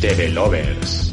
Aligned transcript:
TV 0.00 0.28
Lovers. 0.28 1.12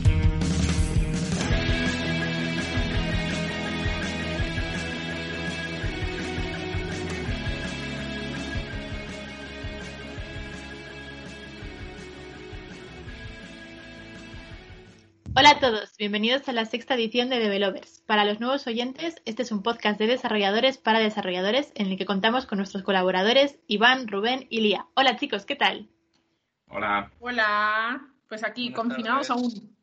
Hola 15.36 15.50
a 15.50 15.60
todos, 15.60 15.98
bienvenidos 15.98 16.48
a 16.48 16.54
la 16.54 16.66
sexta 16.66 16.94
edición 16.94 17.30
de 17.30 17.40
Developers. 17.40 18.04
Para 18.06 18.24
los 18.24 18.40
nuevos 18.40 18.68
oyentes, 18.68 19.16
este 19.26 19.42
es 19.42 19.52
un 19.52 19.64
podcast 19.64 19.98
de 19.98 20.06
desarrolladores 20.06 20.78
para 20.78 21.00
desarrolladores 21.00 21.72
en 21.74 21.88
el 21.88 21.98
que 21.98 22.06
contamos 22.06 22.46
con 22.46 22.60
nuestros 22.60 22.84
colaboradores 22.84 23.58
Iván, 23.66 24.08
Rubén 24.08 24.46
y 24.52 24.62
Lía. 24.62 24.86
Hola 24.94 25.18
chicos, 25.18 25.48
¿qué 25.48 25.56
tal? 25.56 25.90
Hola. 26.68 27.12
Hola. 27.20 28.15
Pues 28.36 28.44
aquí, 28.44 28.70
Buenas 28.70 28.82
confinados 28.82 29.28
tardes. 29.30 29.44
aún. 29.44 29.78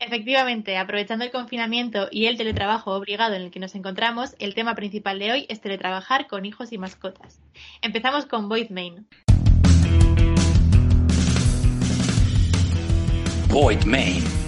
Efectivamente, 0.00 0.76
aprovechando 0.76 1.24
el 1.24 1.30
confinamiento 1.30 2.08
y 2.10 2.26
el 2.26 2.36
teletrabajo 2.36 2.96
obligado 2.96 3.36
en 3.36 3.42
el 3.42 3.52
que 3.52 3.60
nos 3.60 3.76
encontramos, 3.76 4.34
el 4.40 4.56
tema 4.56 4.74
principal 4.74 5.20
de 5.20 5.30
hoy 5.30 5.46
es 5.48 5.60
teletrabajar 5.60 6.26
con 6.26 6.44
hijos 6.46 6.72
y 6.72 6.78
mascotas. 6.78 7.40
Empezamos 7.80 8.26
con 8.26 8.48
Void 8.48 8.70
Main. 8.70 9.06
Void 13.50 13.84
Main. 13.84 14.47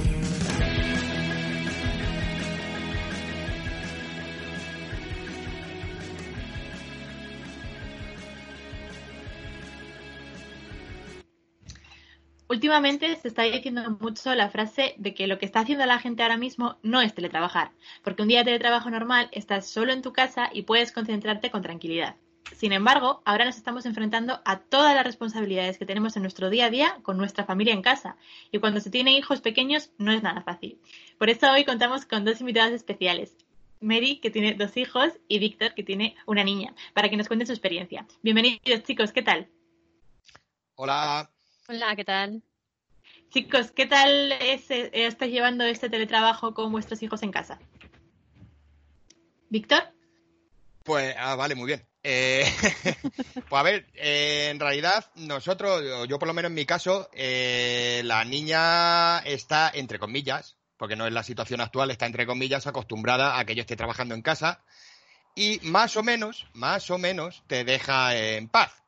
Últimamente 12.50 13.14
se 13.14 13.28
está 13.28 13.44
diciendo 13.44 13.96
mucho 14.00 14.34
la 14.34 14.50
frase 14.50 14.96
de 14.98 15.14
que 15.14 15.28
lo 15.28 15.38
que 15.38 15.46
está 15.46 15.60
haciendo 15.60 15.86
la 15.86 16.00
gente 16.00 16.24
ahora 16.24 16.36
mismo 16.36 16.78
no 16.82 17.00
es 17.00 17.14
teletrabajar, 17.14 17.70
porque 18.02 18.22
un 18.22 18.28
día 18.28 18.40
de 18.40 18.46
teletrabajo 18.46 18.90
normal 18.90 19.28
estás 19.30 19.68
solo 19.68 19.92
en 19.92 20.02
tu 20.02 20.12
casa 20.12 20.50
y 20.52 20.62
puedes 20.62 20.90
concentrarte 20.90 21.52
con 21.52 21.62
tranquilidad. 21.62 22.16
Sin 22.56 22.72
embargo, 22.72 23.22
ahora 23.24 23.44
nos 23.44 23.56
estamos 23.56 23.86
enfrentando 23.86 24.40
a 24.44 24.58
todas 24.58 24.96
las 24.96 25.04
responsabilidades 25.04 25.78
que 25.78 25.86
tenemos 25.86 26.16
en 26.16 26.22
nuestro 26.22 26.50
día 26.50 26.66
a 26.66 26.70
día 26.70 26.98
con 27.02 27.16
nuestra 27.18 27.44
familia 27.44 27.72
en 27.72 27.82
casa. 27.82 28.16
Y 28.50 28.58
cuando 28.58 28.80
se 28.80 28.90
tiene 28.90 29.16
hijos 29.16 29.40
pequeños 29.40 29.92
no 29.98 30.10
es 30.10 30.24
nada 30.24 30.42
fácil. 30.42 30.80
Por 31.18 31.30
eso 31.30 31.52
hoy 31.52 31.64
contamos 31.64 32.04
con 32.04 32.24
dos 32.24 32.40
invitadas 32.40 32.72
especiales. 32.72 33.36
Mary, 33.78 34.16
que 34.16 34.32
tiene 34.32 34.54
dos 34.54 34.76
hijos, 34.76 35.12
y 35.28 35.38
Víctor, 35.38 35.74
que 35.74 35.84
tiene 35.84 36.16
una 36.26 36.42
niña, 36.42 36.74
para 36.94 37.08
que 37.08 37.16
nos 37.16 37.28
cuenten 37.28 37.46
su 37.46 37.52
experiencia. 37.52 38.08
Bienvenidos 38.22 38.82
chicos, 38.82 39.12
¿qué 39.12 39.22
tal? 39.22 39.48
Hola. 40.74 41.30
Hola, 41.72 41.94
¿qué 41.94 42.04
tal? 42.04 42.42
Chicos, 43.28 43.70
¿qué 43.70 43.86
tal 43.86 44.32
es, 44.32 44.68
eh, 44.72 44.90
estáis 44.92 45.32
llevando 45.32 45.62
este 45.62 45.88
teletrabajo 45.88 46.52
con 46.52 46.72
vuestros 46.72 47.00
hijos 47.00 47.22
en 47.22 47.30
casa? 47.30 47.60
¿Víctor? 49.50 49.84
Pues, 50.82 51.14
ah, 51.16 51.36
vale, 51.36 51.54
muy 51.54 51.68
bien. 51.68 51.86
Eh, 52.02 52.44
pues 53.48 53.60
a 53.60 53.62
ver, 53.62 53.86
eh, 53.94 54.48
en 54.50 54.58
realidad 54.58 55.12
nosotros, 55.14 55.80
yo, 55.84 56.06
yo 56.06 56.18
por 56.18 56.26
lo 56.26 56.34
menos 56.34 56.48
en 56.48 56.56
mi 56.56 56.66
caso, 56.66 57.08
eh, 57.12 58.02
la 58.04 58.24
niña 58.24 59.20
está, 59.20 59.70
entre 59.72 60.00
comillas, 60.00 60.56
porque 60.76 60.96
no 60.96 61.06
es 61.06 61.12
la 61.12 61.22
situación 61.22 61.60
actual, 61.60 61.92
está 61.92 62.06
entre 62.06 62.26
comillas 62.26 62.66
acostumbrada 62.66 63.38
a 63.38 63.44
que 63.44 63.54
yo 63.54 63.60
esté 63.60 63.76
trabajando 63.76 64.16
en 64.16 64.22
casa 64.22 64.64
y 65.36 65.60
más 65.62 65.96
o 65.96 66.02
menos, 66.02 66.48
más 66.52 66.90
o 66.90 66.98
menos 66.98 67.44
te 67.46 67.62
deja 67.62 68.16
en 68.16 68.48
paz. 68.48 68.80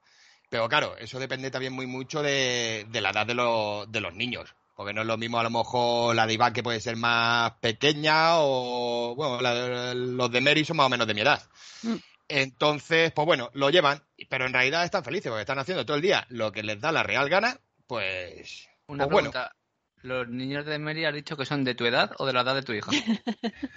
Pero 0.53 0.69
claro, 0.69 0.95
eso 0.99 1.19
depende 1.19 1.51
también 1.51 1.73
muy 1.73 1.87
mucho 1.87 2.23
de, 2.23 2.85
de 2.91 3.01
la 3.01 3.09
edad 3.09 3.25
de, 3.27 3.33
los- 3.33 3.91
de 3.91 4.01
los 4.03 4.13
niños. 4.15 4.55
Porque 4.77 4.93
no 4.93 5.01
es 5.01 5.07
lo 5.07 5.17
mismo 5.17 5.39
a 5.39 5.43
lo 5.43 5.49
mejor 5.49 6.15
la 6.15 6.27
de 6.27 6.35
Iván 6.35 6.53
que 6.53 6.63
puede 6.63 6.79
ser 6.79 6.95
más 6.97 7.53
pequeña 7.53 8.33
o, 8.41 9.15
bueno, 9.17 9.41
la- 9.41 9.95
los 9.95 10.31
de 10.31 10.41
Mary 10.43 10.62
son 10.67 10.77
más 10.77 10.87
o 10.87 10.91
menos 10.91 11.07
de 11.07 11.15
mi 11.15 11.23
edad. 11.23 11.43
Mm. 11.85 11.95
Entonces, 12.29 13.12
pues 13.12 13.25
bueno, 13.25 13.49
lo 13.55 13.71
llevan, 13.71 14.03
pero 14.29 14.45
en 14.45 14.53
realidad 14.53 14.85
están 14.85 15.03
felices 15.03 15.31
porque 15.31 15.41
están 15.41 15.59
haciendo 15.59 15.87
todo 15.87 15.97
el 15.97 16.03
día 16.03 16.27
lo 16.29 16.53
que 16.53 16.62
les 16.62 16.79
da 16.79 16.93
la 16.93 17.03
real 17.03 17.31
gana, 17.31 17.59
pues, 17.87 18.69
Una 18.89 19.05
pues 19.05 19.12
bueno. 19.15 19.31
pregunta. 19.31 19.57
¿Los 20.03 20.29
niños 20.29 20.67
de 20.67 20.79
Mary 20.79 21.07
has 21.07 21.15
dicho 21.15 21.35
que 21.39 21.47
son 21.47 21.65
de 21.65 21.75
tu 21.75 21.87
edad 21.87 22.11
o 22.19 22.27
de 22.27 22.35
la 22.35 22.43
edad 22.43 22.57
de 22.57 22.62
tu 22.62 22.75
hija? 22.75 22.91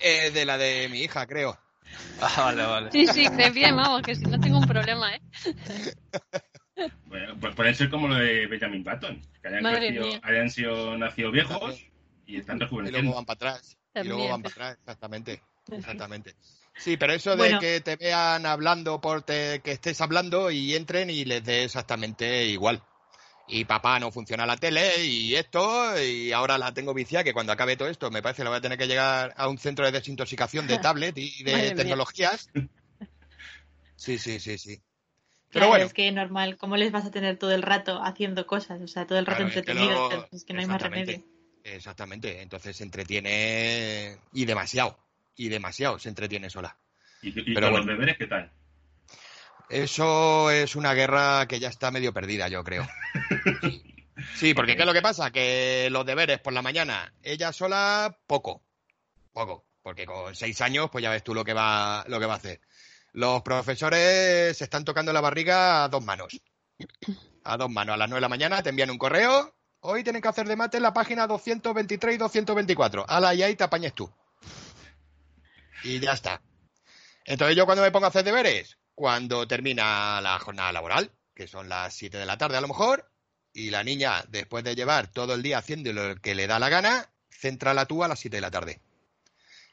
Eh, 0.00 0.30
de 0.30 0.44
la 0.44 0.56
de 0.58 0.88
mi 0.88 1.00
hija, 1.00 1.26
creo. 1.26 1.58
Ah, 2.20 2.44
vale, 2.44 2.64
vale. 2.64 2.90
Sí, 2.92 3.06
sí, 3.06 3.28
de 3.28 3.50
bien, 3.50 3.76
vamos, 3.76 4.02
que 4.02 4.14
si 4.16 4.24
no 4.24 4.40
tengo 4.40 4.58
un 4.58 4.66
problema, 4.66 5.14
¿eh? 5.14 5.20
Bueno, 7.06 7.34
pues 7.40 7.54
puede 7.54 7.74
ser 7.74 7.90
como 7.90 8.08
lo 8.08 8.14
de 8.16 8.46
Benjamin 8.46 8.84
Button, 8.84 9.20
que 9.42 9.48
hayan, 9.48 9.62
Madre 9.62 9.88
crecido- 9.88 10.06
mía. 10.06 10.20
hayan 10.22 10.50
sido 10.50 10.96
nacidos 10.96 11.32
viejos 11.32 11.58
También. 11.60 11.90
y 12.26 12.36
están 12.38 12.56
Y 12.56 12.58
luego 12.60 12.66
rejuveneciendo. 12.66 13.14
van 13.14 13.24
para 13.24 13.34
atrás. 13.36 13.76
Y 13.94 13.98
luego 14.04 14.10
También. 14.10 14.30
van 14.30 14.42
para 14.42 14.52
atrás, 14.52 14.78
exactamente. 14.80 15.42
Exactamente. 15.70 16.34
Sí, 16.76 16.96
pero 16.96 17.12
eso 17.12 17.30
de 17.30 17.36
Bueno. 17.36 17.60
que 17.60 17.80
te 17.80 17.96
vean 17.96 18.46
hablando 18.46 19.00
por 19.00 19.22
te- 19.22 19.60
que 19.64 19.72
estés 19.72 20.00
hablando 20.00 20.50
y 20.50 20.74
entren 20.76 21.10
y 21.10 21.24
les 21.24 21.44
dé 21.44 21.64
exactamente 21.64 22.46
igual. 22.46 22.82
Y 23.50 23.64
papá, 23.64 23.98
no 23.98 24.10
funciona 24.12 24.44
la 24.44 24.56
tele 24.58 25.04
y 25.04 25.34
esto, 25.34 25.98
y 26.02 26.32
ahora 26.32 26.58
la 26.58 26.74
tengo 26.74 26.92
viciada, 26.92 27.24
que 27.24 27.32
cuando 27.32 27.52
acabe 27.52 27.76
todo 27.76 27.88
esto 27.88 28.10
me 28.10 28.20
parece 28.20 28.38
que 28.38 28.44
lo 28.44 28.50
voy 28.50 28.58
a 28.58 28.62
tener 28.62 28.76
que 28.78 28.86
llegar 28.86 29.32
a 29.36 29.48
un 29.48 29.56
centro 29.58 29.86
de 29.86 29.92
desintoxicación 29.92 30.66
de 30.66 30.78
tablet 30.78 31.16
y 31.16 31.42
de 31.44 31.52
Madre 31.52 31.66
mía. 31.68 31.74
tecnologías. 31.76 32.48
Sí, 33.96 34.16
sí, 34.16 34.38
sí, 34.38 34.58
sí. 34.58 34.76
Pero 35.50 35.66
Claro, 35.66 35.68
bueno, 35.70 35.86
es 35.86 35.92
que 35.92 36.12
normal, 36.12 36.56
¿cómo 36.56 36.76
les 36.76 36.92
vas 36.92 37.04
a 37.04 37.10
tener 37.10 37.36
todo 37.36 37.50
el 37.52 37.62
rato 37.62 38.00
haciendo 38.00 38.46
cosas? 38.46 38.80
O 38.80 38.86
sea, 38.86 39.08
todo 39.08 39.18
el 39.18 39.26
rato 39.26 39.38
Claro, 39.38 39.48
es 39.48 39.54
que 39.54 39.58
entretenidos, 39.58 40.12
luego- 40.12 40.28
es 40.30 40.44
que 40.44 40.52
no 40.54 40.60
hay 40.60 40.66
más 40.66 40.76
exactamente. 40.76 41.12
remedio. 41.12 41.26
exactamente. 41.64 42.42
Entonces 42.42 42.76
se 42.76 42.84
entretiene 42.84 44.16
y 44.32 44.44
demasiado. 44.44 44.96
Y 45.34 45.48
demasiado 45.48 45.98
se 45.98 46.10
entretiene 46.10 46.48
sola. 46.48 46.76
¿Y, 47.22 47.30
y 47.30 47.54
Pero 47.54 47.54
con 47.54 47.70
bueno. 47.72 47.76
los 47.78 47.86
deberes 47.86 48.16
qué 48.18 48.26
tal? 48.28 48.52
Eso 49.70 50.50
es 50.50 50.76
una 50.76 50.94
guerra 50.94 51.46
que 51.46 51.60
ya 51.60 51.68
está 51.68 51.90
medio 51.90 52.12
perdida, 52.12 52.48
yo 52.48 52.64
creo. 52.64 52.86
Sí, 54.34 54.54
porque 54.54 54.74
¿qué 54.74 54.82
es 54.82 54.86
lo 54.86 54.92
que 54.92 55.02
pasa? 55.02 55.30
Que 55.30 55.88
los 55.90 56.04
deberes 56.04 56.40
por 56.40 56.52
la 56.52 56.62
mañana, 56.62 57.12
ella 57.22 57.52
sola, 57.52 58.18
poco. 58.26 58.62
Poco. 59.32 59.64
Porque 59.82 60.06
con 60.06 60.34
seis 60.34 60.60
años, 60.60 60.90
pues 60.90 61.02
ya 61.02 61.10
ves 61.10 61.22
tú 61.22 61.34
lo 61.34 61.44
que 61.44 61.54
va, 61.54 62.04
lo 62.08 62.20
que 62.20 62.26
va 62.26 62.34
a 62.34 62.36
hacer. 62.36 62.60
Los 63.12 63.42
profesores 63.42 64.56
se 64.56 64.64
están 64.64 64.84
tocando 64.84 65.12
la 65.12 65.20
barriga 65.20 65.84
a 65.84 65.88
dos 65.88 66.04
manos. 66.04 66.40
A 67.44 67.56
dos 67.56 67.70
manos. 67.70 67.94
A 67.94 67.96
las 67.96 68.08
nueve 68.08 68.18
de 68.18 68.22
la 68.22 68.28
mañana 68.28 68.62
te 68.62 68.70
envían 68.70 68.90
un 68.90 68.98
correo. 68.98 69.54
Hoy 69.80 70.02
tienen 70.02 70.20
que 70.20 70.28
hacer 70.28 70.46
de 70.46 70.56
mate 70.56 70.76
en 70.76 70.82
la 70.82 70.92
página 70.92 71.26
223 71.26 72.14
y 72.14 72.18
224. 72.18 73.06
Ala, 73.08 73.34
y 73.34 73.42
ahí 73.42 73.54
te 73.54 73.64
apañes 73.64 73.94
tú. 73.94 74.12
Y 75.84 76.00
ya 76.00 76.12
está. 76.12 76.42
Entonces 77.24 77.56
yo 77.56 77.66
cuando 77.66 77.82
me 77.82 77.90
pongo 77.90 78.06
a 78.06 78.08
hacer 78.08 78.24
deberes, 78.24 78.77
cuando 78.98 79.46
termina 79.46 80.20
la 80.20 80.40
jornada 80.40 80.72
laboral, 80.72 81.12
que 81.32 81.46
son 81.46 81.68
las 81.68 81.94
7 81.94 82.18
de 82.18 82.26
la 82.26 82.36
tarde 82.36 82.56
a 82.56 82.60
lo 82.60 82.66
mejor, 82.66 83.08
y 83.52 83.70
la 83.70 83.84
niña, 83.84 84.24
después 84.26 84.64
de 84.64 84.74
llevar 84.74 85.06
todo 85.06 85.34
el 85.34 85.42
día 85.42 85.58
haciendo 85.58 85.92
lo 85.92 86.16
que 86.16 86.34
le 86.34 86.48
da 86.48 86.58
la 86.58 86.68
gana, 86.68 87.08
centra 87.30 87.74
la 87.74 87.86
tú 87.86 88.02
a 88.02 88.08
las 88.08 88.18
7 88.18 88.36
de 88.36 88.40
la 88.40 88.50
tarde. 88.50 88.80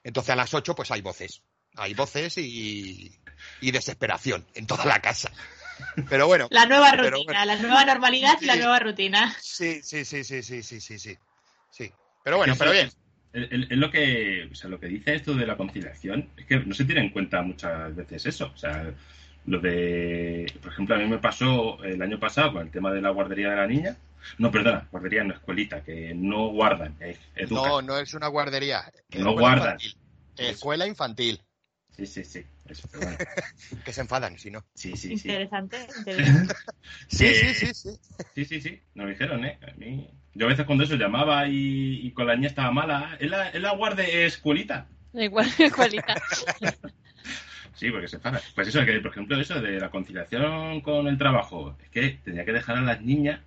Entonces 0.04 0.30
a 0.30 0.36
las 0.36 0.54
8 0.54 0.75
pues 0.75 0.92
hay 0.92 1.01
voces. 1.01 1.42
Hay 1.75 1.95
voces 1.95 2.38
y, 2.38 3.19
y 3.62 3.72
desesperación 3.72 4.45
en 4.54 4.68
toda 4.68 4.86
la 4.86 5.01
casa. 5.01 5.31
Pero 6.07 6.28
bueno. 6.28 6.48
La 6.51 6.68
nueva 6.68 6.92
rutina, 6.92 7.24
bueno. 7.25 7.45
la 7.45 7.56
nueva 7.56 7.83
normalidad 7.83 8.38
y 8.42 8.45
la 8.45 8.57
nueva 8.57 8.78
rutina. 8.78 9.36
Sí, 9.42 9.81
sí, 9.81 10.06
sí, 10.06 10.24
sí, 10.24 10.44
sí, 10.44 10.62
sí, 10.62 10.80
sí, 10.80 11.00
sí. 11.00 11.18
Sí. 11.71 11.92
Pero 12.24 12.38
bueno, 12.38 12.54
pero 12.60 12.71
bien. 12.71 12.92
Es, 13.36 13.78
lo 13.78 13.92
que, 13.92 14.48
o 14.50 14.56
sea, 14.56 14.70
lo 14.70 14.80
que 14.80 14.88
dice 14.88 15.14
esto 15.14 15.34
de 15.34 15.46
la 15.46 15.58
conciliación, 15.58 16.30
es 16.38 16.46
que 16.46 16.60
no 16.60 16.74
se 16.74 16.86
tiene 16.86 17.02
en 17.02 17.10
cuenta 17.10 17.42
muchas 17.42 17.94
veces 17.94 18.26
eso. 18.28 18.50
O 18.54 18.58
sea, 18.58 18.94
lo 19.46 19.60
de, 19.60 20.46
por 20.62 20.72
ejemplo, 20.72 20.96
a 20.96 21.00
mí 21.00 21.06
me 21.06 21.18
pasó 21.18 21.84
el 21.84 22.02
año 22.02 22.18
pasado 22.18 22.54
con 22.54 22.62
el 22.62 22.72
tema 22.72 22.94
de 22.94 23.02
la 23.02 23.10
guardería 23.10 23.50
de 23.50 23.56
la 23.58 23.68
niña. 23.68 23.98
No, 24.38 24.52
perdona, 24.52 24.88
guardería 24.90 25.24
no 25.26 25.34
escuelita, 25.34 25.84
que 25.84 26.14
no 26.16 26.48
guardan, 26.48 26.96
eh, 27.02 27.18
educan. 27.36 27.70
No, 27.70 27.82
no 27.82 27.98
es 28.00 28.14
una 28.14 28.28
guardería. 28.28 28.92
No 29.18 29.34
guardan. 29.34 29.78
Escuela 30.38 30.88
infantil. 30.88 31.42
Sí, 31.95 32.06
sí, 32.06 32.24
sí. 32.25 32.45
Eso, 32.68 32.89
pero 32.92 33.03
bueno. 33.03 33.18
que 33.86 33.94
se 33.94 34.01
enfadan, 34.01 34.38
si 34.38 34.51
no. 34.51 34.65
Sí, 34.74 34.97
sí, 34.97 35.18
sí. 35.18 35.30
Interesante, 35.30 35.77
interesante. 36.00 36.53
Sí, 37.07 37.33
sí, 37.33 37.53
sí, 37.53 37.74
sí. 37.74 37.89
Sí, 38.33 38.45
sí, 38.45 38.62
sí. 38.62 38.81
Nos 38.95 39.07
dijeron, 39.07 39.45
¿eh? 39.45 39.57
A 39.62 39.71
mí... 39.77 40.09
Yo 40.33 40.47
a 40.47 40.50
veces 40.50 40.65
cuando 40.65 40.83
eso 40.83 40.95
llamaba 40.95 41.47
y, 41.47 42.06
y 42.06 42.12
con 42.12 42.27
la 42.27 42.36
niña 42.36 42.50
estaba 42.50 42.69
mala, 42.69 43.15
¿es 43.21 43.30
la, 43.30 43.50
es 43.50 43.62
la 43.62 43.74
guarde 43.74 44.25
escuelita? 44.25 44.86
Igual, 45.13 45.47
igualita. 45.57 46.15
Sí, 47.75 47.89
porque 47.89 48.09
se 48.09 48.18
enfada. 48.18 48.42
Pues 48.53 48.68
eso, 48.68 48.83
que 48.86 49.00
por 49.00 49.12
ejemplo, 49.12 49.39
eso 49.39 49.62
de 49.62 49.80
la 49.80 49.89
conciliación 49.89 50.81
con 50.81 51.07
el 51.07 51.18
trabajo, 51.18 51.77
es 51.81 51.89
que 51.89 52.19
tenía 52.25 52.44
que 52.44 52.51
dejar 52.51 52.77
a 52.77 52.81
las 52.81 53.01
niñas 53.01 53.39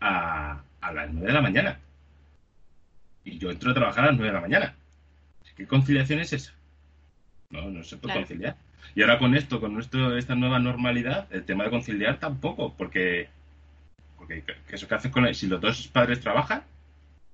a, 0.00 0.62
a 0.80 0.92
las 0.92 1.12
9 1.12 1.26
de 1.26 1.34
la 1.34 1.42
mañana. 1.42 1.78
Y 3.24 3.36
yo 3.38 3.50
entro 3.50 3.72
a 3.72 3.74
trabajar 3.74 4.04
a 4.04 4.06
las 4.08 4.16
9 4.16 4.28
de 4.28 4.34
la 4.34 4.40
mañana. 4.40 4.74
¿Qué 5.54 5.66
conciliación 5.66 6.20
es 6.20 6.32
esa? 6.32 6.54
No, 7.50 7.68
no 7.70 7.82
se 7.82 7.96
puede 7.96 8.12
Claro. 8.14 8.20
conciliar. 8.20 8.56
Y 8.94 9.02
ahora 9.02 9.18
con 9.18 9.34
esto, 9.34 9.60
con 9.60 9.74
nuestro, 9.74 10.16
esta 10.16 10.34
nueva 10.34 10.58
normalidad, 10.58 11.26
el 11.32 11.44
tema 11.44 11.64
de 11.64 11.70
conciliar 11.70 12.18
tampoco, 12.18 12.74
porque, 12.76 13.28
porque 14.18 14.42
¿qué- 14.44 14.74
eso 14.76 14.88
que 14.88 14.94
haces 14.94 15.12
con 15.12 15.26
el- 15.26 15.34
si 15.34 15.46
los 15.48 15.60
dos 15.60 15.88
padres 15.88 16.20
trabajan. 16.20 16.64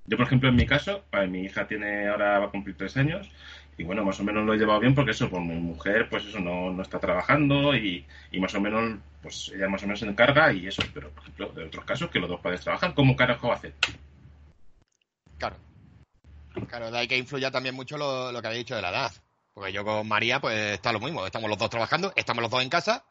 Yo, 0.07 0.17
por 0.19 0.27
ejemplo, 0.27 0.49
en 0.51 0.57
mi 0.57 0.67
caso, 0.67 1.05
mi 1.29 1.43
hija 1.45 1.67
tiene 1.69 2.09
ahora 2.09 2.39
va 2.41 2.47
a 2.47 2.51
cumplir 2.51 2.77
tres 2.77 2.97
años 2.97 3.31
y 3.79 3.85
bueno, 3.85 4.05
más 4.05 4.21
o 4.21 4.25
menos 4.25 4.45
lo 4.47 4.55
he 4.55 4.59
llevado 4.59 4.81
bien 4.81 4.95
porque 4.95 5.13
eso, 5.13 5.31
pues 5.31 5.43
mi 5.45 5.55
mujer, 5.57 6.09
pues 6.11 6.25
eso, 6.27 6.41
no, 6.41 6.73
no 6.73 6.83
está 6.83 7.01
trabajando 7.01 7.77
y, 7.77 8.07
y 8.33 8.41
más 8.41 8.55
o 8.55 8.61
menos, 8.61 8.99
pues 9.23 9.53
ella 9.55 9.69
más 9.69 9.83
o 9.83 9.87
menos 9.87 10.01
se 10.01 10.07
encarga 10.09 10.53
y 10.53 10.67
eso, 10.69 10.83
pero 10.95 11.11
por 11.11 11.23
ejemplo, 11.25 11.49
de 11.51 11.65
otros 11.65 11.85
casos 11.85 12.11
que 12.11 12.21
los 12.21 12.29
dos 12.31 12.41
padres 12.41 12.63
trabajan, 12.63 12.93
¿cómo 12.95 13.17
carajo 13.17 13.53
hacer? 13.53 13.75
Claro. 15.39 15.57
Claro, 16.69 16.91
de 16.91 16.99
ahí 16.99 17.09
que 17.09 17.19
influya 17.19 17.51
también 17.51 17.75
mucho 17.75 17.99
lo, 17.99 18.33
lo 18.33 18.41
que 18.41 18.47
había 18.49 18.59
dicho 18.59 18.77
de 18.77 18.83
la 18.83 18.91
edad. 18.91 19.13
Porque 19.57 19.73
yo 19.73 19.87
con 19.87 20.07
María, 20.07 20.39
pues 20.39 20.75
está 20.75 20.93
lo 20.93 21.01
mismo. 21.01 21.25
Estamos 21.25 21.49
los 21.49 21.59
dos 21.59 21.71
trabajando, 21.71 22.13
estamos 22.15 22.43
los 22.43 22.51
dos 22.51 22.63
en 22.63 22.69
casa. 22.69 23.07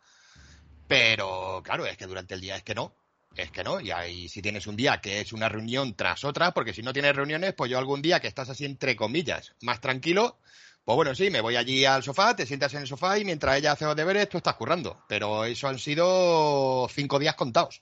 Pero 0.87 1.63
claro, 1.63 1.87
es 1.87 1.97
que 1.97 2.05
durante 2.05 2.35
el 2.35 2.41
día 2.41 2.55
es 2.55 2.61
que 2.61 2.75
no. 2.75 2.95
Es 3.35 3.49
que 3.49 3.63
no. 3.63 3.79
Y 3.79 3.89
ahí 3.89 4.29
si 4.29 4.43
tienes 4.43 4.67
un 4.67 4.75
día 4.75 5.01
que 5.01 5.21
es 5.21 5.33
una 5.33 5.49
reunión 5.49 5.95
tras 5.95 6.23
otra, 6.23 6.51
porque 6.51 6.71
si 6.71 6.83
no 6.83 6.93
tienes 6.93 7.15
reuniones, 7.15 7.55
pues 7.55 7.71
yo 7.71 7.79
algún 7.79 8.03
día 8.03 8.19
que 8.19 8.27
estás 8.27 8.47
así 8.49 8.63
entre 8.63 8.95
comillas, 8.95 9.55
más 9.61 9.81
tranquilo, 9.81 10.37
pues 10.83 10.95
bueno, 10.95 11.15
sí, 11.15 11.31
me 11.31 11.41
voy 11.41 11.55
allí 11.55 11.83
al 11.83 12.03
sofá, 12.03 12.35
te 12.35 12.45
sientas 12.45 12.75
en 12.75 12.81
el 12.81 12.87
sofá 12.87 13.17
y 13.17 13.25
mientras 13.25 13.57
ella 13.57 13.71
hace 13.71 13.85
los 13.85 13.95
deberes, 13.95 14.29
tú 14.29 14.37
estás 14.37 14.53
currando. 14.53 15.03
Pero 15.07 15.45
eso 15.45 15.67
han 15.67 15.79
sido 15.79 16.87
cinco 16.93 17.17
días 17.17 17.33
contados. 17.33 17.81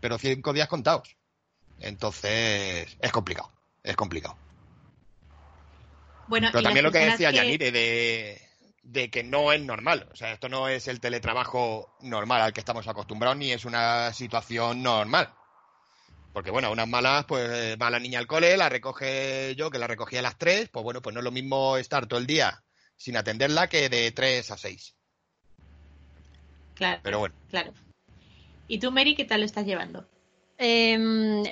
Pero 0.00 0.16
cinco 0.16 0.54
días 0.54 0.68
contados. 0.68 1.14
Entonces, 1.78 2.96
es 2.98 3.12
complicado. 3.12 3.52
Es 3.82 3.96
complicado. 3.96 4.38
Bueno, 6.28 6.48
Pero 6.50 6.60
y 6.60 6.64
también 6.64 6.84
lo 6.84 6.92
que 6.92 6.98
decía 6.98 7.30
que- 7.30 7.36
Yanire 7.36 7.72
de, 7.72 8.40
de 8.82 9.10
que 9.10 9.22
no 9.22 9.52
es 9.52 9.60
normal. 9.60 10.08
O 10.12 10.16
sea, 10.16 10.32
esto 10.32 10.48
no 10.48 10.68
es 10.68 10.88
el 10.88 11.00
teletrabajo 11.00 11.96
normal 12.00 12.40
al 12.42 12.52
que 12.52 12.60
estamos 12.60 12.86
acostumbrados 12.88 13.36
ni 13.38 13.52
es 13.52 13.64
una 13.64 14.12
situación 14.12 14.82
normal. 14.82 15.28
Porque 16.32 16.50
bueno, 16.50 16.72
unas 16.72 16.88
malas, 16.88 17.26
pues 17.26 17.76
va 17.80 17.90
la 17.90 17.98
niña 17.98 18.18
al 18.18 18.26
cole, 18.26 18.56
la 18.56 18.70
recoge 18.70 19.54
yo, 19.54 19.70
que 19.70 19.78
la 19.78 19.86
recogí 19.86 20.16
a 20.16 20.22
las 20.22 20.38
3, 20.38 20.70
pues 20.70 20.82
bueno, 20.82 21.02
pues 21.02 21.12
no 21.12 21.20
es 21.20 21.24
lo 21.24 21.30
mismo 21.30 21.76
estar 21.76 22.06
todo 22.06 22.18
el 22.18 22.26
día 22.26 22.62
sin 22.96 23.16
atenderla 23.16 23.68
que 23.68 23.88
de 23.90 24.12
3 24.12 24.50
a 24.50 24.56
6. 24.56 24.94
Claro, 26.74 27.00
Pero 27.02 27.18
bueno. 27.18 27.34
claro. 27.50 27.72
¿Y 28.68 28.78
tú, 28.78 28.90
Mary, 28.90 29.14
qué 29.14 29.24
tal 29.24 29.40
lo 29.40 29.46
estás 29.46 29.66
llevando? 29.66 30.08
Em, 30.56 31.42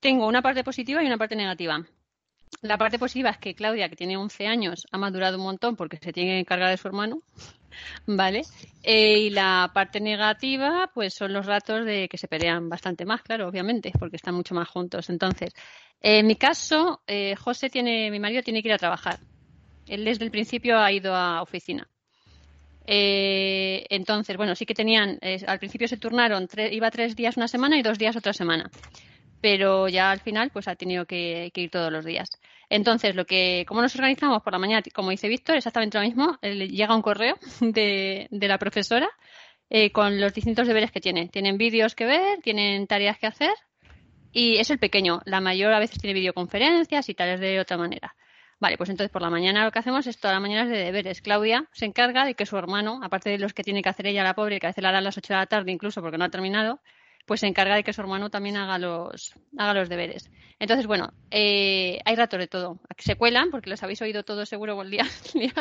tengo 0.00 0.26
una 0.26 0.40
parte 0.40 0.64
positiva 0.64 1.02
y 1.02 1.06
una 1.06 1.18
parte 1.18 1.36
negativa. 1.36 1.84
La 2.62 2.78
parte 2.78 2.98
positiva 2.98 3.30
es 3.30 3.38
que 3.38 3.54
Claudia, 3.54 3.88
que 3.88 3.96
tiene 3.96 4.16
11 4.16 4.46
años, 4.46 4.86
ha 4.90 4.98
madurado 4.98 5.36
un 5.36 5.44
montón 5.44 5.76
porque 5.76 5.98
se 5.98 6.12
tiene 6.12 6.32
que 6.32 6.38
encargar 6.40 6.70
de 6.70 6.76
su 6.76 6.88
hermano, 6.88 7.20
¿vale? 8.06 8.42
Eh, 8.82 9.18
y 9.18 9.30
la 9.30 9.70
parte 9.74 10.00
negativa, 10.00 10.90
pues 10.94 11.14
son 11.14 11.32
los 11.32 11.46
ratos 11.46 11.84
de 11.84 12.08
que 12.08 12.18
se 12.18 12.28
pelean 12.28 12.68
bastante 12.68 13.04
más, 13.04 13.22
claro, 13.22 13.48
obviamente, 13.48 13.92
porque 13.98 14.16
están 14.16 14.34
mucho 14.34 14.54
más 14.54 14.68
juntos. 14.68 15.10
Entonces, 15.10 15.52
en 16.00 16.26
mi 16.26 16.36
caso, 16.36 17.02
eh, 17.06 17.34
José 17.36 17.70
tiene, 17.70 18.10
mi 18.10 18.18
marido 18.18 18.42
tiene 18.42 18.62
que 18.62 18.68
ir 18.68 18.74
a 18.74 18.78
trabajar. 18.78 19.18
Él 19.86 20.04
desde 20.04 20.24
el 20.24 20.30
principio 20.30 20.78
ha 20.78 20.90
ido 20.90 21.14
a 21.14 21.42
oficina. 21.42 21.86
Eh, 22.86 23.84
entonces, 23.90 24.36
bueno, 24.36 24.54
sí 24.54 24.66
que 24.66 24.74
tenían, 24.74 25.18
al 25.46 25.58
principio 25.58 25.88
se 25.88 25.96
turnaron, 25.96 26.46
iba 26.70 26.90
tres 26.90 27.16
días 27.16 27.36
una 27.36 27.48
semana 27.48 27.78
y 27.78 27.82
dos 27.82 27.98
días 27.98 28.16
otra 28.16 28.32
semana. 28.32 28.70
Pero 29.40 29.88
ya 29.88 30.10
al 30.10 30.20
final, 30.20 30.50
pues 30.50 30.68
ha 30.68 30.74
tenido 30.74 31.04
que 31.04 31.50
ir 31.54 31.70
todos 31.70 31.92
los 31.92 32.04
días. 32.04 32.30
Entonces, 32.68 33.14
lo 33.14 33.26
que, 33.26 33.64
¿cómo 33.68 33.82
nos 33.82 33.94
organizamos 33.94 34.42
por 34.42 34.52
la 34.52 34.58
mañana? 34.58 34.82
Como 34.94 35.10
dice 35.10 35.28
Víctor, 35.28 35.56
exactamente 35.56 35.98
lo 35.98 36.04
mismo. 36.04 36.38
le 36.42 36.68
llega 36.68 36.94
un 36.94 37.02
correo 37.02 37.36
de, 37.60 38.28
de 38.30 38.48
la 38.48 38.58
profesora 38.58 39.08
eh, 39.70 39.90
con 39.92 40.20
los 40.20 40.34
distintos 40.34 40.66
deberes 40.66 40.90
que 40.90 41.00
tienen. 41.00 41.28
Tienen 41.28 41.58
vídeos 41.58 41.94
que 41.94 42.04
ver, 42.04 42.40
tienen 42.42 42.86
tareas 42.86 43.18
que 43.18 43.26
hacer 43.26 43.54
y 44.32 44.56
es 44.58 44.70
el 44.70 44.78
pequeño. 44.78 45.20
La 45.24 45.40
mayor 45.40 45.72
a 45.72 45.78
veces 45.78 45.98
tiene 45.98 46.14
videoconferencias 46.14 47.08
y 47.08 47.14
tales 47.14 47.40
de 47.40 47.60
otra 47.60 47.76
manera. 47.76 48.14
Vale, 48.60 48.76
pues 48.76 48.90
entonces 48.90 49.10
por 49.10 49.22
la 49.22 49.30
mañana 49.30 49.64
lo 49.64 49.72
que 49.72 49.78
hacemos 49.78 50.06
es 50.06 50.18
todas 50.18 50.34
las 50.34 50.42
mañanas 50.42 50.68
de 50.68 50.78
deberes. 50.78 51.20
Claudia 51.20 51.68
se 51.72 51.86
encarga 51.86 52.24
de 52.24 52.34
que 52.34 52.46
su 52.46 52.56
hermano, 52.56 53.00
aparte 53.02 53.30
de 53.30 53.38
los 53.38 53.52
que 53.52 53.62
tiene 53.62 53.82
que 53.82 53.88
hacer 53.88 54.06
ella, 54.06 54.22
la 54.22 54.34
pobre, 54.34 54.60
que 54.60 54.66
a 54.66 54.70
veces 54.70 54.82
la 54.82 54.90
hará 54.90 54.98
a 54.98 55.02
las 55.02 55.16
8 55.18 55.32
de 55.32 55.38
la 55.38 55.46
tarde 55.46 55.72
incluso 55.72 56.00
porque 56.02 56.18
no 56.18 56.24
ha 56.24 56.30
terminado, 56.30 56.80
pues 57.26 57.40
se 57.40 57.46
encarga 57.46 57.76
de 57.76 57.82
que 57.84 57.92
su 57.92 58.00
hermano 58.00 58.30
también 58.30 58.56
haga 58.56 58.78
los, 58.78 59.34
haga 59.56 59.74
los 59.74 59.88
deberes. 59.88 60.30
Entonces, 60.58 60.86
bueno, 60.86 61.12
eh, 61.30 61.98
hay 62.04 62.16
ratos 62.16 62.38
de 62.38 62.46
todo. 62.46 62.80
Aquí 62.88 63.04
se 63.04 63.16
cuelan, 63.16 63.50
porque 63.50 63.70
los 63.70 63.82
habéis 63.82 64.02
oído 64.02 64.24
todos 64.24 64.48
seguro 64.48 64.80
el 64.82 64.90
día, 64.90 65.04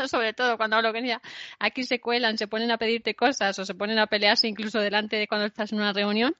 sobre 0.07 0.33
todo 0.33 0.57
cuando 0.57 0.75
hablo 0.77 0.91
con 0.93 1.03
ella. 1.03 1.21
Aquí 1.59 1.83
se 1.83 1.99
cuelan, 1.99 2.37
se 2.37 2.47
ponen 2.47 2.71
a 2.71 2.77
pedirte 2.77 3.15
cosas 3.15 3.57
o 3.59 3.65
se 3.65 3.75
ponen 3.75 3.99
a 3.99 4.07
pelearse 4.07 4.47
incluso 4.47 4.79
delante 4.79 5.15
de 5.15 5.27
cuando 5.27 5.47
estás 5.47 5.71
en 5.71 5.79
una 5.79 5.93
reunión. 5.93 6.35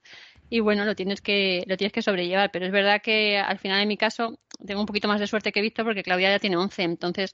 Y 0.50 0.60
bueno, 0.60 0.86
lo 0.86 0.96
tienes 0.96 1.22
que, 1.22 1.64
lo 1.68 1.78
tienes 1.78 1.94
que 1.94 2.02
sobrellevar. 2.02 2.52
Pero 2.52 2.66
es 2.66 2.72
verdad 2.72 3.02
que 3.02 3.38
al 3.38 3.60
final, 3.60 3.82
en 3.82 3.88
mi 3.88 3.98
caso, 3.98 4.40
tengo 4.66 4.82
un 4.82 4.86
poquito 4.86 5.08
más 5.08 5.20
de 5.20 5.28
suerte 5.28 5.52
que 5.52 5.62
Víctor 5.62 5.86
porque 5.86 6.04
Claudia 6.04 6.30
ya 6.30 6.40
tiene 6.40 6.58
11. 6.58 6.84
Entonces, 6.84 7.34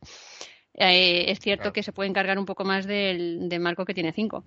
eh, 0.75 1.25
es 1.31 1.39
cierto 1.39 1.63
Claro. 1.63 1.73
que 1.73 1.83
se 1.83 1.91
puede 1.91 2.09
encargar 2.09 2.37
un 2.39 2.45
poco 2.45 2.63
más 2.63 2.85
del, 2.85 3.49
de 3.49 3.59
Marco 3.59 3.83
que 3.85 3.93
tiene 3.93 4.13
5. 4.13 4.45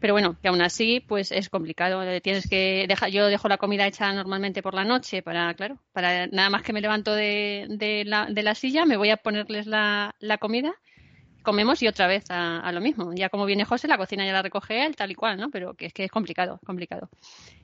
Pero 0.00 0.14
bueno, 0.14 0.36
que 0.40 0.48
aún 0.48 0.62
así, 0.62 1.00
pues 1.00 1.30
es 1.30 1.50
complicado. 1.50 2.02
Eh, 2.02 2.20
Tienes 2.22 2.48
que 2.48 2.86
dejar, 2.88 3.10
yo 3.10 3.26
dejo 3.26 3.48
la 3.48 3.58
comida 3.58 3.86
hecha 3.86 4.12
normalmente 4.12 4.62
por 4.62 4.74
la 4.74 4.84
noche 4.84 5.22
para, 5.22 5.52
claro, 5.54 5.78
para 5.92 6.26
nada 6.28 6.48
más 6.48 6.62
que 6.62 6.72
me 6.72 6.80
levanto 6.80 7.14
de, 7.14 7.66
de 7.68 8.04
la, 8.06 8.26
de 8.26 8.42
la 8.42 8.54
silla, 8.54 8.86
me 8.86 8.96
voy 8.96 9.10
a 9.10 9.18
ponerles 9.18 9.66
la, 9.66 10.14
comida, 10.40 10.72
comemos 11.42 11.82
y 11.82 11.88
otra 11.88 12.06
vez 12.06 12.24
a, 12.30 12.72
lo 12.72 12.80
mismo. 12.80 13.12
Ya 13.14 13.28
como 13.28 13.44
viene 13.44 13.66
José, 13.66 13.88
la 13.88 13.98
cocina 13.98 14.24
ya 14.24 14.32
la 14.32 14.42
recoge 14.42 14.86
él, 14.86 14.96
tal 14.96 15.10
y 15.10 15.14
cual, 15.14 15.38
¿no? 15.38 15.50
Pero 15.50 15.74
que 15.74 15.86
es 15.86 15.92
que 15.92 16.04
es 16.04 16.10
complicado, 16.10 16.60
complicado. 16.64 17.10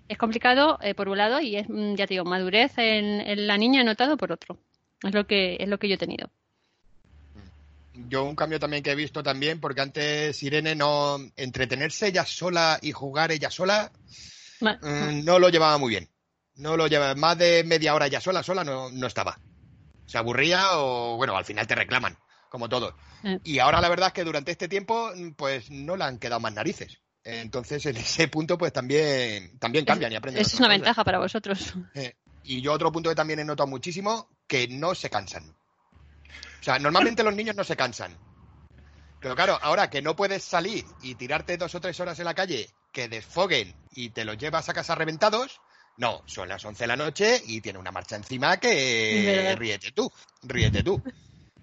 Es 0.08 0.18
complicado 0.18 0.78
eh, 0.82 0.94
por 0.94 1.08
un 1.08 1.16
lado 1.16 1.40
y 1.40 1.56
es, 1.56 1.68
mm, 1.68 1.94
ya 1.94 2.06
te 2.06 2.14
digo, 2.14 2.24
madurez 2.26 2.76
en, 2.76 3.22
en 3.22 3.46
la 3.46 3.56
niña 3.56 3.80
he 3.80 3.84
notado 3.84 4.18
por 4.18 4.30
otro. 4.30 4.58
Es 5.02 5.14
lo 5.14 5.26
que, 5.26 5.56
es 5.58 5.68
lo 5.68 5.78
que 5.78 5.88
yo 5.88 5.94
he 5.94 5.98
tenido. 5.98 6.30
Yo 8.08 8.24
un 8.24 8.36
cambio 8.36 8.58
también 8.60 8.82
que 8.82 8.90
he 8.90 8.94
visto 8.94 9.22
también, 9.22 9.60
porque 9.60 9.80
antes 9.80 10.42
Irene 10.42 10.74
no 10.74 11.18
entretenerse 11.36 12.08
ella 12.08 12.24
sola 12.26 12.78
y 12.82 12.92
jugar 12.92 13.32
ella 13.32 13.50
sola, 13.50 13.90
Ma- 14.60 14.78
mm, 14.82 15.24
no 15.24 15.38
lo 15.38 15.48
llevaba 15.48 15.78
muy 15.78 15.90
bien. 15.90 16.08
No 16.56 16.76
lo 16.76 16.86
llevaba, 16.86 17.14
más 17.14 17.36
de 17.38 17.64
media 17.64 17.94
hora 17.94 18.06
ella 18.06 18.20
sola, 18.20 18.42
sola 18.42 18.64
no, 18.64 18.90
no 18.90 19.06
estaba. 19.06 19.38
Se 20.06 20.18
aburría 20.18 20.78
o, 20.78 21.16
bueno, 21.16 21.36
al 21.36 21.44
final 21.44 21.66
te 21.66 21.74
reclaman, 21.74 22.16
como 22.48 22.68
todo. 22.68 22.96
Eh. 23.24 23.38
Y 23.44 23.58
ahora 23.58 23.80
la 23.80 23.88
verdad 23.88 24.08
es 24.08 24.12
que 24.14 24.24
durante 24.24 24.52
este 24.52 24.68
tiempo, 24.68 25.10
pues 25.36 25.70
no 25.70 25.96
le 25.96 26.04
han 26.04 26.18
quedado 26.18 26.40
más 26.40 26.52
narices. 26.54 26.98
Entonces 27.24 27.84
en 27.86 27.96
ese 27.96 28.28
punto, 28.28 28.56
pues 28.56 28.72
también, 28.72 29.58
también 29.58 29.84
cambian 29.84 30.12
y 30.12 30.16
aprenden. 30.16 30.42
Esa 30.42 30.54
es 30.54 30.60
una 30.60 30.68
cosas. 30.68 30.78
ventaja 30.80 31.04
para 31.04 31.18
vosotros. 31.18 31.74
Eh, 31.94 32.14
Y 32.44 32.60
yo 32.62 32.72
otro 32.72 32.92
punto 32.92 33.10
que 33.10 33.16
también 33.16 33.40
he 33.40 33.44
notado 33.44 33.66
muchísimo, 33.66 34.28
que 34.46 34.68
no 34.68 34.94
se 34.94 35.10
cansan. 35.10 35.56
O 36.66 36.68
sea, 36.68 36.80
normalmente 36.80 37.22
los 37.22 37.36
niños 37.36 37.54
no 37.54 37.62
se 37.62 37.76
cansan. 37.76 38.10
Pero 39.20 39.36
claro, 39.36 39.56
ahora 39.62 39.88
que 39.88 40.02
no 40.02 40.16
puedes 40.16 40.42
salir 40.42 40.84
y 41.00 41.14
tirarte 41.14 41.56
dos 41.56 41.76
o 41.76 41.80
tres 41.80 42.00
horas 42.00 42.18
en 42.18 42.24
la 42.24 42.34
calle, 42.34 42.68
que 42.92 43.08
desfoguen 43.08 43.72
y 43.92 44.10
te 44.10 44.24
los 44.24 44.36
llevas 44.36 44.68
a 44.68 44.74
casa 44.74 44.96
reventados, 44.96 45.60
no, 45.96 46.24
son 46.26 46.48
las 46.48 46.64
11 46.64 46.82
de 46.82 46.88
la 46.88 46.96
noche 46.96 47.40
y 47.46 47.60
tiene 47.60 47.78
una 47.78 47.92
marcha 47.92 48.16
encima 48.16 48.56
que 48.56 49.54
ríete 49.56 49.92
tú, 49.92 50.10
ríete 50.42 50.82
tú. 50.82 51.00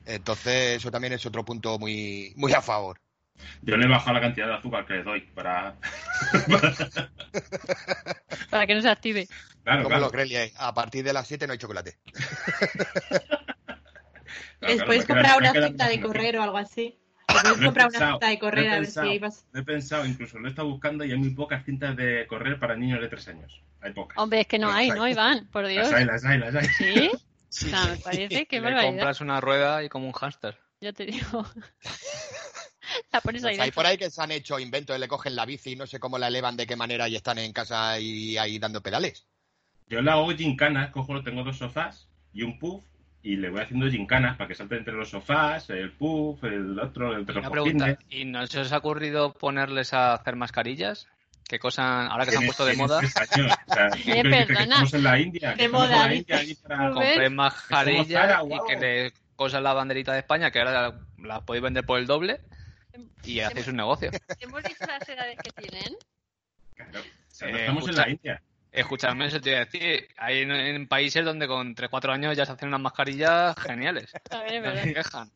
Entonces, 0.05 0.77
eso 0.77 0.89
también 0.89 1.11
es 1.11 1.25
otro 1.25 1.43
punto 1.43 1.77
muy, 1.77 2.31
muy 2.37 2.53
a 2.53 2.61
favor. 2.61 3.01
Yo 3.61 3.75
le 3.75 3.85
he 3.85 3.89
bajado 3.89 4.13
la 4.13 4.21
cantidad 4.21 4.47
de 4.47 4.53
azúcar 4.53 4.85
que 4.85 4.93
le 4.93 5.03
doy 5.03 5.19
para... 5.35 5.75
Para 8.49 8.67
que 8.67 8.75
no 8.75 8.81
se 8.81 8.89
active. 8.89 9.27
Claro, 9.63 9.83
¿Cómo 9.83 9.89
claro. 9.89 10.05
lo 10.05 10.11
crees, 10.11 10.29
Lie? 10.29 10.53
A 10.55 10.73
partir 10.73 11.03
de 11.03 11.11
las 11.11 11.27
7 11.27 11.45
no 11.45 11.51
hay 11.51 11.59
chocolate. 11.59 11.97
Claro, 14.59 14.73
Les 14.73 14.75
claro, 14.75 14.85
puedes 14.87 15.01
me 15.01 15.07
comprar 15.07 15.37
una 15.37 15.53
cinta 15.67 15.87
de 15.87 16.01
correr 16.01 16.37
o 16.37 16.43
algo 16.43 16.57
así. 16.57 16.97
Lo 17.27 17.49
he 17.55 17.63
comprar 17.65 17.87
una 17.87 17.91
pensado, 17.91 18.11
cinta 18.13 18.27
de 18.27 18.39
correr 18.39 18.65
he 18.65 18.67
a 18.69 18.71
ver 18.73 18.81
pensado, 18.81 19.11
si 19.11 19.19
vas. 19.19 19.45
Lo 19.51 19.59
he 19.59 19.63
pensado, 19.63 20.05
incluso 20.05 20.39
lo 20.39 20.47
he 20.47 20.49
estado 20.49 20.69
buscando 20.69 21.03
y 21.05 21.11
hay 21.11 21.17
muy 21.17 21.31
pocas 21.31 21.65
cintas 21.65 21.95
de 21.95 22.27
correr 22.27 22.59
para 22.59 22.75
niños 22.75 23.01
de 23.01 23.07
tres 23.07 23.27
años. 23.27 23.61
Hay 23.81 23.93
pocas. 23.93 24.17
Hombre, 24.17 24.41
es 24.41 24.47
que 24.47 24.59
no 24.59 24.71
hay, 24.71 24.89
¿no, 24.89 25.07
Iván? 25.07 25.47
Por 25.51 25.67
Dios. 25.67 25.89
Las 25.89 25.93
hay, 25.93 26.05
las 26.05 26.25
hay, 26.25 26.37
las 26.39 26.55
hay. 26.55 26.65
¿Sí? 26.67 27.11
Sí, 27.49 27.67
O 27.67 27.69
sea, 27.69 27.85
me 27.85 27.97
parece 27.97 28.45
que 28.47 28.55
Le 28.57 28.61
barbaridad. 28.61 28.89
compras 28.89 29.21
una 29.21 29.39
rueda 29.41 29.83
y 29.83 29.89
como 29.89 30.07
un 30.07 30.13
hámster. 30.13 30.57
Yo 30.81 30.93
te 30.93 31.05
digo. 31.05 31.45
La 33.11 33.21
pones 33.21 33.41
Pues 33.41 33.51
ahí. 33.51 33.59
hay 33.59 33.65
dentro. 33.67 33.75
por 33.75 33.85
ahí 33.85 33.97
que 33.97 34.09
se 34.09 34.21
han 34.21 34.31
hecho 34.31 34.59
inventos, 34.59 34.99
le 34.99 35.07
cogen 35.07 35.35
la 35.35 35.45
bici 35.45 35.71
y 35.71 35.75
no 35.75 35.87
sé 35.87 35.99
cómo 35.99 36.17
la 36.17 36.27
elevan, 36.27 36.57
de 36.57 36.67
qué 36.67 36.75
manera 36.75 37.07
y 37.07 37.15
están 37.15 37.37
en 37.37 37.53
casa 37.53 37.99
y 37.99 38.37
ahí 38.37 38.59
dando 38.59 38.81
pedales. 38.81 39.25
Yo 39.87 40.01
le 40.01 40.11
hago 40.11 40.29
gincanas, 40.35 40.91
cojo, 40.91 41.23
tengo 41.23 41.43
dos 41.43 41.57
sofás 41.57 42.09
y 42.33 42.43
un 42.43 42.59
puff 42.59 42.83
y 43.23 43.37
le 43.37 43.49
voy 43.49 43.61
haciendo 43.61 43.89
gincanas 43.89 44.35
para 44.37 44.47
que 44.49 44.55
salte 44.55 44.75
entre 44.77 44.93
los 44.93 45.09
sofás, 45.09 45.69
el 45.69 45.91
puff, 45.93 46.43
el 46.43 46.77
otro, 46.79 47.17
entre 47.17 47.33
Una 47.39 47.43
los 47.47 47.51
pregunta, 47.51 47.95
cojines. 47.95 48.05
¿y 48.09 48.25
no 48.25 48.45
se 48.47 48.59
os 48.59 48.71
ha 48.73 48.77
ocurrido 48.77 49.33
ponerles 49.33 49.93
a 49.93 50.13
hacer 50.13 50.35
mascarillas? 50.35 51.07
¿Qué 51.47 51.59
cosa, 51.59 52.07
ahora 52.07 52.25
que 52.25 52.31
se 52.31 52.37
han 52.37 52.45
puesto 52.45 52.65
de 52.65 52.75
moda, 52.75 52.99
tres 52.99 53.15
años, 53.17 53.51
o 53.67 53.73
sea, 53.73 53.89
¿tú 53.91 53.97
crees 54.03 54.15
que- 54.23 54.23
que 54.23 54.29
perdona. 54.29 54.63
estamos 54.63 54.93
en 54.93 55.03
la 55.03 55.19
India? 55.19 55.53
De 55.55 55.69
moda, 55.69 56.07
la 56.07 56.91
compré 56.93 57.29
mascarillas 57.29 58.41
y 58.49 58.67
que 58.67 58.79
le 58.79 59.13
cosan 59.35 59.63
la 59.63 59.73
banderita 59.73 60.13
de 60.13 60.19
España, 60.19 60.51
que 60.51 60.59
ahora 60.59 60.93
las 61.17 61.41
podéis 61.43 61.63
vender 61.63 61.85
por 61.85 61.99
el 61.99 62.07
doble 62.07 62.39
y 63.23 63.39
hacéis 63.39 63.67
un 63.67 63.75
negocio? 63.77 64.11
¿Hemos 64.39 64.63
dicho 64.63 64.85
las 64.87 65.07
edades 65.07 65.37
que 65.43 65.51
tienen? 65.51 65.95
Claro, 66.75 66.99
o 66.99 67.03
sea, 67.27 67.47
Eh, 67.49 67.51
no 67.51 67.57
estamos 67.59 67.87
en 67.89 67.95
la 67.95 68.09
India. 68.09 68.41
Escuchadme, 68.73 69.27
eso 69.27 69.39
te 69.39 69.51
iba 69.51 69.59
a 69.59 69.65
decir. 69.65 70.07
Hay 70.17 70.39
en, 70.41 70.51
en 70.51 70.87
países 70.87 71.23
donde 71.23 71.47
con 71.47 71.75
3-4 71.75 72.11
años 72.11 72.35
ya 72.35 72.45
se 72.45 72.51
hacen 72.53 72.69
unas 72.69 72.81
mascarillas 72.81 73.55
geniales. 73.59 74.11
A 74.31 74.39
ver, 74.39 74.53
es 74.55 74.61
No 74.61 74.67
verdad. 74.69 74.83
se 74.83 74.93
quejan. 74.93 75.31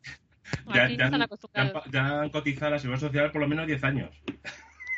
Ya, 0.74 0.84
Aquí 0.84 0.96
ya 0.96 1.04
están 1.04 1.04
han, 1.04 1.10
ya, 1.10 1.14
han, 1.14 1.22
acostumbrados. 1.22 1.72
pa- 1.72 1.84
ya 1.90 2.20
han 2.22 2.30
cotizado 2.30 2.66
a 2.66 2.70
la 2.70 2.78
seguridad 2.78 3.00
social 3.06 3.30
por 3.32 3.40
lo 3.42 3.48
menos 3.48 3.66
10 3.66 3.84
años. 3.84 4.10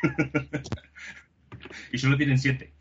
y 1.91 1.97
solo 1.97 2.17
tienen 2.17 2.37
7. 2.39 2.73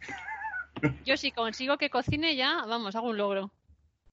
Yo 1.04 1.16
si 1.16 1.30
consigo 1.32 1.76
que 1.78 1.90
cocine 1.90 2.36
ya, 2.36 2.64
vamos, 2.66 2.94
hago 2.96 3.08
un 3.10 3.16
logro. 3.18 3.52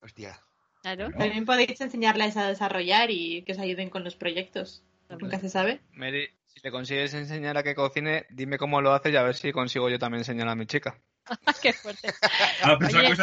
Hostia. 0.02 0.40
Claro. 0.82 1.12
También 1.12 1.46
podéis 1.46 1.80
enseñarles 1.82 2.36
a 2.38 2.48
desarrollar 2.48 3.10
y 3.12 3.44
que 3.44 3.54
os 3.54 3.60
ayuden 3.60 3.90
con 3.90 4.04
los 4.04 4.16
proyectos. 4.16 4.84
Nunca 5.10 5.40
se 5.40 5.50
sabe. 5.50 5.80
Mary, 5.94 6.28
si 6.48 6.60
le 6.64 6.72
consigues 6.72 7.14
enseñar 7.14 7.58
a 7.58 7.64
que 7.64 7.76
cocine, 7.76 8.26
dime 8.30 8.58
cómo 8.58 8.82
lo 8.82 8.92
haces 8.94 9.14
y 9.14 9.16
a 9.16 9.24
ver 9.24 9.36
si 9.36 9.52
consigo 9.54 9.90
yo 9.90 9.98
también 10.00 10.20
enseñar 10.20 10.48
a 10.50 10.56
mi 10.56 10.66
chica. 10.66 10.98
Qué 11.62 11.74
fuerte. 11.74 12.14
Ah, 12.64 12.78
Oye, 12.82 13.16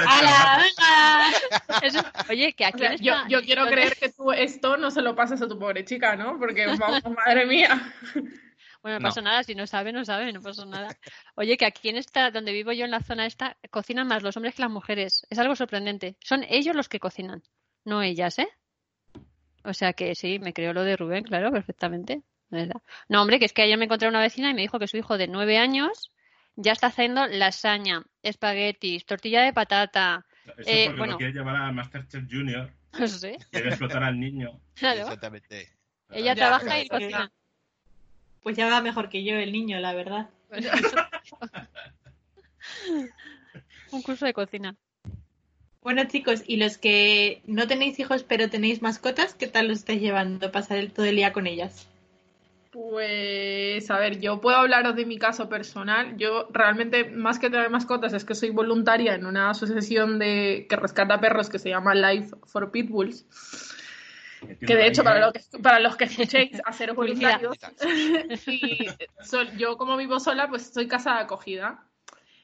que 1.80 2.32
oye, 2.32 2.52
que 2.52 2.64
O 2.64 2.68
aquí 2.68 2.78
sea, 2.78 2.94
yo, 2.96 3.14
yo 3.28 3.42
quiero 3.42 3.66
creer 3.66 3.96
que 3.96 4.10
tú 4.10 4.32
esto 4.32 4.76
no 4.76 4.90
se 4.90 5.02
lo 5.02 5.14
pasas 5.14 5.40
a 5.42 5.48
tu 5.48 5.58
pobre 5.58 5.84
chica, 5.84 6.16
¿no? 6.16 6.38
Porque, 6.38 6.66
vamos, 6.66 7.02
madre 7.26 7.46
mía. 7.46 7.92
Bueno, 8.82 8.98
no 8.98 9.02
No. 9.04 9.08
pasa 9.08 9.20
nada, 9.22 9.42
si 9.42 9.54
no 9.54 9.66
sabe, 9.66 9.92
no 9.92 10.04
sabe, 10.04 10.32
no 10.32 10.42
pasa 10.42 10.66
nada. 10.66 10.88
Oye, 11.36 11.56
que 11.56 11.64
aquí 11.66 11.88
en 11.88 11.96
esta, 11.96 12.30
donde 12.30 12.52
vivo 12.52 12.72
yo 12.72 12.84
en 12.84 12.90
la 12.90 13.00
zona 13.00 13.26
esta, 13.26 13.56
cocinan 13.70 14.06
más 14.06 14.22
los 14.22 14.36
hombres 14.36 14.54
que 14.54 14.62
las 14.62 14.70
mujeres. 14.70 15.26
Es 15.30 15.38
algo 15.38 15.56
sorprendente. 15.56 16.16
Son 16.20 16.44
ellos 16.48 16.76
los 16.76 16.88
que 16.88 17.00
cocinan, 17.00 17.42
no 17.84 18.02
ellas, 18.02 18.38
¿eh? 18.38 18.48
O 19.64 19.72
sea 19.72 19.94
que 19.94 20.14
sí, 20.14 20.38
me 20.38 20.52
creo 20.52 20.74
lo 20.74 20.82
de 20.82 20.96
Rubén, 20.96 21.24
claro, 21.24 21.50
perfectamente. 21.50 22.22
¿verdad? 22.50 22.82
No, 23.08 23.22
hombre, 23.22 23.38
que 23.38 23.46
es 23.46 23.52
que 23.52 23.62
ayer 23.62 23.76
me 23.78 23.86
encontré 23.86 24.06
una 24.08 24.20
vecina 24.20 24.50
y 24.50 24.54
me 24.54 24.60
dijo 24.60 24.78
que 24.78 24.86
su 24.86 24.96
hijo 24.98 25.16
de 25.18 25.26
nueve 25.26 25.56
años 25.58 26.12
ya 26.56 26.72
está 26.72 26.88
haciendo 26.88 27.26
lasaña, 27.26 28.02
espaguetis, 28.22 29.06
tortilla 29.06 29.42
de 29.42 29.52
patata. 29.52 30.24
Eso 30.58 30.70
Eh, 30.70 30.84
porque 30.86 30.98
bueno. 30.98 31.12
lo 31.12 31.18
quiere 31.18 31.32
llevar 31.32 31.56
a 31.56 31.72
Masterchef 31.72 32.24
Junior, 32.30 32.70
No 32.98 33.08
sé, 33.08 33.38
quiere 33.50 33.68
explotar 33.70 34.04
al 34.04 34.20
niño. 34.20 34.60
claro. 34.74 35.00
Exactamente. 35.00 35.68
Ella 36.10 36.34
Ya, 36.34 36.34
trabaja 36.34 36.78
y 36.80 36.88
cocina. 36.88 37.32
Pues 38.42 38.56
ya 38.56 38.68
va 38.68 38.82
mejor 38.82 39.08
que 39.08 39.24
yo 39.24 39.36
el 39.36 39.52
niño, 39.52 39.78
la 39.80 39.94
verdad. 39.94 40.28
Un 43.90 44.02
curso 44.02 44.26
de 44.26 44.34
cocina. 44.34 44.76
Bueno, 45.82 46.04
chicos, 46.04 46.42
y 46.46 46.56
los 46.56 46.78
que 46.78 47.42
no 47.46 47.66
tenéis 47.66 47.98
hijos 47.98 48.22
pero 48.22 48.48
tenéis 48.48 48.80
mascotas, 48.82 49.34
¿qué 49.34 49.46
tal 49.46 49.68
los 49.68 49.78
estáis 49.78 50.00
llevando? 50.00 50.50
Pasar 50.50 50.78
el, 50.78 50.92
todo 50.92 51.06
el 51.06 51.16
día 51.16 51.32
con 51.32 51.46
ellas. 51.46 51.88
Pues, 52.74 53.88
a 53.88 54.00
ver, 54.00 54.18
yo 54.18 54.40
puedo 54.40 54.56
hablaros 54.56 54.96
de 54.96 55.06
mi 55.06 55.16
caso 55.16 55.48
personal. 55.48 56.16
Yo 56.16 56.48
realmente, 56.50 57.04
más 57.04 57.38
que 57.38 57.48
tener 57.48 57.70
mascotas, 57.70 58.12
es 58.14 58.24
que 58.24 58.34
soy 58.34 58.50
voluntaria 58.50 59.14
en 59.14 59.26
una 59.26 59.50
asociación 59.50 60.18
de 60.18 60.66
que 60.68 60.74
rescata 60.74 61.20
perros 61.20 61.48
que 61.48 61.60
se 61.60 61.68
llama 61.68 61.94
Life 61.94 62.34
for 62.46 62.72
Pitbulls. 62.72 63.26
Que 64.66 64.74
de 64.74 64.88
hecho, 64.88 65.04
para, 65.04 65.24
lo 65.24 65.32
que, 65.32 65.40
para 65.62 65.78
los 65.78 65.96
que 65.96 66.06
escuchéis, 66.06 66.50
Publicidad. 66.96 67.40
voluntarios. 67.40 68.48
y 68.48 68.88
yo, 69.56 69.76
como 69.76 69.96
vivo 69.96 70.18
sola, 70.18 70.48
pues 70.48 70.74
soy 70.74 70.88
casa 70.88 71.14
de 71.14 71.20
acogida. 71.20 71.86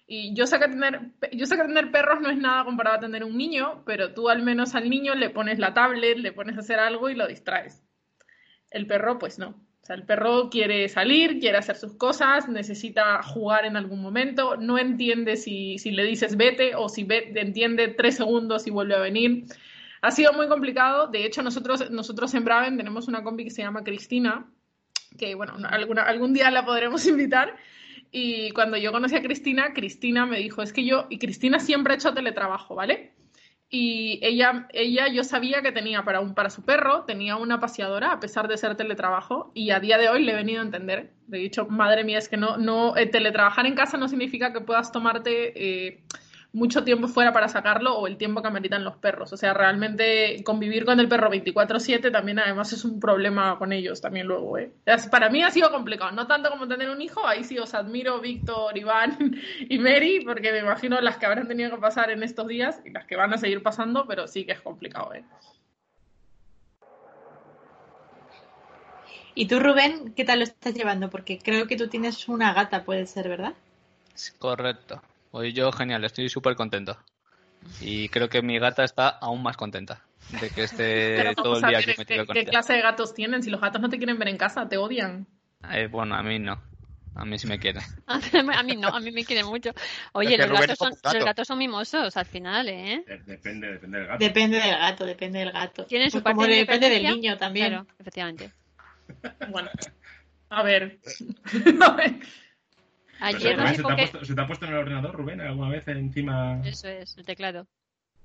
Y 0.06 0.32
yo 0.32 0.46
sé, 0.46 0.60
que 0.60 0.68
tener, 0.68 1.10
yo 1.32 1.44
sé 1.46 1.56
que 1.56 1.62
tener 1.62 1.90
perros 1.90 2.20
no 2.20 2.30
es 2.30 2.38
nada 2.38 2.64
comparado 2.64 2.98
a 2.98 3.00
tener 3.00 3.24
un 3.24 3.36
niño, 3.36 3.82
pero 3.84 4.14
tú 4.14 4.28
al 4.28 4.42
menos 4.42 4.76
al 4.76 4.88
niño 4.88 5.16
le 5.16 5.30
pones 5.30 5.58
la 5.58 5.74
tablet, 5.74 6.18
le 6.18 6.30
pones 6.30 6.56
a 6.56 6.60
hacer 6.60 6.78
algo 6.78 7.10
y 7.10 7.16
lo 7.16 7.26
distraes. 7.26 7.82
El 8.70 8.86
perro, 8.86 9.18
pues 9.18 9.36
no. 9.36 9.69
Sea, 9.90 9.96
el 9.96 10.04
perro 10.04 10.50
quiere 10.50 10.88
salir, 10.88 11.40
quiere 11.40 11.58
hacer 11.58 11.74
sus 11.74 11.94
cosas, 11.94 12.48
necesita 12.48 13.24
jugar 13.24 13.64
en 13.64 13.76
algún 13.76 14.00
momento, 14.00 14.56
no 14.56 14.78
entiende 14.78 15.36
si, 15.36 15.78
si 15.78 15.90
le 15.90 16.04
dices 16.04 16.36
vete 16.36 16.76
o 16.76 16.88
si 16.88 17.02
ve- 17.02 17.32
entiende 17.34 17.88
tres 17.88 18.14
segundos 18.16 18.68
y 18.68 18.70
vuelve 18.70 18.94
a 18.94 19.00
venir. 19.00 19.46
Ha 20.02 20.12
sido 20.12 20.32
muy 20.32 20.46
complicado. 20.46 21.08
De 21.08 21.26
hecho, 21.26 21.42
nosotros, 21.42 21.90
nosotros 21.90 22.32
en 22.34 22.44
Braven 22.44 22.76
tenemos 22.76 23.08
una 23.08 23.24
compi 23.24 23.42
que 23.42 23.50
se 23.50 23.62
llama 23.62 23.82
Cristina, 23.82 24.46
que 25.18 25.34
bueno, 25.34 25.54
alguna, 25.68 26.02
algún 26.02 26.34
día 26.34 26.52
la 26.52 26.64
podremos 26.64 27.04
invitar. 27.08 27.56
Y 28.12 28.52
cuando 28.52 28.76
yo 28.76 28.92
conocí 28.92 29.16
a 29.16 29.22
Cristina, 29.22 29.72
Cristina 29.74 30.24
me 30.24 30.38
dijo, 30.38 30.62
es 30.62 30.72
que 30.72 30.84
yo, 30.84 31.08
y 31.10 31.18
Cristina 31.18 31.58
siempre 31.58 31.94
ha 31.94 31.96
hecho 31.96 32.14
teletrabajo, 32.14 32.76
¿vale? 32.76 33.10
Y 33.72 34.18
ella, 34.22 34.66
ella 34.72 35.06
yo 35.06 35.22
sabía 35.22 35.62
que 35.62 35.70
tenía 35.70 36.02
para, 36.02 36.18
un, 36.18 36.34
para 36.34 36.50
su 36.50 36.62
perro, 36.62 37.04
tenía 37.04 37.36
una 37.36 37.60
paseadora, 37.60 38.10
a 38.10 38.18
pesar 38.18 38.48
de 38.48 38.58
ser 38.58 38.74
teletrabajo, 38.74 39.52
y 39.54 39.70
a 39.70 39.78
día 39.78 39.96
de 39.96 40.08
hoy 40.08 40.24
le 40.24 40.32
he 40.32 40.34
venido 40.34 40.60
a 40.60 40.64
entender. 40.64 41.12
Le 41.28 41.38
he 41.38 41.40
dicho, 41.40 41.66
madre 41.66 42.02
mía, 42.02 42.18
es 42.18 42.28
que 42.28 42.36
no, 42.36 42.56
no 42.56 42.96
eh, 42.96 43.06
teletrabajar 43.06 43.66
en 43.66 43.76
casa 43.76 43.96
no 43.96 44.08
significa 44.08 44.52
que 44.52 44.60
puedas 44.60 44.90
tomarte 44.90 45.52
eh, 45.54 46.02
mucho 46.52 46.82
tiempo 46.82 47.06
fuera 47.06 47.32
para 47.32 47.48
sacarlo 47.48 47.96
o 47.96 48.06
el 48.06 48.16
tiempo 48.16 48.42
que 48.42 48.48
ameritan 48.48 48.84
los 48.84 48.96
perros. 48.96 49.32
O 49.32 49.36
sea, 49.36 49.54
realmente 49.54 50.42
convivir 50.44 50.84
con 50.84 50.98
el 50.98 51.08
perro 51.08 51.30
24/7 51.30 52.10
también 52.10 52.38
además 52.38 52.72
es 52.72 52.84
un 52.84 52.98
problema 52.98 53.58
con 53.58 53.72
ellos 53.72 54.00
también 54.00 54.26
luego. 54.26 54.58
¿eh? 54.58 54.72
Para 55.10 55.30
mí 55.30 55.42
ha 55.42 55.50
sido 55.50 55.70
complicado, 55.70 56.10
no 56.12 56.26
tanto 56.26 56.50
como 56.50 56.66
tener 56.66 56.90
un 56.90 57.00
hijo, 57.00 57.26
ahí 57.26 57.44
sí 57.44 57.58
os 57.58 57.74
admiro 57.74 58.20
Víctor, 58.20 58.76
Iván 58.76 59.16
y 59.68 59.78
Mary, 59.78 60.20
porque 60.24 60.52
me 60.52 60.58
imagino 60.58 61.00
las 61.00 61.18
que 61.18 61.26
habrán 61.26 61.46
tenido 61.46 61.70
que 61.70 61.78
pasar 61.78 62.10
en 62.10 62.22
estos 62.22 62.48
días 62.48 62.80
y 62.84 62.90
las 62.90 63.06
que 63.06 63.16
van 63.16 63.32
a 63.32 63.38
seguir 63.38 63.62
pasando, 63.62 64.06
pero 64.06 64.26
sí 64.26 64.44
que 64.44 64.52
es 64.52 64.60
complicado. 64.60 65.14
¿eh? 65.14 65.24
¿Y 69.34 69.46
tú, 69.46 69.60
Rubén, 69.60 70.12
qué 70.14 70.24
tal 70.24 70.40
lo 70.40 70.44
estás 70.44 70.74
llevando? 70.74 71.08
Porque 71.08 71.38
creo 71.38 71.66
que 71.66 71.76
tú 71.76 71.88
tienes 71.88 72.28
una 72.28 72.52
gata, 72.52 72.84
puede 72.84 73.06
ser, 73.06 73.28
¿verdad? 73.28 73.54
Correcto. 74.38 75.00
Hoy 75.32 75.52
yo, 75.52 75.70
genial, 75.72 76.04
estoy 76.04 76.28
súper 76.28 76.56
contento. 76.56 76.98
Y 77.80 78.08
creo 78.08 78.28
que 78.28 78.42
mi 78.42 78.58
gata 78.58 78.84
está 78.84 79.08
aún 79.08 79.42
más 79.42 79.56
contenta 79.56 80.02
de 80.40 80.50
que 80.50 80.64
esté 80.64 81.14
Pero 81.16 81.30
Eh, 81.30 81.34
todo 81.36 81.56
el 81.56 81.62
día 81.62 81.78
aquí 81.78 81.92
metido 81.96 82.20
¿qué, 82.22 82.26
con 82.26 82.34
qué 82.34 82.40
ella. 82.40 82.50
clase 82.50 82.72
de 82.74 82.80
gatos 82.82 83.14
tienen? 83.14 83.42
Si 83.42 83.50
los 83.50 83.60
gatos 83.60 83.80
no 83.80 83.88
te 83.88 83.98
quieren 83.98 84.18
ver 84.18 84.28
en 84.28 84.36
casa, 84.36 84.68
te 84.68 84.76
odian. 84.76 85.26
Eh, 85.70 85.86
bueno, 85.86 86.14
a 86.16 86.22
mí 86.22 86.38
no. 86.38 86.58
A 87.14 87.24
mí 87.24 87.38
sí 87.38 87.46
me 87.46 87.58
quiere. 87.58 87.80
A 88.06 88.62
mí 88.62 88.76
no, 88.76 88.88
a 88.88 88.98
mí 88.98 89.12
me 89.12 89.24
quiere 89.24 89.44
mucho. 89.44 89.70
Oye, 90.14 90.36
los, 90.36 90.50
gatos 90.50 90.78
son, 90.78 90.90
gato. 90.90 91.16
los 91.16 91.24
gatos 91.24 91.46
son 91.46 91.58
mimosos 91.58 92.16
al 92.16 92.26
final, 92.26 92.68
¿eh? 92.68 93.04
De- 93.06 93.18
Depende, 93.18 93.72
depende 93.72 93.98
del 93.98 94.06
gato. 94.08 94.24
Depende 94.24 94.56
del 94.58 94.70
gato, 94.70 95.06
depende 95.06 95.38
del 95.38 95.52
gato. 95.52 95.84
Tienen 95.84 96.10
su 96.10 96.14
Pues 96.22 96.24
como 96.24 96.40
parte 96.40 96.54
de 96.54 96.60
depende 96.60 96.90
del 96.90 97.02
niño 97.04 97.36
también. 97.38 97.68
Claro, 97.68 97.86
efectivamente. 97.98 98.50
Bueno, 99.50 99.70
a 100.50 100.62
ver. 100.62 100.98
A 101.82 101.92
ver. 101.92 102.14
Ayer 103.20 103.56
Rubén, 103.56 103.66
nos 103.66 103.76
¿se, 103.76 103.82
te 103.82 103.92
ha 103.92 103.96
que... 103.96 104.02
puesto, 104.02 104.24
se 104.24 104.34
te 104.34 104.40
ha 104.40 104.46
puesto 104.46 104.66
en 104.66 104.72
el 104.72 104.78
ordenador, 104.78 105.14
Rubén, 105.14 105.40
alguna 105.40 105.68
vez 105.70 105.86
encima? 105.88 106.60
Eso 106.64 106.88
es, 106.88 107.16
el 107.18 107.24
teclado. 107.24 107.66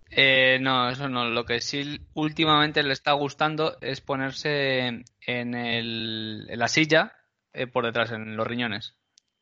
Eh, 0.09 0.59
no, 0.61 0.89
eso 0.89 1.09
no. 1.09 1.25
Lo 1.29 1.45
que 1.45 1.61
sí 1.61 1.99
últimamente 2.13 2.83
le 2.83 2.93
está 2.93 3.11
gustando 3.13 3.77
es 3.81 4.01
ponerse 4.01 4.87
en, 5.25 5.55
el, 5.55 6.45
en 6.49 6.59
la 6.59 6.67
silla 6.67 7.13
eh, 7.53 7.67
por 7.67 7.85
detrás, 7.85 8.11
en 8.11 8.37
los 8.37 8.45
riñones. 8.47 8.95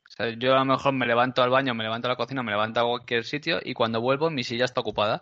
O 0.07 0.11
sea, 0.15 0.29
yo 0.29 0.53
a 0.53 0.59
lo 0.59 0.65
mejor 0.65 0.93
me 0.93 1.05
levanto 1.07 1.41
al 1.43 1.49
baño, 1.49 1.73
me 1.73 1.83
levanto 1.83 2.07
a 2.07 2.11
la 2.11 2.15
cocina, 2.15 2.43
me 2.43 2.51
levanto 2.51 2.79
a 2.79 2.83
cualquier 2.87 3.23
sitio 3.25 3.59
y 3.63 3.73
cuando 3.73 3.99
vuelvo 3.99 4.29
mi 4.29 4.43
silla 4.43 4.65
está 4.65 4.81
ocupada. 4.81 5.19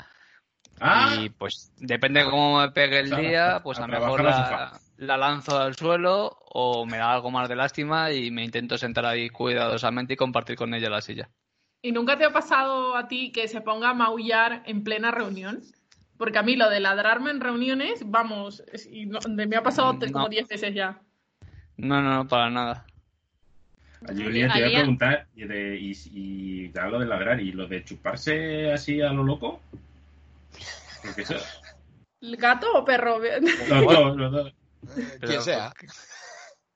¡Ah! 0.79 1.15
Y 1.19 1.29
pues 1.29 1.71
depende 1.77 2.23
de 2.23 2.29
cómo 2.29 2.59
me 2.59 2.71
pegue 2.71 2.99
el 2.99 3.05
O 3.13 3.15
sea, 3.15 3.19
día, 3.19 3.55
a- 3.57 3.63
pues 3.63 3.79
a 3.79 3.83
a 3.85 3.87
lo 3.87 3.99
mejor 3.99 4.23
la, 4.23 4.79
la 5.01 5.17
lanzo 5.17 5.57
al 5.59 5.75
suelo 5.75 6.37
o 6.53 6.85
me 6.85 6.97
da 6.97 7.11
algo 7.13 7.31
más 7.31 7.49
de 7.49 7.55
lástima 7.55 8.11
y 8.11 8.29
me 8.29 8.43
intento 8.43 8.77
sentar 8.77 9.05
ahí 9.05 9.29
cuidadosamente 9.29 10.13
y 10.13 10.17
compartir 10.17 10.55
con 10.55 10.73
ella 10.75 10.89
la 10.91 11.01
silla. 11.01 11.29
¿Y 11.81 11.91
nunca 11.91 12.17
te 12.19 12.25
ha 12.25 12.31
pasado 12.31 12.95
a 12.95 13.07
ti 13.07 13.31
que 13.31 13.47
se 13.47 13.61
ponga 13.61 13.89
a 13.89 13.93
maullar 13.95 14.61
en 14.67 14.83
plena 14.83 15.09
reunión? 15.09 15.61
Porque 16.17 16.37
a 16.37 16.43
mí 16.43 16.55
lo 16.55 16.69
de 16.69 16.79
ladrarme 16.79 17.31
en 17.31 17.41
reuniones, 17.41 18.03
vamos, 18.05 18.63
es- 18.71 18.85
y 18.85 19.07
no- 19.07 19.19
me 19.27 19.55
ha 19.55 19.63
pasado 19.63 19.93
No. 19.93 20.11
como 20.11 20.29
10 20.29 20.47
veces 20.47 20.75
ya. 20.75 21.01
No, 21.77 21.99
no, 22.03 22.13
no, 22.13 22.27
para 22.27 22.51
nada. 22.51 22.85
A 24.07 24.13
Julia 24.13 24.51
te 24.53 24.61
voy 24.61 24.71
a 24.71 24.77
preguntar, 24.77 25.27
y, 25.35 25.45
de, 25.45 25.77
y, 25.79 25.93
y 26.11 26.69
te 26.69 26.79
hablo 26.79 26.99
de 26.99 27.07
ladrar, 27.07 27.39
¿y 27.39 27.51
lo 27.53 27.65
de 27.65 27.83
chuparse 27.83 28.71
así 28.71 29.01
a 29.01 29.11
lo 29.11 29.23
loco? 29.23 29.61
Porque 31.01 31.21
eso, 31.23 31.35
¿El 32.21 32.37
gato 32.37 32.67
o 32.73 32.85
perro? 32.85 33.17
los 33.19 33.67
dos, 33.67 34.15
los 34.17 34.31
dos. 34.31 34.53
Eh, 34.97 35.17
Pero- 35.19 35.27
Quien 35.27 35.41
sea. 35.41 35.73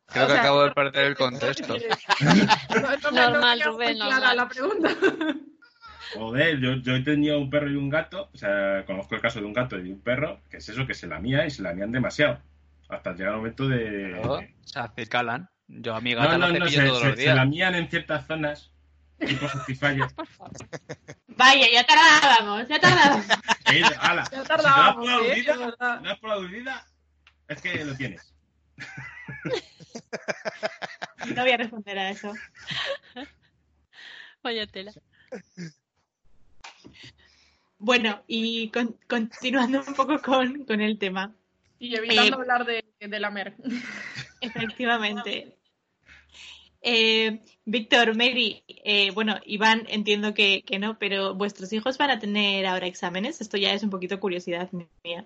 Creo 0.08 0.26
O 0.26 0.28
que 0.28 0.34
sea, 0.34 0.42
acabo 0.42 0.64
de 0.64 0.72
perder 0.72 1.06
el 1.06 1.16
contexto. 1.16 1.76
No, 2.20 2.82
no 2.82 3.12
no 3.12 3.12
Normal, 3.32 3.62
Rubén, 3.66 3.98
normal. 3.98 4.38
la 4.38 4.48
pregunta. 4.48 4.90
Joder, 6.14 6.60
yo, 6.60 6.76
yo 6.76 7.04
tenía 7.04 7.36
un 7.38 7.50
perro 7.50 7.70
y 7.70 7.76
un 7.76 7.90
gato, 7.90 8.30
o 8.34 8.38
sea, 8.38 8.84
conozco 8.86 9.16
el 9.16 9.22
caso 9.22 9.40
de 9.40 9.46
un 9.46 9.54
gato 9.54 9.78
y 9.78 9.84
de 9.84 9.92
un 9.92 10.00
perro, 10.02 10.40
que 10.50 10.58
es 10.58 10.70
eso, 10.70 10.86
que 10.86 10.94
se 10.94 11.08
lamía 11.08 11.46
y 11.46 11.52
se 11.52 11.62
lamían 11.64 11.92
demasiado. 11.92 12.40
Hasta 12.88 13.14
llegar 13.14 13.32
el 13.34 13.38
momento 13.38 13.68
de... 13.68 14.12
Claro, 14.22 14.40
Se 14.64 14.80
acicalan. 14.80 15.50
Yo 15.68 15.96
a 15.96 16.02
mi 16.02 16.14
No, 16.14 16.22
gata 16.22 16.38
no, 16.38 16.48
la 16.50 16.60
no, 16.60 16.66
cepillo 16.68 16.82
se, 16.82 16.88
todos 16.88 17.00
se- 17.02 17.08
los 17.08 17.16
se 17.16 17.22
días. 17.24 17.36
lamían 17.36 17.76
en 17.76 17.90
ciertas 17.90 18.28
zonas, 18.28 18.72
tipo 19.20 19.50
Satisfyer. 19.50 20.08
Por 20.16 20.28
favor. 20.28 20.52
Vaya, 21.28 21.66
ya 21.74 21.84
tardábamos, 21.86 22.68
ya 22.68 22.80
tardábamos. 22.80 23.26
Ala, 24.00 24.24
Ya 24.32 24.42
si 24.42 24.48
tardábamos, 24.48 25.10
¿eh? 25.24 25.44
verdad. 25.58 26.02
te 26.02 26.08
das 26.08 26.20
por 26.20 26.30
la 26.30 26.36
aludida, 26.36 26.86
es 27.48 27.62
que 27.62 27.86
lo 27.86 27.96
tienes. 27.96 28.34
No 31.36 31.42
voy 31.42 31.52
a 31.52 31.58
responder 31.58 31.98
a 31.98 32.10
eso. 32.12 32.32
Vaya 34.44 34.68
tela. 34.68 34.94
Bueno, 37.80 38.22
y 38.28 38.70
con- 38.70 38.96
continuando 39.08 39.84
un 39.88 39.94
poco 39.96 40.22
con, 40.22 40.66
con 40.66 40.82
el 40.82 41.00
tema. 41.00 41.34
Y 41.80 41.96
evitando 41.96 42.38
Eh, 42.38 42.42
hablar 42.42 42.66
de, 42.66 42.86
de 43.00 43.20
la 43.20 43.32
mer. 43.32 43.56
Efectivamente. 44.42 45.58
Eh, 46.82 47.42
Víctor, 47.66 48.16
Mary, 48.16 48.64
eh, 48.68 49.10
bueno, 49.12 49.40
Iván, 49.46 49.86
entiendo 49.90 50.36
que, 50.36 50.62
que 50.64 50.78
no, 50.78 51.00
pero 51.00 51.34
¿vuestros 51.34 51.74
hijos 51.74 51.98
van 51.98 52.12
a 52.12 52.20
tener 52.20 52.68
ahora 52.68 52.86
exámenes? 52.86 53.42
Esto 53.42 53.58
ya 53.58 53.74
es 53.74 53.82
un 53.82 53.90
poquito 53.90 54.20
curiosidad 54.20 54.70
mía. 55.04 55.26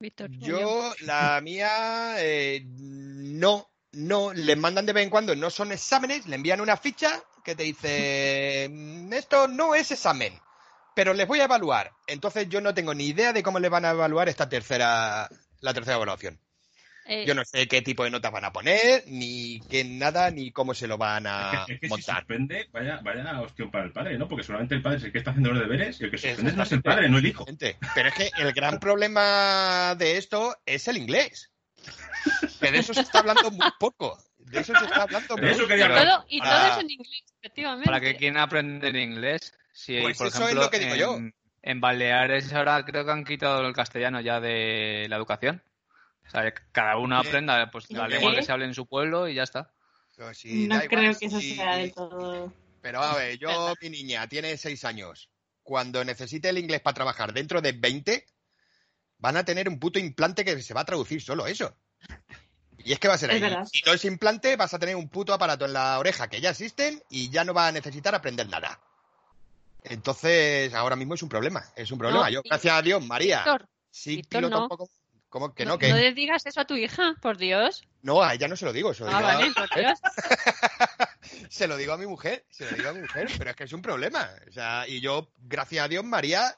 Víctor. 0.00 0.30
Yo, 0.30 0.92
la 1.00 1.40
mía, 1.40 2.14
eh, 2.18 2.62
no, 2.66 3.68
no, 3.92 4.32
les 4.32 4.56
mandan 4.56 4.86
de 4.86 4.92
vez 4.92 5.04
en 5.04 5.10
cuando, 5.10 5.34
no 5.34 5.50
son 5.50 5.72
exámenes, 5.72 6.26
le 6.26 6.36
envían 6.36 6.60
una 6.60 6.76
ficha 6.76 7.22
que 7.44 7.56
te 7.56 7.64
dice, 7.64 8.68
"Mm, 8.70 9.12
esto 9.12 9.48
no 9.48 9.74
es 9.74 9.90
examen, 9.90 10.38
pero 10.94 11.14
les 11.14 11.26
voy 11.26 11.40
a 11.40 11.44
evaluar. 11.44 11.92
Entonces 12.06 12.48
yo 12.48 12.60
no 12.60 12.74
tengo 12.74 12.94
ni 12.94 13.06
idea 13.06 13.32
de 13.32 13.42
cómo 13.42 13.58
les 13.58 13.70
van 13.70 13.84
a 13.84 13.90
evaluar 13.90 14.28
esta 14.28 14.48
tercera, 14.48 15.28
la 15.60 15.74
tercera 15.74 15.96
evaluación. 15.96 16.40
Eh, 17.10 17.24
Yo 17.26 17.34
no 17.34 17.42
sé 17.44 17.66
qué 17.68 17.80
tipo 17.80 18.04
de 18.04 18.10
notas 18.10 18.30
van 18.30 18.44
a 18.44 18.52
poner, 18.52 19.02
ni 19.06 19.60
qué 19.70 19.82
nada, 19.82 20.30
ni 20.30 20.50
cómo 20.52 20.74
se 20.74 20.86
lo 20.86 20.98
van 20.98 21.26
a 21.26 21.52
Es 21.52 21.60
que, 21.66 21.72
es 21.72 21.80
que 21.80 21.86
si 21.86 21.90
montar. 21.90 22.16
suspende, 22.18 22.68
vaya, 22.70 23.00
vaya 23.02 23.40
hostión 23.40 23.70
para 23.70 23.84
el 23.86 23.92
padre, 23.92 24.18
¿no? 24.18 24.28
Porque 24.28 24.44
solamente 24.44 24.74
el 24.74 24.82
padre 24.82 24.98
es 24.98 25.04
el 25.04 25.12
que 25.12 25.18
está 25.18 25.30
haciendo 25.30 25.52
los 25.52 25.60
deberes 25.62 25.98
y 26.00 26.04
el 26.04 26.10
que 26.10 26.18
suspende 26.18 26.52
no 26.52 26.62
es 26.64 26.72
el 26.72 26.82
padre, 26.82 27.08
no 27.08 27.16
el 27.16 27.24
hijo. 27.26 27.46
Pero 27.94 28.08
es 28.10 28.14
que 28.14 28.30
el 28.36 28.52
gran 28.52 28.78
problema 28.78 29.94
de 29.98 30.18
esto 30.18 30.54
es 30.66 30.86
el 30.88 30.98
inglés. 30.98 31.50
Que 32.60 32.70
de 32.72 32.78
eso 32.78 32.92
se 32.92 33.00
está 33.00 33.20
hablando 33.20 33.50
muy 33.50 33.70
poco. 33.80 34.18
De 34.38 34.60
eso 34.60 34.74
se 34.78 34.84
está 34.84 35.02
hablando 35.04 35.34
De 35.36 35.40
muy 35.42 35.50
eso 35.50 35.58
poco. 35.60 35.68
quería 35.68 35.84
y 35.84 35.88
hablar. 35.88 36.04
todo, 36.06 36.24
y 36.28 36.40
todo 36.40 36.50
Para- 36.50 36.68
eso 36.72 36.80
en 36.80 36.90
inglés, 36.90 37.22
efectivamente. 37.40 37.84
¿Para 37.86 38.00
que 38.00 38.16
quien 38.16 38.36
aprende 38.36 38.88
inglés? 39.02 39.54
Si, 39.72 39.98
Pues 40.00 40.18
por 40.18 40.26
eso 40.26 40.36
es 40.38 40.42
ejemplo, 40.44 40.64
lo 40.64 40.70
que 40.70 40.78
digo 40.78 40.94
yo. 40.94 41.18
en 41.62 41.80
Baleares 41.80 42.52
ahora 42.52 42.84
creo 42.84 43.04
que 43.06 43.12
han 43.12 43.24
quitado 43.24 43.66
el 43.66 43.72
castellano 43.74 44.20
ya 44.20 44.40
de 44.40 45.06
la 45.08 45.16
educación. 45.16 45.62
O 46.28 46.30
sea, 46.30 46.52
que 46.52 46.60
cada 46.72 46.96
uno 46.98 47.18
aprenda 47.18 47.70
pues, 47.70 47.90
la 47.90 48.06
¿Qué? 48.06 48.14
lengua 48.14 48.34
que 48.34 48.42
se 48.42 48.52
hable 48.52 48.66
en 48.66 48.74
su 48.74 48.86
pueblo 48.86 49.28
y 49.28 49.34
ya 49.34 49.42
está. 49.42 49.72
Pero 50.16 50.34
si 50.34 50.66
no 50.68 50.74
igual, 50.74 50.88
creo 50.88 51.18
que 51.18 51.26
eso 51.26 51.40
si- 51.40 51.56
sea 51.56 51.76
del 51.76 51.92
todo. 51.94 52.52
Pero 52.82 53.02
a 53.02 53.16
ver, 53.16 53.38
yo, 53.38 53.74
mi 53.80 53.90
niña, 53.90 54.26
tiene 54.28 54.56
seis 54.56 54.84
años. 54.84 55.30
Cuando 55.62 56.04
necesite 56.04 56.48
el 56.48 56.58
inglés 56.58 56.80
para 56.80 56.94
trabajar 56.94 57.32
dentro 57.32 57.60
de 57.60 57.72
20, 57.72 58.24
van 59.18 59.36
a 59.36 59.44
tener 59.44 59.68
un 59.68 59.78
puto 59.78 59.98
implante 59.98 60.44
que 60.44 60.60
se 60.62 60.74
va 60.74 60.82
a 60.82 60.84
traducir 60.84 61.20
solo 61.22 61.46
eso. 61.46 61.74
Y 62.78 62.92
es 62.92 62.98
que 63.00 63.08
va 63.08 63.14
a 63.14 63.18
ser 63.18 63.30
ahí. 63.30 63.40
verdad. 63.40 63.64
Si 63.70 63.82
no 63.84 63.92
es 63.92 64.04
implante, 64.04 64.56
vas 64.56 64.72
a 64.74 64.78
tener 64.78 64.96
un 64.96 65.08
puto 65.08 65.32
aparato 65.34 65.64
en 65.64 65.72
la 65.72 65.98
oreja 65.98 66.28
que 66.28 66.40
ya 66.40 66.50
existen 66.50 67.02
y 67.10 67.28
ya 67.30 67.44
no 67.44 67.52
vas 67.52 67.68
a 67.68 67.72
necesitar 67.72 68.14
aprender 68.14 68.48
nada. 68.48 68.80
Entonces, 69.84 70.72
ahora 70.74 70.96
mismo 70.96 71.14
es 71.14 71.22
un 71.22 71.28
problema. 71.28 71.64
Es 71.76 71.90
un 71.90 71.98
problema. 71.98 72.24
No, 72.24 72.30
yo, 72.30 72.40
y- 72.44 72.48
gracias 72.48 72.74
a 72.74 72.82
Dios, 72.82 73.04
María, 73.04 73.38
Víctor, 73.38 73.68
sí 73.90 74.16
Víctor, 74.16 74.38
piloto 74.40 74.56
no. 74.56 74.62
un 74.64 74.68
poco. 74.68 74.90
¿Cómo 75.28 75.54
que 75.54 75.64
no, 75.66 75.72
no? 75.72 75.78
que 75.78 75.90
no 75.90 75.96
le 75.96 76.12
digas 76.14 76.46
eso 76.46 76.60
a 76.60 76.64
tu 76.66 76.74
hija, 76.74 77.14
por 77.20 77.36
Dios. 77.36 77.86
No, 78.02 78.22
a 78.22 78.32
ella 78.34 78.48
no 78.48 78.56
se 78.56 78.64
lo 78.64 78.72
digo. 78.72 78.94
Se 78.94 79.04
lo 79.04 79.10
Ah, 79.10 79.18
digo 79.18 79.28
a- 79.28 79.34
vale, 79.34 79.52
por 79.52 79.78
Dios. 79.78 79.98
se 81.50 81.66
lo 81.68 81.76
digo 81.76 81.92
a 81.92 81.98
mi 81.98 82.06
mujer, 82.06 82.44
se 82.50 82.64
lo 82.70 82.76
digo 82.76 82.88
a 82.90 82.92
mi 82.94 83.00
mujer, 83.00 83.28
pero 83.36 83.50
es 83.50 83.56
que 83.56 83.64
es 83.64 83.72
un 83.72 83.82
problema. 83.82 84.30
O 84.48 84.52
sea, 84.52 84.86
y 84.88 85.00
yo, 85.00 85.30
gracias 85.38 85.84
a 85.84 85.88
Dios, 85.88 86.04
María 86.04 86.56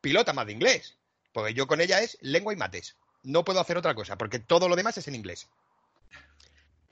pilota 0.00 0.32
más 0.32 0.46
de 0.46 0.52
inglés. 0.52 0.96
Porque 1.32 1.52
yo 1.54 1.66
con 1.66 1.80
ella 1.80 2.00
es 2.00 2.16
lengua 2.22 2.52
y 2.52 2.56
mates. 2.56 2.96
No 3.22 3.44
puedo 3.44 3.60
hacer 3.60 3.76
otra 3.76 3.94
cosa, 3.94 4.16
porque 4.16 4.38
todo 4.38 4.68
lo 4.68 4.76
demás 4.76 4.96
es 4.96 5.08
en 5.08 5.14
inglés. 5.14 5.48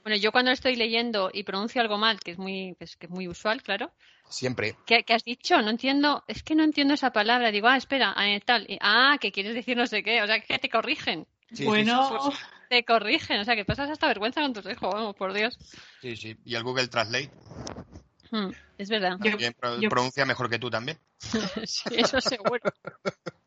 Bueno, 0.04 0.18
yo 0.18 0.32
cuando 0.32 0.50
estoy 0.50 0.76
leyendo 0.76 1.30
y 1.32 1.44
pronuncio 1.44 1.80
algo 1.80 1.96
mal, 1.96 2.20
que 2.20 2.32
es 2.32 2.38
muy, 2.38 2.76
que 2.78 2.84
es, 2.84 2.96
que 2.96 3.06
es 3.06 3.10
muy 3.10 3.26
usual, 3.26 3.62
claro. 3.62 3.90
Siempre. 4.28 4.76
¿Qué, 4.84 5.02
qué 5.02 5.14
has 5.14 5.24
dicho? 5.24 5.60
No 5.62 5.70
entiendo, 5.70 6.22
es 6.28 6.42
que 6.42 6.54
no 6.54 6.62
entiendo 6.62 6.92
esa 6.92 7.10
palabra. 7.10 7.50
Digo, 7.50 7.68
ah, 7.68 7.78
espera, 7.78 8.14
eh, 8.18 8.40
tal. 8.44 8.66
y, 8.68 8.76
ah, 8.82 9.16
que 9.18 9.32
quieres 9.32 9.54
decir 9.54 9.78
no 9.78 9.86
sé 9.86 10.02
qué. 10.02 10.22
O 10.22 10.26
sea, 10.26 10.40
que 10.40 10.58
te 10.58 10.68
corrigen. 10.68 11.26
Sí, 11.48 11.56
sí, 11.56 11.64
bueno, 11.64 12.20
Te 12.68 12.84
corrigen. 12.84 13.40
O 13.40 13.44
sea, 13.46 13.56
que 13.56 13.64
pasas 13.64 13.90
hasta 13.90 14.06
vergüenza 14.06 14.42
con 14.42 14.52
tus 14.52 14.66
hijos, 14.66 14.92
vamos, 14.92 15.16
por 15.16 15.32
Dios. 15.32 15.58
Sí, 16.02 16.16
sí. 16.16 16.36
Y 16.44 16.54
el 16.54 16.62
Google 16.64 16.88
Translate 16.88 17.30
Hmm, 18.30 18.50
es 18.76 18.88
verdad. 18.90 19.16
yo- 19.80 19.88
pronuncia 19.88 20.26
mejor 20.26 20.50
que 20.50 20.58
tú 20.58 20.68
también. 20.68 20.98
Sí, 21.66 21.94
eso 21.96 22.20
seguro. 22.20 22.60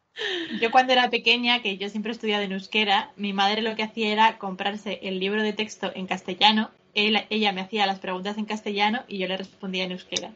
yo 0.62 0.72
cuando 0.72 0.94
era 0.94 1.10
pequeña, 1.10 1.62
que 1.62 1.78
yo 1.78 1.90
siempre 1.90 2.12
he 2.12 2.16
estudiado 2.16 2.44
en 2.44 2.52
euskera, 2.52 3.12
mi 3.16 3.34
madre 3.34 3.62
lo 3.62 3.76
que 3.76 3.84
hacía 3.84 4.12
era 4.12 4.38
comprarse 4.38 5.00
el 5.04 5.20
libro 5.20 5.42
de 5.44 5.54
texto 5.54 5.92
en 5.96 6.08
castellano. 6.08 6.72
Él- 6.94 7.26
ella 7.30 7.52
me 7.52 7.62
hacía 7.62 7.86
las 7.86 8.00
preguntas 8.00 8.38
en 8.38 8.46
castellano 8.46 9.04
y 9.08 9.20
yo 9.20 9.28
le 9.28 9.38
respondía 9.38 9.84
en 9.84 9.92
euskera. 9.92 10.32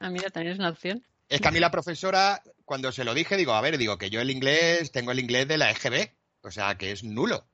Ah, 0.00 0.10
mira, 0.10 0.30
también 0.30 0.54
es 0.54 0.58
una 0.58 0.70
opción. 0.70 1.04
Es 1.28 1.40
que 1.40 1.48
a 1.48 1.52
mí 1.52 1.60
la 1.60 1.70
profesora, 1.70 2.42
cuando 2.64 2.90
se 2.90 3.04
lo 3.04 3.14
dije, 3.14 3.36
digo, 3.36 3.52
a 3.52 3.60
ver, 3.60 3.78
digo 3.78 3.98
que 3.98 4.10
yo 4.10 4.20
el 4.20 4.30
inglés, 4.30 4.90
tengo 4.90 5.12
el 5.12 5.20
inglés 5.20 5.46
de 5.46 5.58
la 5.58 5.70
EGB, 5.70 6.10
o 6.42 6.50
sea, 6.50 6.76
que 6.76 6.90
es 6.90 7.04
nulo. 7.04 7.46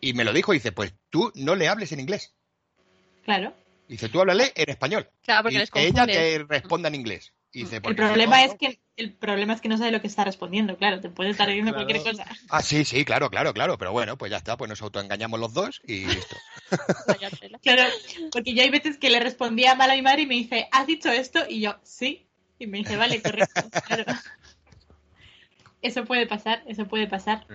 Y 0.00 0.12
me 0.14 0.24
lo 0.24 0.32
dijo, 0.32 0.52
dice, 0.52 0.72
pues 0.72 0.92
tú 1.10 1.30
no 1.36 1.54
le 1.54 1.68
hables 1.68 1.92
en 1.92 2.00
inglés. 2.00 2.34
Claro. 3.24 3.52
Dice, 3.88 4.08
tú 4.08 4.20
háblale 4.20 4.52
en 4.56 4.68
español. 4.70 5.08
Claro, 5.22 5.44
porque 5.44 5.56
y 5.56 5.58
les 5.58 5.70
ella 5.74 6.06
te 6.06 6.44
responda 6.48 6.88
en 6.88 6.96
inglés. 6.96 7.32
Y 7.52 7.60
dice, 7.60 7.76
El 7.76 7.82
"Porque 7.82 7.96
problema 8.02 8.38
no, 8.38 8.52
es 8.52 8.58
que 8.58 8.80
el 8.96 9.12
problema 9.14 9.52
es 9.54 9.60
que 9.60 9.68
no 9.68 9.78
sabe 9.78 9.90
lo 9.92 10.00
que 10.00 10.06
está 10.08 10.24
respondiendo, 10.24 10.76
claro, 10.76 11.00
te 11.00 11.08
puede 11.10 11.30
estar 11.30 11.46
diciendo 11.48 11.72
Claro. 11.72 11.86
cualquier 11.86 12.12
cosa. 12.16 12.26
Ah, 12.50 12.62
sí, 12.62 12.84
sí, 12.84 13.04
claro, 13.04 13.30
claro, 13.30 13.52
claro. 13.54 13.78
Pero 13.78 13.92
bueno, 13.92 14.16
pues 14.18 14.30
ya 14.30 14.36
está, 14.38 14.56
pues 14.56 14.68
nos 14.68 14.82
autoengañamos 14.82 15.38
los 15.40 15.54
dos 15.54 15.80
y 15.86 16.04
listo. 16.06 16.36
Claro, 17.62 17.82
porque 18.32 18.54
yo 18.54 18.62
hay 18.62 18.70
veces 18.70 18.98
que 18.98 19.10
le 19.10 19.20
respondía 19.20 19.74
mal 19.74 19.90
a 19.90 19.94
mi 19.94 20.02
madre 20.02 20.22
y 20.22 20.26
me 20.26 20.34
dice, 20.34 20.68
¿has 20.72 20.86
dicho 20.86 21.10
esto? 21.10 21.40
Y 21.48 21.60
yo, 21.60 21.76
sí. 21.82 22.26
Y 22.58 22.66
me 22.66 22.78
dice, 22.78 22.96
vale, 22.96 23.22
correcto. 23.22 23.62
Claro. 23.86 24.04
Eso 25.82 26.04
puede 26.04 26.26
pasar, 26.26 26.62
eso 26.66 26.86
puede 26.88 27.06
pasar. 27.06 27.46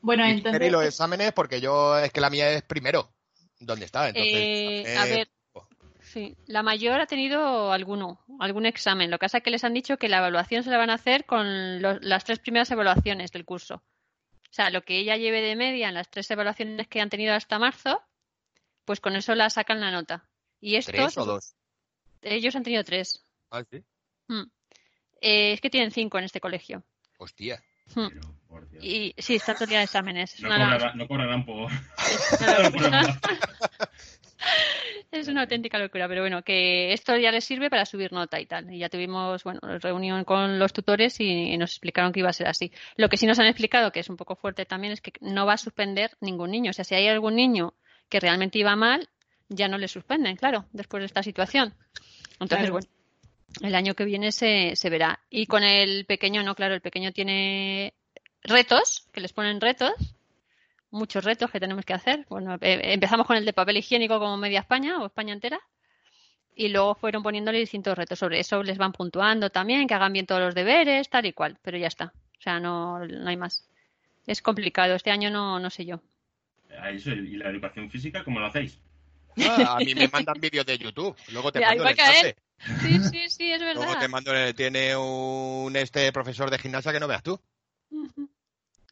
Bueno, 0.00 0.26
Y 0.26 0.32
entonces... 0.32 0.70
los 0.70 0.84
exámenes, 0.84 1.32
porque 1.32 1.60
yo 1.60 1.98
es 1.98 2.12
que 2.12 2.20
la 2.20 2.30
mía 2.30 2.50
es 2.50 2.62
primero. 2.62 3.12
¿Dónde 3.58 3.84
está? 3.86 4.08
Entonces, 4.08 4.32
Eh, 4.34 4.96
a 4.98 5.04
ver, 5.04 5.28
sí, 6.12 6.36
la 6.46 6.62
mayor 6.62 7.00
ha 7.00 7.06
tenido 7.06 7.72
alguno, 7.72 8.20
algún 8.40 8.66
examen. 8.66 9.10
Lo 9.10 9.18
que 9.18 9.24
pasa 9.26 9.38
es 9.38 9.44
que 9.44 9.50
les 9.50 9.64
han 9.64 9.74
dicho 9.74 9.96
que 9.96 10.08
la 10.08 10.18
evaluación 10.18 10.62
se 10.62 10.70
la 10.70 10.78
van 10.78 10.90
a 10.90 10.94
hacer 10.94 11.24
con 11.26 11.82
lo- 11.82 11.98
las 12.00 12.24
tres 12.24 12.38
primeras 12.38 12.70
evaluaciones 12.70 13.32
del 13.32 13.44
curso. 13.44 13.76
O 13.76 14.54
sea, 14.54 14.70
lo 14.70 14.82
que 14.82 14.98
ella 14.98 15.16
lleve 15.16 15.40
de 15.40 15.56
media 15.56 15.88
en 15.88 15.94
las 15.94 16.10
tres 16.10 16.30
evaluaciones 16.30 16.86
que 16.88 17.00
han 17.00 17.10
tenido 17.10 17.34
hasta 17.34 17.58
marzo, 17.58 18.02
pues 18.84 19.00
con 19.00 19.16
eso 19.16 19.34
la 19.34 19.48
sacan 19.50 19.80
la 19.80 19.90
nota. 19.90 20.28
Y 20.60 20.76
estos, 20.76 20.94
¿Tres 20.94 21.18
o 21.18 21.24
dos? 21.24 21.54
ellos 22.22 22.54
han 22.54 22.62
tenido 22.62 22.84
tres. 22.84 23.24
Ah, 23.50 23.64
sí. 23.68 23.82
Mm. 24.28 24.42
Eh, 25.22 25.52
es 25.54 25.60
que 25.60 25.70
tienen 25.70 25.90
cinco 25.90 26.18
en 26.18 26.24
este 26.24 26.40
colegio. 26.40 26.84
Hostia. 27.18 27.62
Mm. 27.94 28.08
Pero, 28.08 28.20
por 28.48 28.68
Dios. 28.68 28.84
Y 28.84 29.14
sí, 29.18 29.36
está 29.36 29.54
todo 29.54 29.64
el 29.64 29.70
día 29.70 29.78
de 29.78 29.84
exámenes. 29.84 30.38
No, 30.40 30.48
Una- 30.48 30.58
cobrará- 30.78 30.94
no 30.94 31.08
cobrarán 31.08 31.46
por... 31.46 31.70
Es 35.12 35.28
una 35.28 35.42
auténtica 35.42 35.78
locura, 35.78 36.08
pero 36.08 36.22
bueno, 36.22 36.42
que 36.42 36.94
esto 36.94 37.14
ya 37.18 37.30
les 37.30 37.44
sirve 37.44 37.68
para 37.68 37.84
subir 37.84 38.12
nota 38.12 38.40
y 38.40 38.46
tal. 38.46 38.72
Y 38.72 38.78
ya 38.78 38.88
tuvimos, 38.88 39.44
bueno, 39.44 39.60
reunión 39.78 40.24
con 40.24 40.58
los 40.58 40.72
tutores 40.72 41.20
y, 41.20 41.54
nos 41.58 41.72
explicaron 41.72 42.12
que 42.12 42.20
iba 42.20 42.30
a 42.30 42.32
ser 42.32 42.48
así. 42.48 42.72
Lo 42.96 43.10
que 43.10 43.18
sí 43.18 43.26
nos 43.26 43.38
han 43.38 43.44
explicado, 43.44 43.92
que 43.92 44.00
es 44.00 44.08
un 44.08 44.16
poco 44.16 44.36
fuerte 44.36 44.64
también, 44.64 44.94
es 44.94 45.02
que 45.02 45.12
no 45.20 45.44
va 45.44 45.52
a 45.52 45.58
suspender 45.58 46.12
ningún 46.22 46.50
niño. 46.50 46.70
O 46.70 46.72
sea, 46.72 46.86
si 46.86 46.94
hay 46.94 47.08
algún 47.08 47.36
niño 47.36 47.74
que 48.08 48.20
realmente 48.20 48.58
iba 48.58 48.74
mal, 48.74 49.06
ya 49.50 49.68
no 49.68 49.76
le 49.76 49.86
suspenden, 49.86 50.36
claro, 50.36 50.64
después 50.72 51.02
de 51.02 51.06
esta 51.06 51.22
situación. 51.22 51.74
Entonces, 52.40 52.70
Claro. 52.70 52.72
bueno, 52.72 52.88
el 53.60 53.74
año 53.74 53.94
que 53.94 54.06
viene 54.06 54.32
se, 54.32 54.76
se 54.76 54.88
verá. 54.88 55.20
Y 55.28 55.44
con 55.44 55.62
el 55.62 56.06
pequeño, 56.06 56.42
no, 56.42 56.54
claro, 56.54 56.72
el 56.74 56.80
pequeño 56.80 57.12
tiene 57.12 57.92
retos, 58.42 59.06
que 59.12 59.20
les 59.20 59.34
ponen 59.34 59.60
retos, 59.60 59.92
muchos 60.92 61.24
retos 61.24 61.50
que 61.50 61.58
tenemos 61.58 61.84
que 61.84 61.94
hacer. 61.94 62.24
Bueno, 62.28 62.54
eh, 62.60 62.80
empezamos 62.92 63.26
con 63.26 63.36
el 63.36 63.44
de 63.44 63.52
papel 63.52 63.78
higiénico 63.78 64.18
como 64.20 64.36
media 64.36 64.60
España 64.60 64.98
o 65.00 65.06
España 65.06 65.32
entera. 65.34 65.60
Y 66.54 66.68
luego 66.68 66.94
fueron 66.94 67.22
poniéndole 67.22 67.58
distintos 67.58 67.96
retos. 67.96 68.18
Sobre 68.18 68.38
eso 68.38 68.62
les 68.62 68.78
van 68.78 68.92
puntuando 68.92 69.50
también, 69.50 69.88
que 69.88 69.94
hagan 69.94 70.12
bien 70.12 70.26
todos 70.26 70.40
los 70.42 70.54
deberes, 70.54 71.08
tal 71.08 71.26
y 71.26 71.32
cual. 71.32 71.58
Pero 71.62 71.78
ya 71.78 71.86
está. 71.88 72.12
O 72.38 72.40
sea, 72.42 72.60
no, 72.60 72.98
no 73.04 73.28
hay 73.28 73.36
más. 73.36 73.66
Es 74.26 74.42
complicado. 74.42 74.94
Este 74.94 75.10
año 75.10 75.30
no, 75.30 75.58
no 75.58 75.70
sé 75.70 75.84
yo. 75.86 76.00
Ah, 76.78 76.90
eso, 76.90 77.10
¿Y 77.10 77.36
la 77.36 77.48
educación 77.50 77.90
física 77.90 78.22
cómo 78.22 78.38
lo 78.40 78.46
hacéis? 78.46 78.78
Ah, 79.48 79.76
a 79.76 79.78
mí 79.78 79.94
me 79.94 80.08
mandan 80.12 80.38
vídeos 80.40 80.66
de 80.66 80.76
YouTube. 80.78 81.16
Luego 81.32 81.50
te 81.50 81.60
Ya, 81.60 81.68
mando 81.68 81.84
el 81.84 81.90
enlace. 81.90 82.36
Sí, 82.82 82.98
sí, 83.10 83.28
sí, 83.30 83.50
es 83.50 83.60
Luego 83.60 83.80
verdad. 83.80 83.98
te 84.00 84.08
mando 84.08 84.34
el- 84.34 84.54
tiene 84.54 84.94
un 84.96 85.74
este 85.74 86.12
profesor 86.12 86.50
de 86.50 86.58
gimnasia 86.58 86.92
que 86.92 87.00
no 87.00 87.08
veas 87.08 87.22
tú. 87.22 87.40
¿Y 87.90 88.28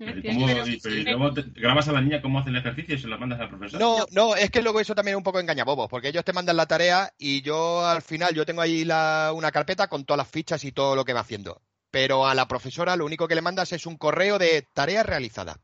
Cómo- 0.00 0.46
pero 0.46 0.66
y- 0.66 0.72
sí, 0.72 0.80
pero 0.82 0.94
sí. 0.94 1.00
¿y 1.00 1.04
luego 1.04 1.34
te- 1.34 1.42
grabas 1.60 1.88
a 1.88 1.92
la 1.92 2.00
niña 2.00 2.22
cómo 2.22 2.38
hace 2.40 2.50
el 2.50 2.56
ejercicio 2.56 2.94
y 2.94 2.98
se 2.98 3.06
lo 3.08 3.18
mandas 3.18 3.40
al 3.40 3.48
profesor? 3.50 3.78
No, 3.80 4.06
no, 4.12 4.34
es 4.36 4.50
que 4.50 4.62
luego 4.62 4.80
eso 4.80 4.94
también 4.94 5.14
es 5.14 5.18
un 5.18 5.22
poco 5.24 5.40
engañabobos, 5.40 5.88
porque 5.88 6.08
ellos 6.08 6.24
te 6.24 6.32
mandan 6.32 6.56
la 6.56 6.66
tarea 6.66 7.12
y 7.18 7.42
yo 7.42 7.84
al 7.86 8.00
final 8.02 8.34
yo 8.34 8.46
tengo 8.46 8.62
ahí 8.62 8.84
la- 8.84 9.32
una 9.34 9.50
carpeta 9.52 9.88
con 9.88 10.04
todas 10.04 10.18
las 10.18 10.28
fichas 10.28 10.64
y 10.64 10.72
todo 10.72 10.96
lo 10.96 11.04
que 11.04 11.12
va 11.12 11.20
haciendo. 11.20 11.60
Pero 11.90 12.26
a 12.26 12.34
la 12.34 12.46
profesora 12.48 12.96
lo 12.96 13.04
único 13.04 13.26
que 13.28 13.34
le 13.34 13.42
mandas 13.42 13.72
es 13.72 13.84
un 13.84 13.96
correo 13.96 14.38
de 14.38 14.66
tarea 14.72 15.02
realizada. 15.02 15.58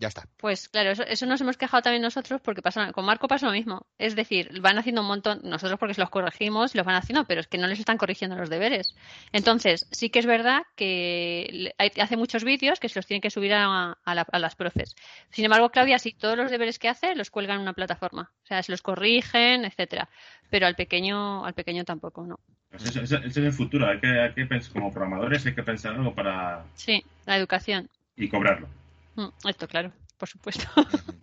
Ya 0.00 0.08
está. 0.08 0.26
Pues 0.38 0.70
claro, 0.70 0.90
eso, 0.92 1.02
eso 1.02 1.26
nos 1.26 1.42
hemos 1.42 1.58
quejado 1.58 1.82
también 1.82 2.00
nosotros 2.00 2.40
porque 2.40 2.62
pasa, 2.62 2.90
con 2.92 3.04
Marco 3.04 3.28
pasa 3.28 3.44
lo 3.46 3.52
mismo. 3.52 3.86
Es 3.98 4.16
decir, 4.16 4.58
van 4.62 4.78
haciendo 4.78 5.02
un 5.02 5.06
montón, 5.08 5.40
nosotros 5.44 5.78
porque 5.78 5.92
se 5.92 6.00
los 6.00 6.08
corregimos 6.08 6.74
y 6.74 6.78
los 6.78 6.86
van 6.86 6.96
haciendo, 6.96 7.26
pero 7.26 7.42
es 7.42 7.46
que 7.48 7.58
no 7.58 7.66
les 7.66 7.78
están 7.78 7.98
corrigiendo 7.98 8.34
los 8.36 8.48
deberes. 8.48 8.94
Entonces, 9.30 9.86
sí 9.90 10.08
que 10.08 10.18
es 10.20 10.24
verdad 10.26 10.62
que 10.74 11.74
hay- 11.76 11.92
hace 12.00 12.16
muchos 12.16 12.44
vídeos 12.44 12.80
que 12.80 12.88
se 12.88 12.98
los 12.98 13.06
tienen 13.06 13.20
que 13.20 13.28
subir 13.30 13.52
a, 13.52 13.92
a 14.02 14.14
la- 14.14 14.26
a 14.32 14.38
las 14.38 14.54
profes. 14.56 14.96
Sin 15.30 15.44
embargo, 15.44 15.68
Claudia, 15.68 15.98
sí, 15.98 16.12
todos 16.18 16.36
los 16.36 16.50
deberes 16.50 16.78
que 16.78 16.88
hace 16.88 17.14
los 17.14 17.30
cuelgan 17.30 17.56
en 17.56 17.62
una 17.62 17.74
plataforma. 17.74 18.30
O 18.42 18.46
sea, 18.46 18.62
se 18.62 18.72
los 18.72 18.80
corrigen, 18.80 19.66
etcétera. 19.66 20.08
Pero 20.48 20.66
al 20.66 20.76
pequeño, 20.76 21.44
al 21.44 21.52
pequeño 21.52 21.84
tampoco, 21.84 22.26
no. 22.26 22.40
Pues 22.70 22.84
ese- 22.86 23.02
ese 23.02 23.16
es 23.26 23.36
el 23.36 23.52
futuro. 23.52 23.86
Hay 23.86 24.00
que, 24.00 24.06
hay 24.18 24.32
que 24.32 24.48
pens- 24.48 24.72
como 24.72 24.90
programadores 24.90 25.44
hay 25.44 25.54
que 25.54 25.62
pensar 25.62 25.94
algo 25.94 26.14
para... 26.14 26.64
Sí, 26.74 27.04
la 27.26 27.36
educación. 27.36 27.90
y 28.16 28.28
cobrarlo. 28.28 28.66
Mm, 29.16 29.48
Esto, 29.48 29.68
claro, 29.68 29.92
por 30.18 30.28
supuesto. 30.28 30.64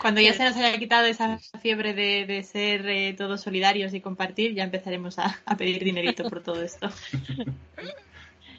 Cuando 0.00 0.20
ya 0.20 0.32
se 0.34 0.44
nos 0.44 0.56
haya 0.56 0.78
quitado 0.78 1.06
esa 1.06 1.38
fiebre 1.60 1.94
de, 1.94 2.26
de 2.26 2.42
ser 2.42 2.86
eh, 2.88 3.14
todos 3.16 3.40
solidarios 3.40 3.94
y 3.94 4.00
compartir, 4.00 4.54
ya 4.54 4.64
empezaremos 4.64 5.18
a, 5.18 5.40
a 5.44 5.56
pedir 5.56 5.82
dinerito 5.82 6.28
por 6.28 6.42
todo 6.42 6.62
esto. 6.62 6.88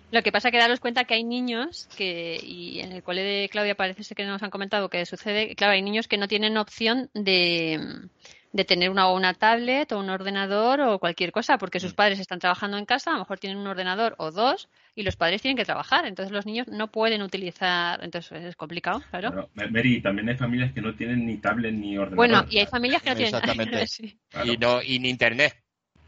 Lo 0.10 0.24
que 0.24 0.32
pasa 0.32 0.48
es 0.48 0.52
que 0.54 0.58
daros 0.58 0.80
cuenta 0.80 1.04
que 1.04 1.16
hay 1.16 1.26
niños 1.26 1.90
que, 1.98 2.40
y 2.42 2.80
en 2.80 2.94
el 2.94 3.04
cole 3.04 3.24
de 3.24 3.50
Claudia 3.50 3.76
parece 3.76 4.04
ser 4.04 4.16
que 4.16 4.26
nos 4.26 4.42
han 4.42 4.52
comentado 4.52 4.90
que 4.90 5.06
sucede, 5.06 5.54
claro, 5.56 5.74
hay 5.74 5.82
niños 5.82 6.08
que 6.08 6.18
no 6.18 6.30
tienen 6.30 6.56
opción 6.58 7.10
de, 7.14 8.08
de 8.54 8.66
tener 8.66 8.90
una, 8.90 9.12
una 9.12 9.34
tablet 9.34 9.92
o 9.92 10.00
un 10.00 10.10
ordenador 10.10 10.82
o 10.82 11.00
cualquier 11.00 11.32
cosa, 11.32 11.58
porque 11.58 11.80
sus 11.80 11.94
padres 11.94 12.20
están 12.20 12.40
trabajando 12.40 12.78
en 12.78 12.86
casa, 12.86 13.12
a 13.12 13.14
lo 13.14 13.20
mejor 13.20 13.40
tienen 13.40 13.60
un 13.60 13.68
ordenador 13.68 14.16
o 14.18 14.32
dos, 14.32 14.70
y 14.96 15.04
los 15.04 15.16
padres 15.16 15.42
tienen 15.42 15.58
que 15.58 15.66
trabajar, 15.66 16.06
entonces 16.06 16.32
los 16.32 16.46
niños 16.46 16.68
no 16.68 16.92
pueden 16.92 17.22
utilizar, 17.22 18.04
entonces 18.04 18.44
es 18.44 18.56
complicado, 18.56 19.02
claro. 19.10 19.50
Bueno, 19.54 19.72
Mary, 19.72 20.02
también 20.02 20.30
hay 20.30 20.38
familias 20.38 20.72
que 20.74 20.82
no 20.82 20.96
tienen 20.96 21.26
ni 21.26 21.38
tablet 21.38 21.74
ni 21.74 21.98
ordenador. 21.98 22.16
Bueno, 22.16 22.46
y 22.50 22.60
hay 22.60 22.66
familias 22.66 23.02
que 23.02 23.10
no 23.10 23.16
tienen 23.16 23.36
Exactamente. 23.36 23.88
Sí. 23.88 24.20
Claro. 24.30 24.52
Y 24.52 24.58
no, 24.58 24.82
y 24.82 25.00
ni 25.00 25.10
internet. 25.10 25.67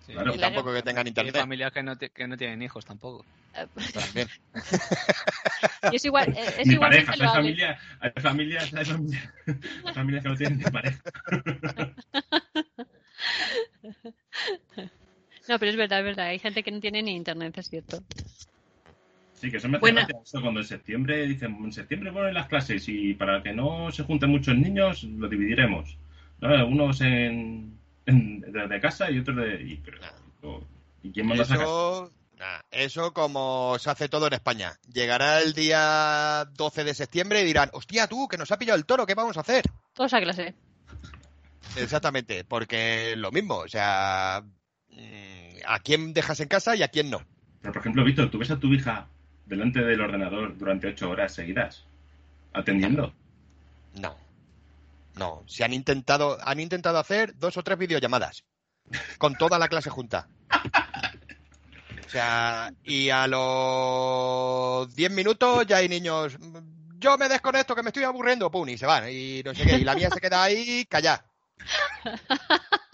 Sí. 0.09 0.13
Claro. 0.15 0.33
Y 0.33 0.37
Claro. 0.37 0.53
tampoco 0.55 0.73
que 0.73 0.81
tengan 0.81 1.05
Y 1.05 1.07
hay 1.07 1.09
internet. 1.09 1.35
familias 1.35 1.71
que 1.71 1.83
no, 1.83 1.95
te- 1.97 2.09
que 2.09 2.27
no 2.27 2.35
tienen 2.35 2.61
hijos 2.63 2.83
tampoco. 2.83 3.23
También. 3.93 4.27
Y 5.91 5.95
es 5.97 6.05
igual, 6.05 6.29
eh, 6.35 6.45
es 6.59 6.65
ni 6.67 6.73
igualmente 6.73 7.05
parejas, 7.05 7.13
hay 7.13 7.19
loable. 7.19 7.41
familias, 7.41 7.81
hay 7.99 8.11
familias, 8.21 8.73
hay 8.73 8.85
familias, 8.85 9.29
hay 9.85 9.93
familias 9.93 10.23
que 10.23 10.29
no 10.29 10.35
tienen 10.35 10.57
ni 10.57 10.63
pareja. 10.65 11.01
No, 15.47 15.57
pero 15.59 15.71
es 15.71 15.77
verdad, 15.77 15.99
es 15.99 16.05
verdad, 16.05 16.25
hay 16.27 16.39
gente 16.39 16.63
que 16.63 16.71
no 16.71 16.79
tiene 16.79 17.01
ni 17.01 17.15
internet, 17.15 17.57
es 17.57 17.69
cierto. 17.69 17.99
Sí, 19.33 19.49
que 19.49 19.57
eso 19.57 19.67
me 19.69 19.77
hace 19.77 19.81
Bueno. 19.81 20.01
gracia, 20.01 20.17
eso 20.23 20.41
cuando 20.41 20.59
en 20.59 20.65
septiembre 20.65 21.25
dicen, 21.27 21.55
en 21.63 21.71
septiembre 21.71 22.11
ponen 22.11 22.33
las 22.33 22.47
clases 22.47 22.87
y 22.89 23.13
para 23.13 23.41
que 23.41 23.53
no 23.53 23.91
se 23.91 24.03
junten 24.03 24.29
muchos 24.31 24.55
niños 24.57 25.03
lo 25.03 25.27
dividiremos. 25.27 25.97
¿no? 26.41 26.67
Unos 26.67 27.01
en, 27.01 27.78
en- 28.09 28.41
de, 28.41 28.79
casa 28.81 29.09
y 29.09 29.19
otros 29.19 29.37
de... 29.37 29.61
Y, 29.61 29.75
pero, 29.77 30.67
¿y 31.03 31.11
quién 31.11 31.27
manda 31.27 31.43
a 31.43 31.45
sacar? 31.45 31.63
Eso, 31.63 32.11
nah, 32.37 32.59
eso 32.71 33.13
como 33.13 33.77
se 33.79 33.89
hace 33.89 34.09
todo 34.09 34.27
en 34.27 34.33
España. 34.33 34.73
Llegará 34.91 35.39
el 35.41 35.53
día 35.53 36.45
12 36.53 36.83
de 36.83 36.93
septiembre 36.93 37.41
y 37.41 37.45
dirán, 37.45 37.69
hostia 37.73 38.07
tú, 38.07 38.27
que 38.27 38.37
nos 38.37 38.51
ha 38.51 38.57
pillado 38.57 38.77
el 38.77 38.85
toro, 38.85 39.05
¿qué 39.05 39.15
vamos 39.15 39.37
a 39.37 39.41
hacer? 39.41 39.63
Todos 39.93 40.13
a 40.13 40.21
clase. 40.21 40.53
Exactamente, 41.75 42.43
porque 42.43 43.15
lo 43.15 43.31
mismo, 43.31 43.57
o 43.57 43.67
sea, 43.67 44.43
mm, 44.89 45.57
a 45.67 45.79
quién 45.79 46.13
dejas 46.13 46.39
en 46.39 46.47
casa 46.47 46.75
y 46.75 46.83
a 46.83 46.87
quién 46.87 47.09
no. 47.09 47.21
Pero, 47.61 47.73
por 47.73 47.81
ejemplo, 47.81 48.03
Víctor, 48.03 48.29
¿tú 48.31 48.39
ves 48.39 48.51
a 48.51 48.59
tu 48.59 48.73
hija 48.73 49.07
delante 49.45 49.81
del 49.81 50.01
ordenador 50.01 50.57
durante 50.57 50.87
ocho 50.87 51.09
horas 51.09 51.33
seguidas? 51.33 51.85
Atendiendo. 52.53 53.13
No. 53.95 54.09
No, 54.09 54.15
se 55.47 55.63
han 55.63 55.73
intentado, 55.73 56.37
han 56.41 56.59
intentado 56.59 56.97
hacer 56.99 57.35
dos 57.37 57.57
o 57.57 57.63
tres 57.63 57.77
videollamadas 57.77 58.43
con 59.17 59.35
toda 59.35 59.59
la 59.59 59.67
clase 59.67 59.89
junta. 59.89 60.27
O 62.05 62.09
sea, 62.09 62.71
y 62.83 63.09
a 63.11 63.27
los 63.27 64.95
10 64.95 65.11
minutos 65.11 65.67
ya 65.67 65.77
hay 65.77 65.87
niños, 65.87 66.37
yo 66.97 67.17
me 67.17 67.29
desconecto 67.29 67.75
que 67.75 67.83
me 67.83 67.89
estoy 67.89 68.03
aburriendo, 68.03 68.49
pum, 68.49 68.67
y 68.67 68.77
se 68.77 68.87
van, 68.87 69.07
y 69.11 69.43
no 69.43 69.53
sé 69.53 69.63
qué, 69.63 69.75
y 69.77 69.83
la 69.83 69.93
mía 69.93 70.09
se 70.09 70.19
queda 70.19 70.41
ahí 70.43 70.85
callada. 70.85 71.25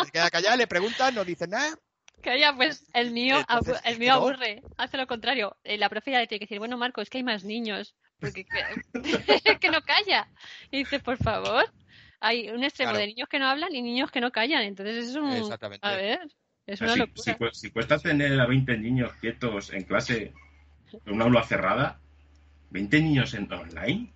Se 0.03 0.11
queda 0.11 0.29
callada, 0.29 0.57
le 0.57 0.67
preguntan, 0.67 1.15
no 1.15 1.23
dicen 1.23 1.51
nada. 1.51 1.75
Ya, 2.23 2.53
pues 2.55 2.83
el 2.93 3.11
mío, 3.11 3.37
Entonces, 3.37 3.79
el 3.85 3.99
mío 3.99 4.13
no. 4.13 4.17
aburre, 4.17 4.63
hace 4.77 4.97
lo 4.97 5.05
contrario. 5.05 5.55
Eh, 5.63 5.77
La 5.77 5.89
profe 5.89 6.11
ya 6.11 6.19
le 6.19 6.27
tiene 6.27 6.39
que 6.39 6.45
decir, 6.45 6.57
bueno, 6.59 6.75
Marco, 6.75 6.99
es 7.01 7.09
que 7.09 7.19
hay 7.19 7.23
más 7.23 7.43
niños, 7.43 7.95
porque 8.19 8.45
que, 8.45 9.59
que 9.59 9.69
no 9.69 9.81
calla. 9.81 10.27
Y 10.71 10.79
dice, 10.79 10.99
por 10.99 11.17
favor, 11.17 11.71
hay 12.27 12.49
un 12.49 12.63
extremo 12.63 12.91
Claro. 12.91 12.99
de 13.01 13.07
niños 13.07 13.29
que 13.29 13.39
no 13.39 13.47
hablan 13.47 13.73
y 13.75 13.81
niños 13.81 14.11
que 14.11 14.21
no 14.21 14.31
callan. 14.31 14.63
Entonces 14.63 15.09
es 15.09 15.15
un... 15.15 15.31
Exactamente. 15.31 15.85
A 15.87 15.95
ver, 15.95 16.19
es 16.65 16.81
una 16.81 16.93
si, 16.93 16.99
locura. 16.99 17.23
si 17.23 17.33
cu- 17.35 17.51
si 17.53 17.69
cuesta 17.71 17.97
tener 17.99 18.39
a 18.39 18.45
20 18.47 18.77
niños 18.77 19.11
quietos 19.21 19.71
en 19.73 19.83
clase 19.83 20.33
en 21.05 21.13
una 21.13 21.25
aula 21.25 21.43
cerrada, 21.43 21.99
¿20 22.71 23.03
niños 23.03 23.33
en 23.33 23.51
online? 23.51 24.11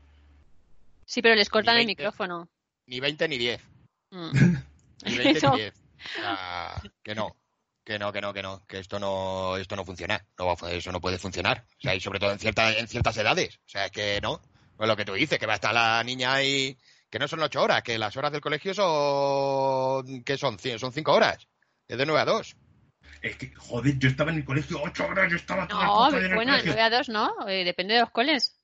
Sí, 1.06 1.22
pero 1.22 1.36
les 1.36 1.50
cortan 1.50 1.76
el 1.78 1.86
20. 1.86 1.92
micrófono. 2.04 2.50
Ni 2.86 3.00
20 3.00 3.28
ni 3.28 3.38
10. 3.38 3.62
Mm. 4.12 4.32
Ni 5.06 5.18
20 5.18 5.38
Eso. 5.38 5.52
ni 5.52 5.58
10. 5.62 5.74
O 5.74 6.22
sea, 6.22 6.82
que 7.04 7.16
no. 7.16 7.36
Que 7.84 7.98
no, 7.98 8.12
que 8.14 8.22
no, 8.22 8.34
que 8.34 8.44
no, 8.44 8.66
que 8.68 8.78
esto 8.80 9.00
no, 9.00 9.58
esto 9.58 9.76
no 9.76 9.84
funciona. 9.86 10.24
No 10.38 10.46
va 10.46 10.54
a 10.54 10.56
fu- 10.56 10.68
eso 10.68 10.92
no 10.92 11.02
puede 11.02 11.18
funcionar. 11.18 11.66
O 11.78 11.82
sea, 11.82 11.96
y 11.96 12.00
sobre 12.00 12.20
todo 12.20 12.32
en 12.32 12.38
ciertas, 12.40 12.78
en 12.78 12.88
ciertas 12.88 13.18
edades. 13.18 13.56
O 13.66 13.70
sea, 13.70 13.86
es 13.86 13.92
que 13.92 14.20
no. 14.22 14.40
Pues 14.78 14.88
lo 14.88 14.96
que 14.96 15.06
tú 15.06 15.14
dices, 15.14 15.40
que 15.40 15.46
va 15.48 15.54
a 15.54 15.56
estar 15.56 15.74
la 15.74 16.04
niña 16.04 16.34
ahí, 16.34 16.78
que 17.10 17.20
no 17.20 17.28
son 17.28 17.42
ocho 17.42 17.62
horas, 17.62 17.82
que 17.84 17.98
las 17.98 18.16
horas 18.18 18.32
del 18.32 18.42
colegio 18.42 18.74
son, 18.74 20.24
que 20.24 20.38
son? 20.38 20.58
Cien- 20.58 20.78
Son 20.80 20.92
cinco 20.94 21.14
horas. 21.14 21.48
Es 21.88 21.98
de 21.98 22.06
9 22.06 22.22
a 22.22 22.26
2. 22.26 22.56
Es 23.22 23.36
que, 23.38 23.54
joder, 23.56 23.98
yo 23.98 24.08
estaba 24.10 24.32
en 24.32 24.38
el 24.38 24.46
colegio 24.46 24.80
ocho 24.82 25.06
horas, 25.08 25.30
yo 25.30 25.36
estaba 25.38 25.68
todo 25.68 25.82
el 25.82 25.88
No, 25.88 26.10
día 26.12 26.20
en 26.20 26.26
el 26.28 26.36
bueno. 26.36 26.54
9 26.64 26.82
a 26.82 26.90
2 26.90 27.10
no, 27.10 27.48
eh, 27.48 27.64
depende 27.66 27.96
de 27.96 28.02
los 28.02 28.12
coles. 28.12 28.56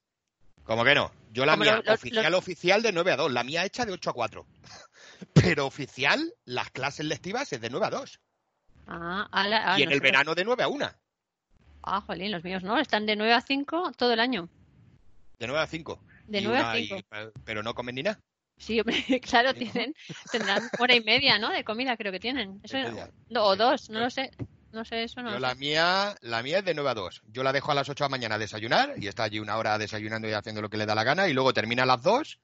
¿Cómo 0.63 0.83
que 0.83 0.95
no? 0.95 1.11
Yo 1.31 1.45
la 1.45 1.55
mía, 1.57 1.77
lo- 1.77 1.81
lo- 1.83 1.93
oficial, 1.93 2.31
lo- 2.31 2.37
oficial 2.37 2.81
de 2.81 2.91
9 2.91 3.11
a 3.11 3.15
2. 3.17 3.31
La 3.31 3.43
mía 3.43 3.65
hecha 3.65 3.85
de 3.85 3.91
8 3.91 4.11
a 4.11 4.13
4. 4.13 4.45
Pero 5.33 5.65
oficial, 5.65 6.33
las 6.45 6.69
clases 6.71 7.05
lectivas 7.05 7.51
es 7.51 7.59
de 7.61 7.69
9 7.69 7.87
a 7.87 7.89
2. 7.89 8.19
Ah, 8.87 9.27
ala- 9.31 9.73
ah, 9.73 9.79
y 9.79 9.83
en 9.83 9.91
el 9.91 9.99
verano 10.01 10.35
de 10.35 10.45
9 10.45 10.63
a 10.63 10.67
1. 10.67 10.89
Ah, 11.83 12.01
jolín, 12.01 12.31
los 12.31 12.43
míos 12.43 12.63
no, 12.63 12.77
están 12.79 13.05
de 13.05 13.15
9 13.15 13.33
a 13.33 13.41
5 13.41 13.91
todo 13.97 14.13
el 14.13 14.19
año. 14.19 14.47
De 15.39 15.47
9 15.47 15.61
a 15.61 15.67
5. 15.67 15.99
De 16.27 16.39
Y 16.39 16.43
9 16.43 16.59
a 16.59 16.61
una- 16.61 16.73
5. 16.75 16.95
y- 16.97 17.05
pero 17.43 17.61
no 17.63 17.73
comen 17.75 17.95
ni 17.95 18.03
nada. 18.03 18.19
Sí, 18.57 18.79
hombre, 18.79 18.95
claro, 19.21 19.53
tienen, 19.53 19.93
tendrán 20.31 20.63
hora 20.79 20.95
y 20.95 21.01
media, 21.03 21.37
¿no? 21.39 21.49
De 21.51 21.63
comida 21.63 21.97
creo 21.97 22.11
que 22.11 22.19
tienen. 22.19 22.59
Eso, 22.63 22.77
o 22.77 23.53
Sí. 23.53 23.57
dos, 23.57 23.89
no 23.89 23.99
lo 23.99 24.09
sé. 24.09 24.31
No 24.71 24.83
sé, 24.83 25.03
eso 25.03 25.21
no 25.21 25.31
Yo 25.31 25.39
la 25.39 25.51
sé. 25.53 25.55
mía, 25.59 26.15
la 26.21 26.43
mía 26.43 26.57
es 26.59 26.65
de 26.65 26.73
9 26.73 26.89
a 26.89 26.93
2. 26.95 27.21
Yo 27.27 27.43
la 27.43 27.53
dejo 27.53 27.71
a 27.71 27.75
las 27.75 27.87
8 27.87 28.03
de 28.03 28.05
la 28.05 28.09
mañana 28.09 28.35
a 28.35 28.39
desayunar 28.39 28.93
y 28.97 29.07
está 29.07 29.23
allí 29.23 29.39
una 29.39 29.55
hora 29.57 29.77
desayunando 29.77 30.27
y 30.27 30.33
haciendo 30.33 30.61
lo 30.61 30.69
que 30.69 30.75
le 30.77 30.85
da 30.85 30.95
la 30.95 31.05
gana 31.05 31.29
y 31.29 31.33
luego 31.33 31.53
termina 31.53 31.83
a 31.83 31.85
las 31.85 32.01
2 32.01 32.39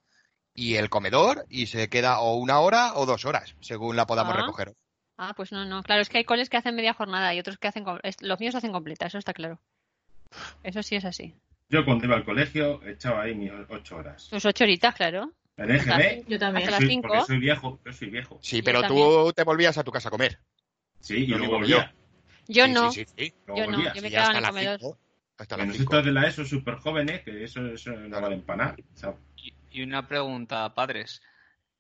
y 0.56 0.76
el 0.76 0.90
comedor 0.90 1.46
y 1.50 1.68
se 1.68 1.90
queda 1.90 2.20
o 2.22 2.36
una 2.36 2.60
hora 2.62 2.94
o 2.96 3.06
dos 3.06 3.26
horas, 3.26 3.56
según 3.60 3.98
la 3.98 4.06
podamos 4.08 4.34
Ah. 4.34 4.38
recoger. 4.38 4.74
Ah, 5.18 5.34
pues 5.36 5.52
no, 5.52 5.66
no. 5.66 5.84
Claro, 5.84 6.02
es 6.02 6.08
que 6.10 6.20
hay 6.20 6.24
coles 6.24 6.50
que 6.50 6.56
hacen 6.58 6.74
media 6.76 6.94
jornada 6.94 7.34
y 7.36 7.40
otros 7.40 7.58
que 7.58 7.68
hacen... 7.68 7.84
Los 8.22 8.40
míos 8.40 8.56
hacen 8.56 8.72
completa, 8.72 9.08
eso 9.08 9.18
está 9.18 9.34
claro. 9.34 9.60
Eso 10.64 10.82
sí 10.84 10.96
es 10.96 11.04
así. 11.06 11.36
Yo 11.70 11.84
cuando 11.86 12.06
iba 12.06 12.16
al 12.16 12.24
colegio 12.26 12.82
echaba 12.88 13.24
ahí 13.24 13.36
mis 13.36 13.52
ocho 13.70 13.98
horas. 13.98 14.28
Tus 14.30 14.46
ocho 14.46 14.64
horitas, 14.64 14.96
claro. 14.96 15.32
EGB, 15.70 16.26
Yo 16.28 16.40
también. 16.40 16.64
Hasta 16.68 16.72
las 16.72 16.80
soy- 16.80 16.88
cinco. 16.88 17.08
porque 17.10 17.26
soy 17.26 17.38
viejo, 17.40 17.80
yo 17.86 17.94
soy 17.94 18.10
viejo. 18.10 18.40
Sí, 18.42 18.58
Yo 18.58 18.64
pero 18.64 18.84
tú 18.84 19.34
te 19.34 19.44
volvías 19.44 19.78
a 19.78 19.84
tu 19.84 19.92
casa 19.92 20.08
a 20.08 20.12
comer. 20.12 20.40
Sí, 21.00 21.16
y 21.18 21.28
luego 21.28 21.54
volvía. 21.58 21.94
Yo 22.48 22.66
Sí, 22.66 22.72
no, 22.72 22.92
Sí, 22.92 23.06
sí, 23.06 23.14
sí. 23.18 23.34
Luego 23.48 23.66
yo 23.66 23.72
no, 23.72 23.94
yo 23.94 24.02
me 24.02 24.10
quedaba 24.10 24.28
hasta 24.28 24.32
en 24.32 24.38
el 24.38 24.42
las 24.44 24.52
comedor. 24.52 24.80
5. 24.80 24.98
Hasta 25.38 25.58
las 25.58 25.68
nosotros 25.68 25.88
5. 25.90 26.02
de 26.04 26.12
la 26.12 26.28
ESO 26.28 26.46
súper 26.46 26.76
jóvenes, 26.76 27.22
que 27.24 27.44
eso, 27.44 27.66
eso 27.68 27.92
no 27.92 28.22
vale 28.22 28.36
empanar. 28.36 28.76
y 29.72 29.82
una 29.84 30.08
pregunta, 30.08 30.74
padres. 30.74 31.22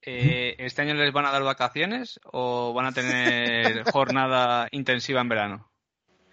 Eh, 0.03 0.55
¿Este 0.57 0.81
año 0.81 0.95
les 0.95 1.13
van 1.13 1.25
a 1.25 1.31
dar 1.31 1.43
vacaciones 1.43 2.19
o 2.23 2.73
van 2.73 2.87
a 2.87 2.91
tener 2.91 3.83
jornada 3.91 4.67
intensiva 4.71 5.21
en 5.21 5.29
verano? 5.29 5.71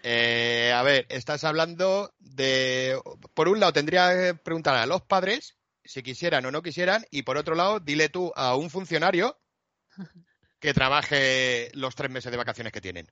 Eh, 0.01 0.71
a 0.75 0.81
ver, 0.81 1.05
estás 1.09 1.43
hablando 1.43 2.11
de. 2.17 2.97
Por 3.35 3.47
un 3.49 3.59
lado, 3.59 3.73
tendría 3.73 4.09
que 4.15 4.33
preguntar 4.33 4.75
a 4.77 4.85
los 4.87 5.01
padres 5.03 5.58
si 5.83 6.03
quisieran 6.03 6.45
o 6.45 6.51
no 6.51 6.61
quisieran, 6.61 7.05
y 7.11 7.23
por 7.23 7.37
otro 7.37 7.55
lado, 7.55 7.79
dile 7.79 8.09
tú 8.09 8.31
a 8.35 8.55
un 8.55 8.69
funcionario 8.69 9.37
que 10.59 10.73
trabaje 10.73 11.71
los 11.73 11.95
tres 11.95 12.11
meses 12.11 12.31
de 12.31 12.37
vacaciones 12.37 12.73
que 12.73 12.81
tienen. 12.81 13.07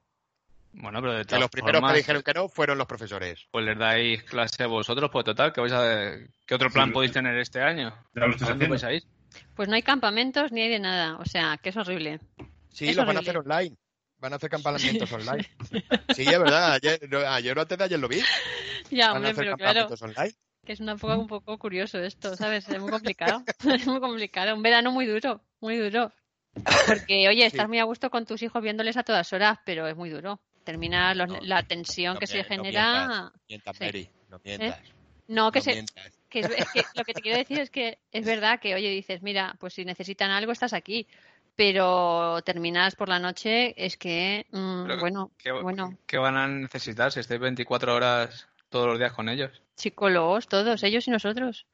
Bueno, 0.73 1.01
pero 1.01 1.13
de 1.13 1.19
Que 1.19 1.25
todas 1.25 1.41
los 1.41 1.49
primeros 1.49 1.79
formas, 1.79 1.93
que 1.93 1.97
dijeron 1.99 2.21
que 2.21 2.33
no 2.33 2.49
fueron 2.49 2.77
los 2.77 2.87
profesores. 2.87 3.47
Pues 3.51 3.65
les 3.65 3.77
dais 3.77 4.21
clase 4.23 4.65
vosotros, 4.65 5.09
pues 5.11 5.25
total, 5.25 5.51
que 5.53 5.61
vais 5.61 5.73
a... 5.73 6.17
¿qué 6.45 6.55
otro 6.55 6.69
plan 6.69 6.89
Sí. 6.89 6.93
podéis 6.93 7.13
tener 7.13 7.37
este 7.37 7.61
año? 7.61 7.87
¿A 7.87 8.67
vais 8.67 8.83
a 8.83 8.93
ir? 8.93 9.03
Pues 9.55 9.67
no 9.69 9.75
hay 9.75 9.81
campamentos 9.81 10.51
ni 10.51 10.61
hay 10.61 10.69
de 10.69 10.79
nada. 10.79 11.17
O 11.17 11.25
sea, 11.25 11.57
que 11.61 11.69
es 11.69 11.77
horrible. 11.77 12.19
Sí, 12.71 12.89
Es 12.89 12.95
los 12.95 13.05
van 13.05 13.17
a 13.17 13.21
hacer 13.21 13.37
online. 13.37 13.75
Van 14.19 14.33
a 14.33 14.35
hacer 14.35 14.49
campamentos 14.49 15.11
online. 15.11 15.47
Sí, 16.15 16.23
es 16.23 16.39
verdad. 16.39 16.73
Ayer, 16.73 16.99
no, 17.09 17.19
ayer 17.19 17.57
o 17.57 17.61
antes 17.61 17.77
de 17.77 17.83
ayer 17.83 17.99
lo 17.99 18.07
vi. 18.07 18.21
Ya, 18.89 19.07
Van 19.07 19.15
a 19.15 19.17
hombre, 19.17 19.31
hacer 19.31 19.45
pero 19.45 19.57
claro, 19.57 19.79
campamentos 19.87 20.01
online. 20.01 20.35
Que 20.67 20.73
es 20.73 20.81
una 20.81 20.97
poco, 20.97 21.17
un 21.17 21.27
poco 21.27 21.57
curioso 21.57 21.97
esto, 21.97 22.35
¿sabes? 22.35 22.67
Es 22.67 22.79
muy 22.79 22.91
complicado. 22.91 23.41
es 23.81 23.87
muy 23.87 23.99
complicado. 24.01 24.53
Un 24.53 24.61
verano 24.61 24.91
muy 24.91 25.05
duro, 25.05 25.41
muy 25.61 25.77
duro. 25.77 26.11
Porque, 26.85 27.27
oye, 27.29 27.45
estás 27.45 27.63
Sí. 27.63 27.67
muy 27.69 27.79
a 27.79 27.85
gusto 27.85 28.09
con 28.09 28.25
tus 28.25 28.41
hijos 28.43 28.61
viéndoles 28.61 28.97
a 28.97 29.03
todas 29.03 29.31
horas, 29.31 29.57
pero 29.65 29.87
es 29.87 29.95
muy 29.95 30.09
duro. 30.09 30.41
Termina 30.65 31.13
los- 31.15 31.29
No, 31.29 31.39
la 31.41 31.63
tensión 31.63 32.15
no 32.15 32.19
que 32.19 32.27
se 32.27 32.43
genera. 32.43 33.07
mientas. 33.07 33.41
Mientas, 33.47 33.77
Sí. 33.77 33.83
Mary. 33.85 34.09
No 34.29 34.41
mientas. 34.43 34.79
No, 35.27 35.51
que 35.51 35.59
no 35.59 35.63
se, 35.63 35.71
mientas. 35.73 36.19
que 36.29 36.39
es, 36.41 36.49
es 36.49 36.65
que 36.73 36.81
lo 36.95 37.03
que 37.05 37.13
te 37.13 37.21
quiero 37.21 37.37
decir 37.37 37.59
es 37.59 37.69
que 37.69 37.99
es 38.11 38.25
verdad 38.25 38.59
que, 38.59 38.75
oye, 38.75 38.89
dices, 38.89 39.21
mira, 39.21 39.55
pues 39.59 39.73
si 39.73 39.85
necesitan 39.85 40.31
algo, 40.31 40.51
estás 40.51 40.73
aquí. 40.73 41.07
Pero 41.55 42.39
terminas 42.43 42.95
por 42.95 43.09
la 43.09 43.17
noche, 43.19 43.73
es 43.83 43.97
que, 43.97 44.45
mm, 44.51 44.99
bueno, 44.99 45.31
¿Qué, 45.39 45.51
bueno, 45.51 45.97
qué 46.05 46.17
van 46.17 46.37
a 46.37 46.47
necesitar 46.47 47.11
si 47.11 47.19
estáis 47.19 47.39
24 47.39 47.95
horas 47.95 48.47
todos 48.69 48.87
los 48.87 48.99
días 48.99 49.13
con 49.13 49.29
ellos? 49.29 49.61
psicólogos, 49.77 50.47
todos, 50.47 50.83
ellos 50.83 51.07
y 51.07 51.11
nosotros. 51.11 51.65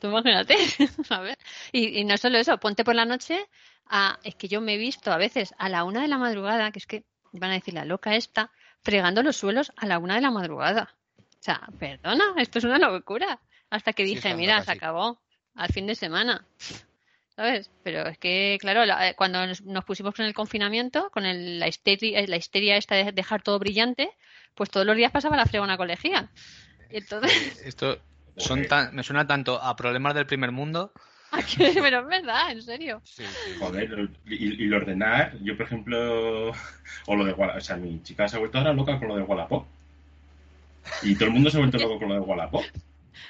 Tú 0.00 0.08
imagínate, 0.08 0.56
a 1.10 1.20
ver. 1.20 1.38
Y, 1.72 2.00
y 2.00 2.04
no 2.04 2.16
solo 2.16 2.38
eso, 2.38 2.58
ponte 2.58 2.84
por 2.84 2.94
la 2.94 3.04
noche 3.04 3.48
a, 3.86 4.18
es 4.22 4.34
que 4.34 4.48
yo 4.48 4.60
me 4.60 4.74
he 4.74 4.78
visto 4.78 5.10
a 5.12 5.16
veces 5.16 5.54
a 5.58 5.68
la 5.68 5.84
una 5.84 6.02
de 6.02 6.08
la 6.08 6.18
madrugada, 6.18 6.70
que 6.70 6.78
es 6.78 6.86
que 6.86 7.04
van 7.32 7.50
a 7.50 7.54
decir 7.54 7.74
la 7.74 7.84
loca 7.84 8.14
esta, 8.16 8.50
fregando 8.82 9.22
los 9.22 9.36
suelos 9.36 9.72
a 9.76 9.86
la 9.86 9.98
una 9.98 10.16
de 10.16 10.20
la 10.20 10.30
madrugada. 10.30 10.94
O 11.18 11.42
sea, 11.42 11.60
perdona, 11.78 12.34
esto 12.36 12.58
es 12.58 12.64
una 12.64 12.78
locura. 12.78 13.40
Hasta 13.70 13.92
que 13.92 14.04
dije, 14.04 14.34
mira, 14.34 14.62
se 14.62 14.72
acabó 14.72 15.20
al 15.54 15.72
fin 15.72 15.86
de 15.86 15.94
semana. 15.94 16.44
¿Sabes? 17.38 17.70
Pero 17.84 18.04
es 18.08 18.18
que, 18.18 18.58
claro, 18.60 18.84
la- 18.84 19.10
eh, 19.10 19.14
cuando 19.14 19.46
nos, 19.46 19.62
nos 19.62 19.84
pusimos 19.84 20.12
con 20.12 20.24
el 20.24 20.34
confinamiento, 20.34 21.08
con 21.10 21.24
el- 21.24 21.60
la, 21.60 21.68
histeria, 21.68 22.26
la 22.26 22.36
histeria 22.36 22.76
esta 22.76 22.96
de 22.96 23.12
dejar 23.12 23.42
todo 23.44 23.60
brillante, 23.60 24.10
pues 24.56 24.70
todos 24.70 24.84
los 24.84 24.96
días 24.96 25.12
pasaba 25.12 25.36
la 25.36 25.46
fregona 25.46 25.76
colegial. 25.76 26.28
Y 26.90 26.96
entonces, 26.96 27.62
Esto 27.64 28.00
son 28.38 28.66
tan, 28.66 28.92
me 28.92 29.04
suena 29.04 29.24
tanto 29.28 29.62
a 29.62 29.76
problemas 29.76 30.16
del 30.16 30.26
primer 30.26 30.50
mundo. 30.50 30.92
pero 31.56 32.00
es 32.00 32.06
verdad, 32.08 32.50
en 32.50 32.60
serio. 32.60 33.00
Sí, 33.04 33.22
sí. 33.22 33.54
Joder, 33.60 34.10
y, 34.26 34.34
y 34.34 34.66
lo 34.66 34.78
ordenar, 34.78 35.38
yo 35.40 35.56
por 35.56 35.66
ejemplo, 35.66 36.50
o 37.06 37.14
lo 37.16 37.24
de 37.24 37.34
Wallapop, 37.34 37.58
o 37.58 37.64
sea, 37.64 37.76
mi 37.76 38.02
chica 38.02 38.26
se 38.26 38.34
ha 38.34 38.40
vuelto 38.40 38.58
ahora 38.58 38.72
loca 38.72 38.98
con 38.98 39.06
lo 39.06 39.16
de 39.16 39.22
Wallapop. 39.22 39.64
Y 41.04 41.14
todo 41.14 41.26
el 41.26 41.34
mundo 41.34 41.50
se 41.50 41.58
ha 41.58 41.60
vuelto 41.60 41.78
loco 41.78 42.00
con 42.00 42.08
lo 42.08 42.14
de 42.14 42.20
Wallapop. 42.20 42.64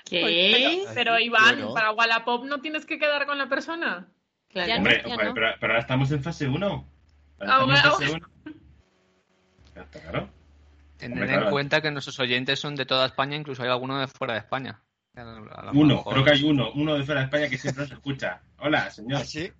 ¿Qué? 0.04 0.84
Pero 0.94 1.18
Iván, 1.18 1.56
Bueno. 1.56 1.74
para 1.74 1.90
Wallapop 1.92 2.44
no 2.44 2.60
tienes 2.60 2.86
que 2.86 2.98
quedar 2.98 3.26
con 3.26 3.38
la 3.38 3.48
persona. 3.48 4.08
Claro. 4.48 4.74
Hombre, 4.76 5.00
pero, 5.04 5.08
no. 5.24 5.34
pero- 5.34 5.54
pero 5.60 5.72
ahora 5.72 5.80
estamos 5.80 6.10
en 6.10 6.22
fase 6.22 6.48
1. 6.48 6.88
Ah, 7.40 7.44
Estamos 7.44 7.62
en 7.62 7.66
bueno. 7.68 7.90
fase 7.98 8.12
1. 8.12 8.28
Claro. 9.90 10.30
Tener 10.96 11.18
en 11.24 11.28
claro. 11.28 11.50
cuenta 11.50 11.80
que 11.80 11.90
nuestros 11.90 12.18
oyentes 12.18 12.58
son 12.58 12.74
de 12.74 12.84
toda 12.86 13.06
España, 13.06 13.36
incluso 13.36 13.62
hay 13.62 13.68
algunos 13.68 14.00
de 14.00 14.08
fuera 14.08 14.34
de 14.34 14.40
España. 14.40 14.82
Uno, 15.72 15.96
mejor- 15.96 16.12
creo 16.12 16.24
que 16.24 16.30
hay 16.30 16.44
uno, 16.44 16.70
uno 16.74 16.96
de 16.96 17.04
fuera 17.04 17.20
de 17.20 17.24
España 17.26 17.48
que 17.48 17.58
siempre 17.58 17.84
nos 17.84 17.92
escucha. 17.92 18.40
Hola, 18.58 18.90
señor. 18.90 19.20
¿Ah, 19.22 19.24
sí? 19.24 19.52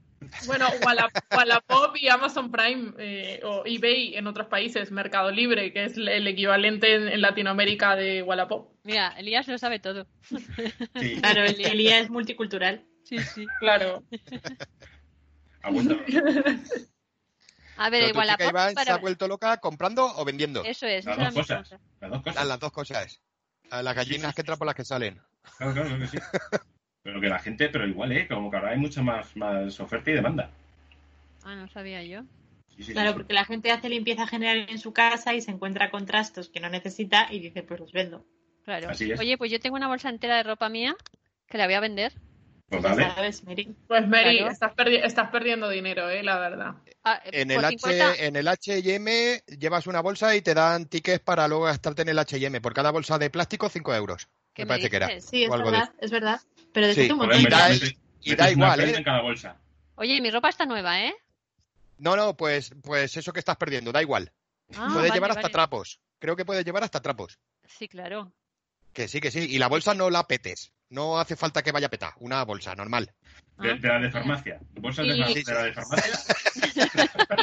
Bueno, 0.46 0.66
Walla- 0.84 1.08
Wallapop 1.34 1.96
y 1.96 2.08
Amazon 2.08 2.50
Prime 2.50 2.92
eh, 2.98 3.40
o 3.44 3.62
eBay 3.64 4.16
en 4.16 4.26
otros 4.26 4.48
países, 4.48 4.90
Mercado 4.90 5.30
Libre, 5.30 5.72
que 5.72 5.84
es 5.84 5.96
el 5.96 6.26
equivalente 6.26 6.94
en, 6.94 7.08
en 7.08 7.20
Latinoamérica 7.20 7.96
de 7.96 8.22
Wallapop. 8.22 8.72
Mira, 8.84 9.08
Elías 9.18 9.46
lo 9.48 9.56
sabe 9.58 9.78
todo. 9.78 10.06
Sí, 10.22 11.16
Claro, 11.22 11.44
el 11.44 11.60
Elías 11.64 12.02
es 12.04 12.10
multicultural. 12.10 12.84
Sí, 13.04 13.18
sí. 13.20 13.46
Claro. 13.60 14.02
vuelto. 15.70 15.96
A 17.76 17.90
ver, 17.90 18.08
igual 18.08 18.28
chica 18.30 18.48
Iván 18.48 18.68
se 18.70 18.74
para... 18.74 18.94
ha 18.94 18.98
vuelto 18.98 19.28
loca 19.28 19.56
comprando 19.58 20.04
o 20.16 20.24
vendiendo. 20.24 20.64
Eso 20.64 20.86
es, 20.86 21.04
Las 21.04 21.16
dos 21.16 21.28
mi 21.34 21.40
cosas. 21.40 21.70
Las 22.00 22.10
dos 22.10 22.20
Ah, 22.20 22.22
cosas. 22.24 22.46
las 22.46 22.60
dos 22.60 22.72
cosas. 22.72 23.20
A 23.70 23.82
las 23.82 23.94
gallinas 23.94 24.34
que 24.34 24.40
entran 24.42 24.58
por 24.58 24.66
las 24.66 24.74
que 24.74 24.84
salen. 24.84 25.20
Claro, 25.58 25.72
claro, 25.74 25.88
claro 25.88 26.00
que 26.00 26.06
sí. 26.08 26.18
Pero 27.08 27.22
que 27.22 27.28
la 27.30 27.38
gente, 27.38 27.70
pero 27.70 27.86
igual, 27.86 28.12
¿eh? 28.12 28.28
Como 28.28 28.50
que 28.50 28.58
ahora 28.58 28.72
hay 28.72 28.76
mucha 28.76 29.00
más, 29.00 29.34
más 29.34 29.80
oferta 29.80 30.10
y 30.10 30.12
demanda. 30.12 30.50
Ah, 31.42 31.54
no 31.54 31.66
sabía 31.68 32.02
yo. 32.02 32.20
Sí, 32.76 32.82
sí, 32.82 32.92
Claro, 32.92 33.12
sí. 33.12 33.14
porque 33.16 33.32
la 33.32 33.46
gente 33.46 33.70
hace 33.72 33.88
limpieza 33.88 34.26
general 34.26 34.66
en 34.68 34.78
su 34.78 34.92
casa 34.92 35.32
y 35.32 35.40
se 35.40 35.50
encuentra 35.50 35.90
con 35.90 36.04
trastos 36.04 36.50
que 36.50 36.60
no 36.60 36.68
necesita 36.68 37.28
y 37.30 37.38
dice, 37.40 37.62
pues 37.62 37.80
los 37.80 37.92
vendo. 37.92 38.26
Claro. 38.62 38.90
Así 38.90 39.10
es. 39.10 39.18
Oye, 39.18 39.38
pues 39.38 39.50
yo 39.50 39.58
tengo 39.58 39.76
una 39.76 39.88
bolsa 39.88 40.10
entera 40.10 40.36
de 40.36 40.42
ropa 40.42 40.68
mía 40.68 40.94
que 41.48 41.56
la 41.56 41.64
voy 41.64 41.74
a 41.76 41.80
vender. 41.80 42.12
Pues 42.68 42.82
vale. 42.82 43.02
sabes, 43.14 43.42
Mary. 43.44 43.74
Pues 43.86 44.06
Mary, 44.06 44.36
Claro. 44.40 44.52
estás, 44.52 44.72
perdi- 44.76 45.00
estás 45.02 45.30
perdiendo 45.30 45.70
dinero, 45.70 46.10
eh, 46.10 46.22
la 46.22 46.38
verdad. 46.38 46.74
Ah, 47.04 47.22
eh, 47.24 47.30
En 47.40 47.50
el, 47.50 47.64
H, 47.64 47.78
50 47.78 48.14
en 48.16 48.36
el 48.36 48.46
H&M 48.48 49.40
llevas 49.58 49.86
una 49.86 50.02
bolsa 50.02 50.36
y 50.36 50.42
te 50.42 50.52
dan 50.52 50.84
tickets 50.84 51.20
para 51.24 51.48
luego 51.48 51.64
gastarte 51.64 52.02
en 52.02 52.10
el 52.10 52.18
H&M. 52.18 52.60
Por 52.60 52.74
cada 52.74 52.90
bolsa 52.90 53.16
de 53.18 53.30
plástico, 53.30 53.70
5 53.70 53.94
euros. 53.94 54.28
¿Qué 54.52 54.64
Me 54.64 54.66
me 54.66 54.68
parece 54.70 54.90
que 54.90 54.96
era. 54.96 55.20
Sí, 55.20 55.44
es 55.44 55.50
O 55.50 55.54
algo 55.54 55.70
de 55.70 55.78
verdad, 55.78 55.94
es 56.00 56.10
verdad. 56.10 56.40
Pero 56.72 56.88
Sí, 56.92 57.00
desde 57.02 57.12
un 57.12 57.18
montón. 57.18 57.42
da- 57.44 57.68
metes- 57.70 57.96
y 58.22 58.34
da 58.34 58.50
igual, 58.50 58.80
¿eh? 58.80 58.96
en 58.96 59.04
cada 59.04 59.22
bolsa. 59.22 59.56
Oye, 59.96 60.20
mi 60.20 60.30
ropa 60.30 60.48
está 60.48 60.66
nueva, 60.66 61.00
¿eh? 61.02 61.14
No, 61.98 62.14
no, 62.16 62.36
pues, 62.36 62.72
pues 62.82 63.16
eso 63.16 63.32
que 63.32 63.40
estás 63.40 63.56
perdiendo, 63.56 63.90
da 63.92 64.02
igual. 64.02 64.30
Ah, 64.76 64.88
puedes 64.92 64.94
vale, 65.08 65.10
llevar 65.12 65.30
hasta 65.30 65.42
vale. 65.42 65.52
trapos. 65.52 65.98
Creo 66.18 66.36
que 66.36 66.44
puedes 66.44 66.64
llevar 66.64 66.84
hasta 66.84 67.00
trapos. 67.00 67.38
Sí, 67.66 67.88
claro. 67.88 68.32
Que 68.92 69.08
sí, 69.08 69.20
que 69.20 69.30
sí. 69.30 69.40
Y 69.50 69.58
la 69.58 69.68
bolsa 69.68 69.94
no 69.94 70.10
la 70.10 70.24
petes. 70.26 70.72
No 70.90 71.18
hace 71.18 71.36
falta 71.36 71.62
que 71.62 71.72
vaya 71.72 71.88
peta. 71.88 72.14
Una 72.18 72.44
bolsa 72.44 72.74
normal. 72.74 73.12
De, 73.58 73.70
Ah. 73.72 73.74
de 73.80 73.88
la 73.88 73.98
de 73.98 74.10
farmacia. 74.10 74.60
Bolsas 74.74 75.06
de, 75.06 75.16
Y- 75.16 75.22
far- 75.22 75.44
de 75.44 75.54
la 75.54 75.62
de 75.64 75.72
farmacia. 75.74 76.14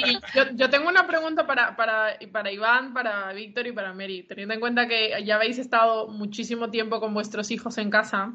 Y 0.05 0.13
yo, 0.35 0.43
yo 0.53 0.69
tengo 0.69 0.88
una 0.89 1.05
pregunta 1.07 1.45
para, 1.45 1.75
para, 1.75 2.17
para 2.31 2.51
Iván, 2.51 2.93
para 2.93 3.31
Víctor 3.33 3.67
y 3.67 3.71
para 3.71 3.93
Mary. 3.93 4.23
Teniendo 4.23 4.53
en 4.53 4.59
cuenta 4.59 4.88
que 4.88 5.23
ya 5.25 5.35
habéis 5.35 5.57
estado 5.57 6.07
muchísimo 6.07 6.69
tiempo 6.71 6.99
con 6.99 7.13
vuestros 7.13 7.51
hijos 7.51 7.77
en 7.77 7.89
casa, 7.89 8.33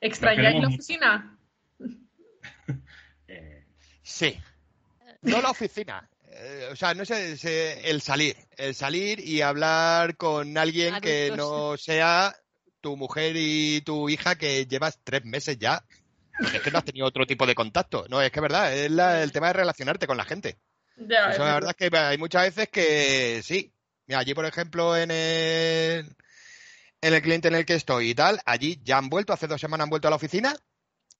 ¿extrañáis 0.00 0.60
la 0.60 0.68
oficina? 0.68 1.38
Eh, 3.28 3.64
Sí. 4.02 4.38
No 5.22 5.40
la 5.42 5.50
oficina. 5.50 6.08
Eh, 6.30 6.68
o 6.70 6.76
sea, 6.76 6.94
no 6.94 7.02
es 7.02 7.10
el, 7.10 8.00
salir. 8.00 8.36
El 8.56 8.74
salir 8.74 9.18
y 9.20 9.40
hablar 9.40 10.16
con 10.16 10.56
alguien 10.56 11.00
que 11.00 11.32
no 11.36 11.76
sea 11.76 12.36
tu 12.80 12.96
mujer 12.96 13.34
y 13.36 13.80
tu 13.80 14.08
hija 14.08 14.36
que 14.36 14.66
llevas 14.66 15.00
tres 15.02 15.24
meses 15.24 15.58
ya. 15.58 15.82
Es 16.54 16.60
que 16.60 16.70
no 16.70 16.78
has 16.78 16.84
tenido 16.84 17.06
otro 17.06 17.26
tipo 17.26 17.46
de 17.46 17.54
contacto. 17.54 18.06
No, 18.08 18.20
es 18.22 18.30
que 18.30 18.38
es 18.38 18.42
verdad. 18.42 18.72
Es 18.76 18.90
la- 18.90 19.22
el 19.22 19.32
tema 19.32 19.48
de 19.48 19.54
relacionarte 19.54 20.06
con 20.06 20.16
la 20.18 20.24
gente. 20.24 20.58
Ya, 20.96 21.30
Eso 21.30 21.44
la 21.44 21.54
verdad 21.54 21.74
es 21.76 21.90
que 21.90 21.96
hay 21.96 22.18
muchas 22.18 22.42
veces 22.44 22.68
que 22.68 23.40
sí. 23.42 23.72
Mira, 24.06 24.20
allí, 24.20 24.34
por 24.34 24.46
ejemplo, 24.46 24.96
en 24.96 25.10
el, 25.10 26.14
en 27.06 27.14
el 27.14 27.22
cliente 27.22 27.48
en 27.48 27.54
el 27.54 27.64
que 27.64 27.74
estoy 27.74 28.10
y 28.10 28.14
tal, 28.14 28.40
allí 28.44 28.80
ya 28.84 28.98
han 28.98 29.08
vuelto, 29.08 29.32
hace 29.32 29.46
dos 29.46 29.60
semanas 29.60 29.84
han 29.84 29.90
vuelto 29.90 30.08
a 30.08 30.10
la 30.10 30.16
oficina 30.16 30.54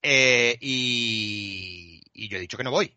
eh, 0.01 0.57
y, 0.61 2.01
y 2.13 2.27
yo 2.29 2.37
he 2.37 2.41
dicho 2.41 2.57
que 2.57 2.63
no 2.63 2.71
voy. 2.71 2.93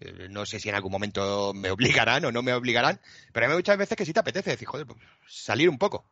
Eh, 0.00 0.28
No 0.30 0.46
sé 0.46 0.60
si 0.60 0.68
en 0.68 0.74
algún 0.74 0.92
momento 0.92 1.52
me 1.54 1.70
obligarán 1.70 2.24
o 2.24 2.32
no 2.32 2.42
me 2.42 2.52
obligarán, 2.52 3.00
pero 3.32 3.46
hay 3.46 3.54
muchas 3.54 3.78
veces 3.78 3.96
que 3.96 4.04
sí 4.04 4.12
te 4.12 4.20
apetece 4.20 4.50
decir, 4.50 4.68
joder, 4.68 4.86
pues, 4.86 4.98
salir 5.28 5.68
un 5.68 5.78
poco. 5.78 6.04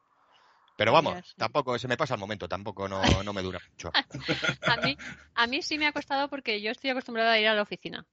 Pero 0.76 0.92
vamos, 0.92 1.34
tampoco 1.38 1.78
se 1.78 1.88
me 1.88 1.96
pasa 1.96 2.14
el 2.14 2.20
momento, 2.20 2.48
tampoco 2.48 2.86
no, 2.86 3.00
no 3.22 3.32
me 3.32 3.40
dura 3.40 3.60
mucho. 3.70 3.90
A 4.62 4.76
mí, 4.76 4.96
a 5.34 5.46
mí 5.46 5.62
sí 5.62 5.78
me 5.78 5.86
ha 5.86 5.92
costado 5.92 6.28
porque 6.28 6.60
yo 6.60 6.70
estoy 6.70 6.90
acostumbrada 6.90 7.32
a 7.32 7.40
ir 7.40 7.48
a 7.48 7.54
la 7.54 7.62
oficina. 7.62 8.04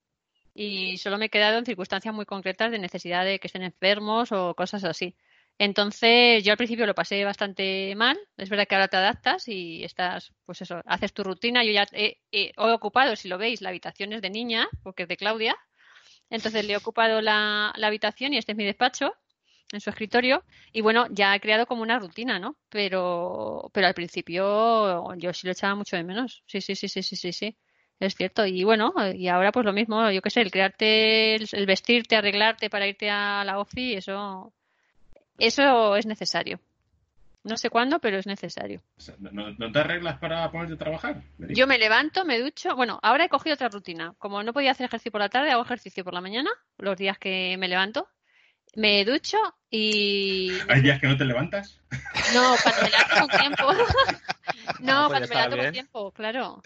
Y 0.55 0.97
solo 0.97 1.17
me 1.17 1.25
he 1.25 1.29
quedado 1.29 1.57
en 1.57 1.65
circunstancias 1.65 2.13
muy 2.13 2.25
concretas 2.25 2.71
de 2.71 2.79
necesidad 2.79 3.25
de 3.25 3.39
que 3.39 3.47
estén 3.47 3.63
enfermos 3.63 4.31
o 4.31 4.53
cosas 4.55 4.83
así. 4.85 5.15
Entonces, 5.59 6.43
yo 6.43 6.51
al 6.51 6.57
principio 6.57 6.85
lo 6.85 6.95
pasé 6.95 7.23
bastante 7.25 7.93
mal. 7.95 8.19
Es 8.37 8.49
verdad 8.49 8.67
que 8.67 8.75
ahora 8.75 8.87
te 8.89 8.97
adaptas 8.97 9.47
y 9.47 9.83
estás, 9.83 10.33
pues 10.45 10.61
eso, 10.61 10.81
haces 10.85 11.13
tu 11.13 11.23
rutina. 11.23 11.63
Yo 11.63 11.71
ya 11.71 11.85
he, 11.93 12.19
he- 12.31 12.51
ocupado, 12.57 13.15
si 13.15 13.27
lo 13.29 13.37
veis, 13.37 13.61
la 13.61 13.69
habitación 13.69 14.13
es 14.13 14.21
de 14.21 14.29
niña, 14.29 14.67
porque 14.83 15.03
es 15.03 15.09
de 15.09 15.17
Claudia. 15.17 15.55
Entonces 16.29 16.65
le 16.65 16.73
he 16.73 16.77
ocupado 16.77 17.21
la, 17.21 17.73
la 17.77 17.87
habitación 17.87 18.33
y 18.33 18.37
este 18.37 18.53
es 18.53 18.57
mi 18.57 18.65
despacho, 18.65 19.13
en 19.71 19.81
su 19.81 19.89
escritorio. 19.89 20.43
Y 20.73 20.81
bueno, 20.81 21.07
ya 21.11 21.35
he 21.35 21.39
creado 21.41 21.65
como 21.67 21.81
una 21.83 21.99
rutina, 21.99 22.39
¿no? 22.39 22.57
Pero, 22.69 23.69
pero 23.73 23.87
al 23.87 23.93
principio 23.93 25.15
yo 25.17 25.33
sí 25.33 25.47
lo 25.47 25.53
echaba 25.53 25.75
mucho 25.75 25.95
de 25.97 26.03
menos. 26.03 26.43
Sí, 26.47 26.61
sí, 26.61 26.75
sí, 26.75 26.87
sí, 26.89 27.03
sí, 27.03 27.15
sí, 27.15 27.33
sí. 27.33 27.57
Es 27.99 28.15
cierto. 28.15 28.45
Y 28.45 28.63
bueno, 28.63 28.93
y 29.15 29.27
ahora 29.29 29.51
pues 29.51 29.65
lo 29.65 29.73
mismo, 29.73 30.09
yo 30.11 30.21
qué 30.21 30.29
sé, 30.29 30.41
el 30.41 30.51
crearte, 30.51 31.35
el, 31.35 31.47
el 31.51 31.65
vestirte, 31.65 32.15
arreglarte 32.15 32.69
para 32.69 32.87
irte 32.87 33.09
a 33.09 33.43
la 33.45 33.59
ofi, 33.59 33.93
eso 33.95 34.53
Eso 35.37 35.95
es 35.95 36.05
necesario. 36.05 36.59
No 37.43 37.57
sé 37.57 37.69
cuándo, 37.69 37.99
pero 37.99 38.17
es 38.17 38.25
necesario. 38.25 38.81
¿no, 39.19 39.51
no 39.51 39.71
te 39.71 39.79
arreglas 39.79 40.17
para 40.17 40.49
ponerte 40.49 40.75
a 40.75 40.77
trabajar? 40.77 41.23
Yo 41.37 41.67
me 41.67 41.77
levanto, 41.77 42.23
me 42.23 42.39
ducho. 42.39 42.73
Bueno, 42.75 42.99
ahora 43.03 43.25
he 43.25 43.29
cogido 43.29 43.55
otra 43.55 43.67
rutina. 43.67 44.13
Como 44.17 44.41
no 44.43 44.53
podía 44.53 44.71
hacer 44.71 44.85
ejercicio 44.85 45.11
por 45.11 45.19
la 45.19 45.27
tarde, 45.27 45.51
hago 45.51 45.63
ejercicio 45.63 46.05
por 46.05 46.13
la 46.13 46.21
mañana, 46.21 46.49
los 46.77 46.97
días 46.97 47.17
que 47.17 47.57
me 47.57 47.67
levanto. 47.67 48.07
Me 48.75 49.03
ducho 49.03 49.37
y. 49.69 50.51
¿Hay 50.69 50.81
días 50.81 50.99
que 50.99 51.07
no 51.07 51.17
te 51.17 51.25
levantas? 51.25 51.79
No, 52.33 52.55
cuando 52.63 52.81
me 52.81 52.89
levanto 52.89 53.15
con 53.19 53.39
tiempo. 53.39 53.73
no, 54.79 55.09
pues 55.09 55.09
cuando 55.09 55.27
me 55.27 55.35
levanto 55.35 55.57
con 55.57 55.71
tiempo, 55.71 56.11
claro. 56.11 56.63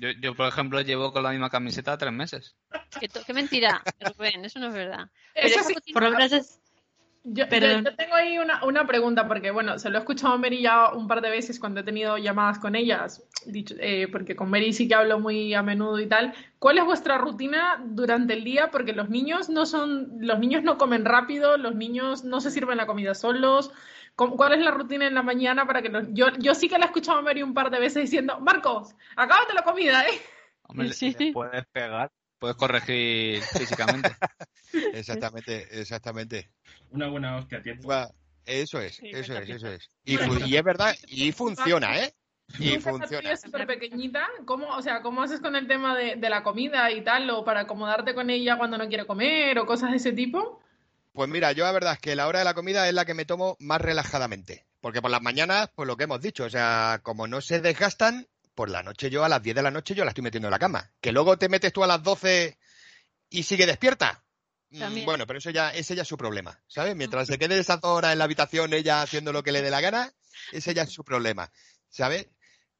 Yo, 0.00 0.08
yo, 0.20 0.34
por 0.34 0.48
ejemplo, 0.48 0.80
llevo 0.80 1.12
con 1.12 1.22
la 1.22 1.30
misma 1.30 1.50
camiseta 1.50 1.98
tres 1.98 2.12
meses. 2.12 2.56
Qué, 2.98 3.08
qué 3.08 3.32
mentira, 3.34 3.82
Rubén, 4.00 4.44
eso 4.44 4.58
no 4.58 4.68
es 4.68 4.74
verdad. 4.74 5.08
Pero 5.34 5.46
Eso 5.46 5.60
sí, 5.84 5.92
Por 5.92 6.02
lo 6.02 6.10
menos 6.10 6.32
es... 6.32 6.58
Yo, 7.28 7.44
yo- 7.44 7.50
yo 7.82 7.96
tengo 7.96 8.14
ahí 8.14 8.38
una, 8.38 8.64
una 8.64 8.86
pregunta, 8.86 9.26
porque 9.26 9.50
bueno, 9.50 9.78
se 9.80 9.90
lo 9.90 9.96
he 9.96 10.00
escuchado 10.00 10.34
a 10.34 10.38
Mary 10.38 10.62
ya 10.62 10.92
un 10.92 11.08
par 11.08 11.20
de 11.20 11.28
veces 11.30 11.58
cuando 11.58 11.80
he 11.80 11.82
tenido 11.82 12.16
llamadas 12.18 12.60
con 12.60 12.76
ellas, 12.76 13.24
dicho, 13.46 13.74
eh, 13.80 14.06
porque 14.12 14.36
con 14.36 14.48
Mary 14.48 14.72
sí 14.72 14.86
que 14.86 14.94
hablo 14.94 15.18
muy 15.18 15.52
a 15.52 15.62
menudo 15.62 15.98
y 15.98 16.06
tal. 16.06 16.32
¿Cuál 16.60 16.78
es 16.78 16.84
vuestra 16.84 17.18
rutina 17.18 17.82
durante 17.84 18.32
el 18.34 18.44
día? 18.44 18.70
Porque 18.70 18.92
los 18.92 19.08
niños 19.08 19.48
no 19.48 19.66
son, 19.66 20.08
los 20.20 20.38
niños 20.38 20.62
no 20.62 20.78
comen 20.78 21.04
rápido, 21.04 21.56
los 21.56 21.74
niños 21.74 22.22
no 22.24 22.40
se 22.40 22.52
sirven 22.52 22.76
la 22.76 22.86
comida 22.86 23.14
solos. 23.14 23.72
¿Cómo- 24.14 24.36
¿Cuál 24.36 24.54
es 24.54 24.60
la 24.64 24.70
rutina 24.70 25.06
en 25.06 25.14
la 25.14 25.22
mañana 25.22 25.66
para 25.66 25.82
que 25.82 25.88
los... 25.88 26.04
Yo, 26.12 26.28
yo 26.38 26.54
sí 26.54 26.68
que 26.68 26.78
la 26.78 26.84
he 26.84 26.88
escuchado 26.88 27.18
a 27.18 27.22
Mary 27.22 27.42
un 27.42 27.54
par 27.54 27.70
de 27.70 27.80
veces 27.80 28.02
diciendo, 28.04 28.38
Marcos, 28.40 28.94
acábate 29.16 29.52
la 29.52 29.62
comida, 29.62 30.04
¿eh? 30.06 30.12
Hombre, 30.62 30.92
Sí. 30.92 31.12
puedes 31.32 31.66
pegar, 31.66 32.10
puedes 32.38 32.56
corregir 32.56 33.42
físicamente. 33.42 34.10
Exactamente, 34.92 35.80
exactamente. 35.80 36.50
Una 36.90 37.08
buena 37.08 37.36
hostia 37.36 37.58
a 37.58 37.62
tiempo. 37.62 37.88
Va, 37.88 38.10
Eso 38.44 38.78
es, 38.80 38.96
Sí, 38.96 39.10
eso 39.10 39.36
es, 39.38 39.48
eso 39.48 39.68
es. 39.68 39.88
Y, 40.04 40.16
es 40.54 40.64
verdad, 40.64 40.94
y 41.06 41.32
funciona, 41.32 41.98
¿eh? 41.98 42.12
Y 42.58 42.78
funciona. 42.78 43.36
súper 43.36 43.66
pequeñita, 43.66 44.28
¿cómo, 44.44 44.68
o 44.68 44.82
sea, 44.82 45.00
¿cómo 45.00 45.22
haces 45.22 45.40
con 45.40 45.56
el 45.56 45.66
tema 45.66 45.96
de, 45.96 46.16
de 46.16 46.30
la 46.30 46.42
comida 46.42 46.90
y 46.90 47.02
tal? 47.02 47.30
¿O 47.30 47.44
para 47.44 47.60
acomodarte 47.60 48.14
con 48.14 48.28
ella 48.28 48.58
cuando 48.58 48.76
no 48.76 48.88
quiere 48.88 49.06
comer 49.06 49.58
o 49.58 49.66
cosas 49.66 49.92
de 49.92 49.96
ese 49.96 50.12
tipo? 50.12 50.60
Pues 51.12 51.30
mira, 51.30 51.52
yo 51.52 51.64
la 51.64 51.72
verdad 51.72 51.94
es 51.94 51.98
que 51.98 52.14
la 52.14 52.26
hora 52.26 52.40
de 52.40 52.44
la 52.44 52.52
comida 52.52 52.86
es 52.86 52.94
la 52.94 53.06
que 53.06 53.14
me 53.14 53.24
tomo 53.24 53.56
más 53.58 53.80
relajadamente. 53.80 54.66
Porque 54.82 55.00
por 55.00 55.10
las 55.10 55.22
mañanas, 55.22 55.70
pues 55.74 55.86
lo 55.86 55.96
que 55.96 56.04
hemos 56.04 56.20
dicho, 56.20 56.44
o 56.44 56.50
sea, 56.50 57.00
como 57.02 57.26
no 57.26 57.40
se 57.40 57.60
desgastan, 57.60 58.28
por 58.56 58.70
la 58.70 58.82
noche 58.82 59.10
yo 59.10 59.24
a 59.24 59.28
las 59.28 59.42
10 59.42 59.54
de 59.54 59.62
la 59.62 59.70
noche 59.70 59.94
yo 59.94 60.04
la 60.04 60.10
estoy 60.10 60.24
metiendo 60.24 60.48
en 60.48 60.52
la 60.52 60.58
cama. 60.58 60.90
Que 61.00 61.12
luego 61.12 61.38
te 61.38 61.48
metes 61.48 61.72
tú 61.72 61.84
a 61.84 61.86
las 61.86 62.02
12 62.02 62.58
y 63.30 63.42
sigue 63.44 63.66
despierta. 63.66 64.24
Mm, 64.70 64.78
También. 64.80 65.06
Bueno, 65.06 65.26
pero 65.28 65.38
eso 65.38 65.50
ya, 65.50 65.70
ese 65.70 65.94
ya 65.94 66.02
es 66.02 66.08
su 66.08 66.16
problema, 66.16 66.58
¿sabes? 66.66 66.96
Mientras 66.96 67.28
se 67.28 67.38
quede 67.38 67.56
esas 67.58 67.80
dos 67.80 67.92
horas 67.92 68.12
en 68.12 68.18
la 68.18 68.24
habitación 68.24 68.72
ella 68.72 69.02
haciendo 69.02 69.32
lo 69.32 69.44
que 69.44 69.52
le 69.52 69.62
dé 69.62 69.70
la 69.70 69.80
gana, 69.80 70.12
ese 70.50 70.74
ya 70.74 70.82
es 70.82 70.90
su 70.92 71.04
problema, 71.04 71.52
¿sabes? 71.88 72.26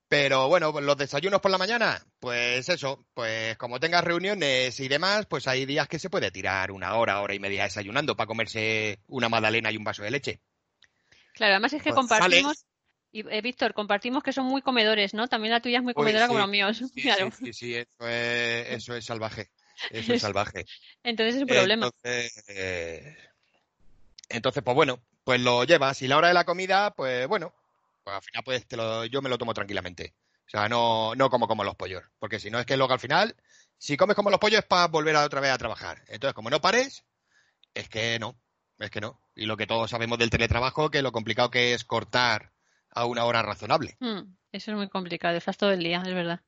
Pero 0.09 0.49
bueno, 0.49 0.73
pues 0.73 0.85
los 0.85 0.97
desayunos 0.97 1.41
por 1.41 1.51
la 1.51 1.59
mañana, 1.59 2.01
pues 2.21 2.69
eso, 2.69 3.05
pues 3.13 3.57
como 3.57 3.81
tengas 3.81 4.05
reuniones 4.05 4.79
y 4.79 4.89
demás, 4.89 5.27
pues 5.27 5.49
hay 5.49 5.67
días 5.67 5.89
que 5.89 5.99
se 5.99 6.11
puede 6.11 6.31
tirar 6.31 6.71
una 6.71 6.95
hora, 6.95 7.21
hora 7.21 7.35
y 7.35 7.41
media 7.41 7.65
desayunando 7.65 8.17
para 8.17 8.29
comerse 8.29 9.01
una 9.09 9.29
magdalena 9.29 9.71
y 9.73 9.77
un 9.77 9.85
vaso 9.85 10.03
de 10.05 10.11
leche. 10.13 10.41
Claro, 11.35 11.55
además 11.55 11.73
es 11.73 11.83
que 11.83 11.91
Pues 11.91 11.97
compartimos. 11.97 12.66
Y, 13.17 13.25
eh, 13.31 13.41
Víctor, 13.41 13.73
compartimos 13.73 14.23
que 14.23 14.31
son 14.31 14.45
muy 14.45 14.61
comedores, 14.61 15.15
¿no? 15.15 15.27
También 15.27 15.53
la 15.53 15.61
tuya 15.61 15.79
es 15.79 15.83
muy 15.83 15.95
Uy, 15.95 16.03
comedora 16.03 16.27
como 16.27 16.41
los 16.41 16.51
míos. 16.51 16.83
Sí, 16.93 17.01
claro. 17.01 17.31
sí, 17.31 17.47
sí, 17.47 17.53
sí, 17.55 17.75
eso 17.75 18.09
es, 18.09 18.69
eso 18.69 18.95
es 18.95 19.07
salvaje. 19.07 19.51
Eso 19.91 20.13
es 20.13 20.21
salvaje. 20.21 20.67
Entonces 21.03 21.37
es 21.37 21.43
un 21.43 21.49
problema. 21.49 21.87
Entonces, 21.87 22.45
eh, 22.49 23.17
entonces, 24.29 24.63
pues 24.63 24.75
bueno, 24.75 25.01
pues 25.25 25.41
lo 25.41 25.65
llevas. 25.65 26.03
Y 26.03 26.09
la 26.09 26.19
hora 26.19 26.29
de 26.29 26.35
la 26.35 26.45
comida, 26.45 26.91
pues 26.91 27.27
bueno, 27.27 27.55
pues 28.05 28.17
al 28.17 28.23
final 28.23 28.43
pues 28.45 28.67
te 28.67 28.77
lo- 28.77 29.07
yo 29.07 29.23
me 29.23 29.31
lo 29.31 29.39
tomo 29.39 29.55
tranquilamente. 29.55 30.13
O 30.47 30.51
sea, 30.51 30.69
no, 30.69 31.15
no 31.15 31.31
como 31.31 31.49
como 31.49 31.65
los 31.65 31.75
pollos. 31.75 32.05
Porque 32.19 32.39
si 32.39 32.51
no 32.51 32.59
es 32.61 32.67
que 32.67 32.77
luego 32.77 32.93
al 32.93 33.01
final, 33.01 33.35
si 33.79 33.97
comes 33.97 34.15
como 34.15 34.29
los 34.29 34.39
pollos 34.41 34.59
es 34.59 34.67
para 34.67 34.89
volver 34.89 35.17
a 35.17 35.25
otra 35.25 35.41
vez 35.41 35.53
a 35.53 35.59
trabajar. 35.59 36.03
Entonces, 36.09 36.35
como 36.35 36.51
no 36.51 36.61
pares, 36.61 37.03
es 37.75 37.89
que 37.89 38.19
no, 38.19 38.37
es 38.79 38.91
que 38.91 39.01
no. 39.01 39.19
Y 39.35 39.47
lo 39.47 39.57
que 39.57 39.67
todos 39.67 39.91
sabemos 39.91 40.19
del 40.19 40.31
teletrabajo, 40.31 40.91
que 40.91 41.01
lo 41.03 41.13
complicado 41.13 41.51
que 41.51 41.73
es 41.73 41.85
cortar 41.85 42.53
a 42.97 43.05
una 43.05 43.25
hora 43.25 43.43
razonable. 43.43 43.97
Mm, 44.01 44.21
eso 44.53 44.71
es 44.73 44.77
muy 44.77 44.89
complicado, 44.89 45.37
estás 45.37 45.57
todo 45.57 45.71
el 45.71 45.81
día, 45.81 46.03
es 46.05 46.15
verdad. 46.15 46.41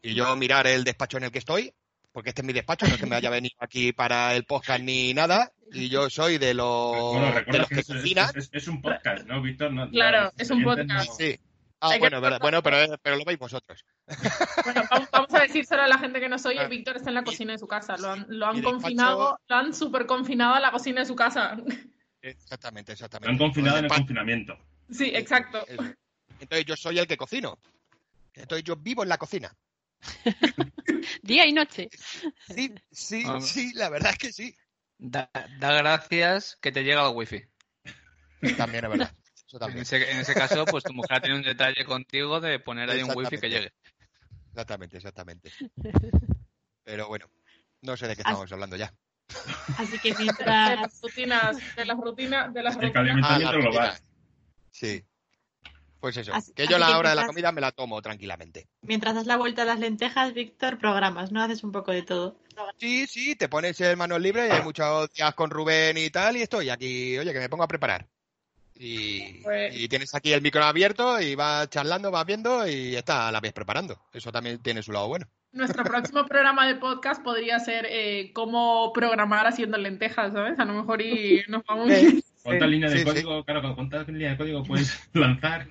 Y 0.00 0.14
yo 0.14 0.34
mirar 0.36 0.66
el 0.66 0.84
despacho 0.84 1.16
en 1.18 1.24
el 1.24 1.30
que 1.30 1.38
estoy, 1.38 1.72
porque 2.12 2.30
este 2.30 2.42
es 2.42 2.46
mi 2.46 2.52
despacho, 2.52 2.86
no 2.86 2.94
es 2.94 3.00
que 3.00 3.06
me 3.06 3.16
haya 3.16 3.30
venido 3.40 3.54
aquí 3.60 3.92
para 3.92 4.34
el 4.34 4.44
podcast 4.44 4.82
ni 4.82 5.12
nada, 5.14 5.52
y 5.72 5.88
yo 5.88 6.08
soy 6.10 6.38
de 6.38 6.54
los, 6.54 6.92
Bueno, 7.12 7.26
de 7.46 7.58
los 7.58 7.68
que 7.68 7.74
que 7.76 7.80
es, 7.82 7.88
es- 7.90 7.96
cocinan. 7.96 8.30
es- 8.36 8.50
es 8.52 8.68
un 8.68 8.80
podcast, 8.80 9.26
¿no, 9.26 9.40
Víctor? 9.42 9.72
No- 9.72 9.90
Claro, 9.90 10.32
es 10.38 10.50
un 10.50 10.62
podcast. 10.64 10.88
no- 11.08 11.14
Sí. 11.14 11.38
Ah, 11.84 11.96
bueno, 11.98 12.20
verdad. 12.20 12.38
bueno, 12.40 12.62
pero, 12.62 12.96
pero 13.02 13.16
lo 13.16 13.24
veis 13.24 13.40
vosotros. 13.40 13.84
Bueno, 14.64 14.82
vamos, 14.88 15.08
vamos 15.10 15.34
a 15.34 15.40
decírselo 15.40 15.82
a 15.82 15.88
la 15.88 15.98
gente 15.98 16.20
que 16.20 16.28
nos 16.28 16.46
oye, 16.46 16.60
Ah. 16.60 16.68
Víctor 16.68 16.96
está 16.98 17.10
en 17.10 17.14
la 17.16 17.24
cocina 17.24 17.52
de 17.54 17.58
su 17.58 17.66
casa, 17.66 17.96
lo 17.96 18.08
han, 18.12 18.26
lo 18.28 18.46
han 18.46 18.54
mi 18.54 18.60
despacho- 18.60 18.72
confinado, 18.80 19.40
lo 19.48 19.56
han 19.56 19.74
super 19.74 20.06
confinado 20.06 20.54
a 20.54 20.60
la 20.60 20.70
cocina 20.70 21.00
de 21.00 21.06
su 21.06 21.16
casa. 21.16 21.56
Exactamente, 22.20 22.92
Lo 22.92 22.94
exactamente. 22.94 23.30
han 23.32 23.38
confinado 23.38 23.78
en 23.78 23.84
el 23.86 23.90
confinamiento. 23.90 24.56
Sí, 24.92 25.10
exacto. 25.14 25.64
eso. 25.66 25.82
Entonces 26.40 26.66
yo 26.66 26.76
soy 26.76 26.98
el 26.98 27.06
que 27.06 27.16
cocino. 27.16 27.58
Entonces 28.34 28.64
yo 28.64 28.76
vivo 28.76 29.02
en 29.02 29.08
la 29.08 29.18
cocina. 29.18 29.54
Día 31.22 31.46
y 31.46 31.52
noche. 31.52 31.88
Sí, 32.48 32.74
sí, 32.90 33.22
Ah. 33.26 33.40
sí, 33.40 33.72
la 33.74 33.88
verdad 33.88 34.12
es 34.12 34.18
que 34.18 34.32
sí. 34.32 34.54
Da, 34.98 35.30
da 35.58 35.72
gracias 35.74 36.56
que 36.60 36.72
te 36.72 36.82
llega 36.84 37.06
el 37.08 37.14
wifi. 37.16 37.42
También 38.56 38.84
es 38.84 38.90
verdad. 38.90 39.14
Eso 39.46 39.56
En 39.56 39.60
también. 39.60 39.82
ese, 39.82 40.10
en 40.10 40.18
ese 40.18 40.34
caso, 40.34 40.64
pues 40.64 40.82
tu 40.84 40.92
mujer 40.92 41.18
ha 41.18 41.20
tenido 41.20 41.38
un 41.38 41.44
detalle 41.44 41.84
contigo 41.84 42.40
de 42.40 42.58
poner 42.58 42.90
ahí 42.90 43.02
un 43.02 43.12
wifi 43.14 43.38
que 43.38 43.48
llegue. 43.48 43.72
Exactamente, 44.50 44.96
exactamente. 44.96 45.50
Pero 46.84 47.06
bueno, 47.08 47.26
no 47.82 47.96
sé 47.96 48.08
de 48.08 48.16
qué 48.16 48.22
estamos 48.22 48.50
hablando 48.50 48.76
ya. 48.76 48.92
Así 49.78 49.98
que 50.00 50.12
De 50.12 50.18
mientras, 50.18 50.80
las 50.80 51.00
rutinas, 51.00 51.56
de 51.76 51.84
las 51.84 51.96
rutinas, 51.96 52.52
de 52.54 52.62
las 52.62 52.74
El 52.76 52.80
rutinas. 52.82 52.92
calentamiento 52.94 53.28
Ah, 53.28 53.38
la 53.38 53.52
global. 53.52 53.88
rutina. 53.90 54.11
Sí. 54.72 55.04
Pues 56.00 56.16
eso, 56.16 56.34
Así- 56.34 56.52
que 56.52 56.66
yo 56.66 56.78
la 56.78 56.88
que 56.88 56.94
hora 56.94 57.10
de 57.10 57.14
la 57.16 57.26
comida 57.26 57.52
me 57.52 57.60
la 57.60 57.70
tomo 57.70 58.02
tranquilamente. 58.02 58.66
mientras 58.82 59.14
das 59.14 59.26
la 59.26 59.36
vuelta 59.36 59.62
a 59.62 59.64
las 59.66 59.78
lentejas, 59.78 60.34
Víctor, 60.34 60.78
programas, 60.78 61.30
¿no? 61.30 61.40
Haces 61.40 61.62
un 61.62 61.70
poco 61.70 61.92
de 61.92 62.02
todo. 62.02 62.36
Sí, 62.78 63.06
sí, 63.06 63.36
te 63.36 63.48
pones 63.48 63.80
el 63.80 63.96
manos 63.96 64.20
libre 64.20 64.48
y 64.48 64.50
hay 64.50 64.62
muchos 64.62 65.12
días 65.12 65.32
con 65.36 65.48
Rubén 65.50 65.96
y 65.96 66.10
tal, 66.10 66.36
y 66.36 66.42
estoy 66.42 66.70
aquí, 66.70 67.16
oye, 67.18 67.32
que 67.32 67.38
me 67.38 67.48
pongo 67.48 67.62
a 67.62 67.68
preparar. 67.68 68.08
Y, 68.74 69.42
Pues- 69.44 69.76
y 69.76 69.86
tienes 69.88 70.12
aquí 70.14 70.32
el 70.32 70.42
micro 70.42 70.64
abierto 70.64 71.20
y 71.20 71.36
vas 71.36 71.70
charlando, 71.70 72.10
vas 72.10 72.26
viendo 72.26 72.66
y 72.66 72.96
está 72.96 73.28
a 73.28 73.32
la 73.32 73.38
vez 73.40 73.52
preparando. 73.52 74.00
Eso 74.12 74.32
también 74.32 74.58
tiene 74.60 74.82
su 74.82 74.90
lado 74.90 75.06
bueno. 75.06 75.28
Nuestro 75.52 75.84
próximo 75.84 76.24
programa 76.26 76.66
de 76.66 76.76
podcast 76.76 77.22
podría 77.22 77.58
ser 77.58 77.86
eh, 77.90 78.32
cómo 78.32 78.90
programar 78.94 79.46
haciendo 79.46 79.76
lentejas, 79.76 80.32
¿sabes? 80.32 80.58
A 80.58 80.64
lo 80.64 80.72
mejor 80.72 81.02
y 81.02 81.42
nos 81.48 81.62
vamos... 81.66 81.90
¿Cuántas 82.42 82.68
líneas 82.68 82.90
de 82.92 82.98
sí, 82.98 83.04
sí. 83.04 83.08
código, 83.10 83.44
claro, 83.44 83.74
cuántas 83.74 84.08
líneas 84.08 84.32
de 84.32 84.38
código 84.38 84.62
puedes 84.64 84.98
lanzar? 85.12 85.68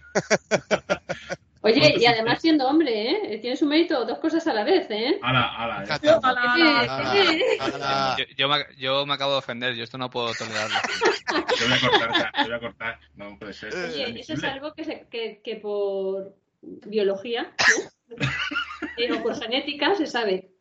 Oye, 1.62 1.96
y 2.00 2.06
además 2.06 2.42
siendo 2.42 2.68
hombre, 2.68 3.12
¿eh? 3.12 3.40
Tiene 3.40 3.58
su 3.58 3.66
mérito 3.66 4.06
dos 4.06 4.20
cosas 4.20 4.46
a 4.48 4.54
la 4.54 4.64
vez, 4.64 4.86
¿eh? 4.90 5.20
Ala, 5.22 5.48
ala. 5.58 6.00
Sí. 6.00 7.42
Yo, 8.18 8.26
yo 8.38 8.50
me, 8.50 8.56
yo 8.78 9.06
me 9.06 9.14
acabo 9.16 9.34
de 9.34 9.38
ofender, 9.40 9.76
yo 9.76 9.84
esto 9.84 9.98
no 9.98 10.10
puedo 10.10 10.32
tolerarlo. 10.34 10.78
Te 11.58 11.66
voy 11.66 11.74
a 11.74 11.80
cortar, 11.80 12.10
o 12.10 12.16
sea, 12.16 12.32
te 12.32 12.44
voy 12.44 12.54
a 12.54 12.60
cortar. 12.60 13.00
No 13.16 13.38
puede 13.38 13.54
ser. 13.54 13.74
Oye, 13.74 13.86
es 14.04 14.10
Oye, 14.10 14.20
eso 14.22 14.34
es 14.34 14.44
algo 14.44 14.74
que, 14.74 14.84
se- 14.84 15.08
que, 15.10 15.42
que 15.44 15.56
por 15.58 16.36
biología 16.62 17.54
¿no? 18.10 18.18
Eh, 18.98 19.12
o 19.12 19.22
por 19.24 19.36
genética 19.42 19.96
se 19.96 20.06
sabe. 20.08 20.52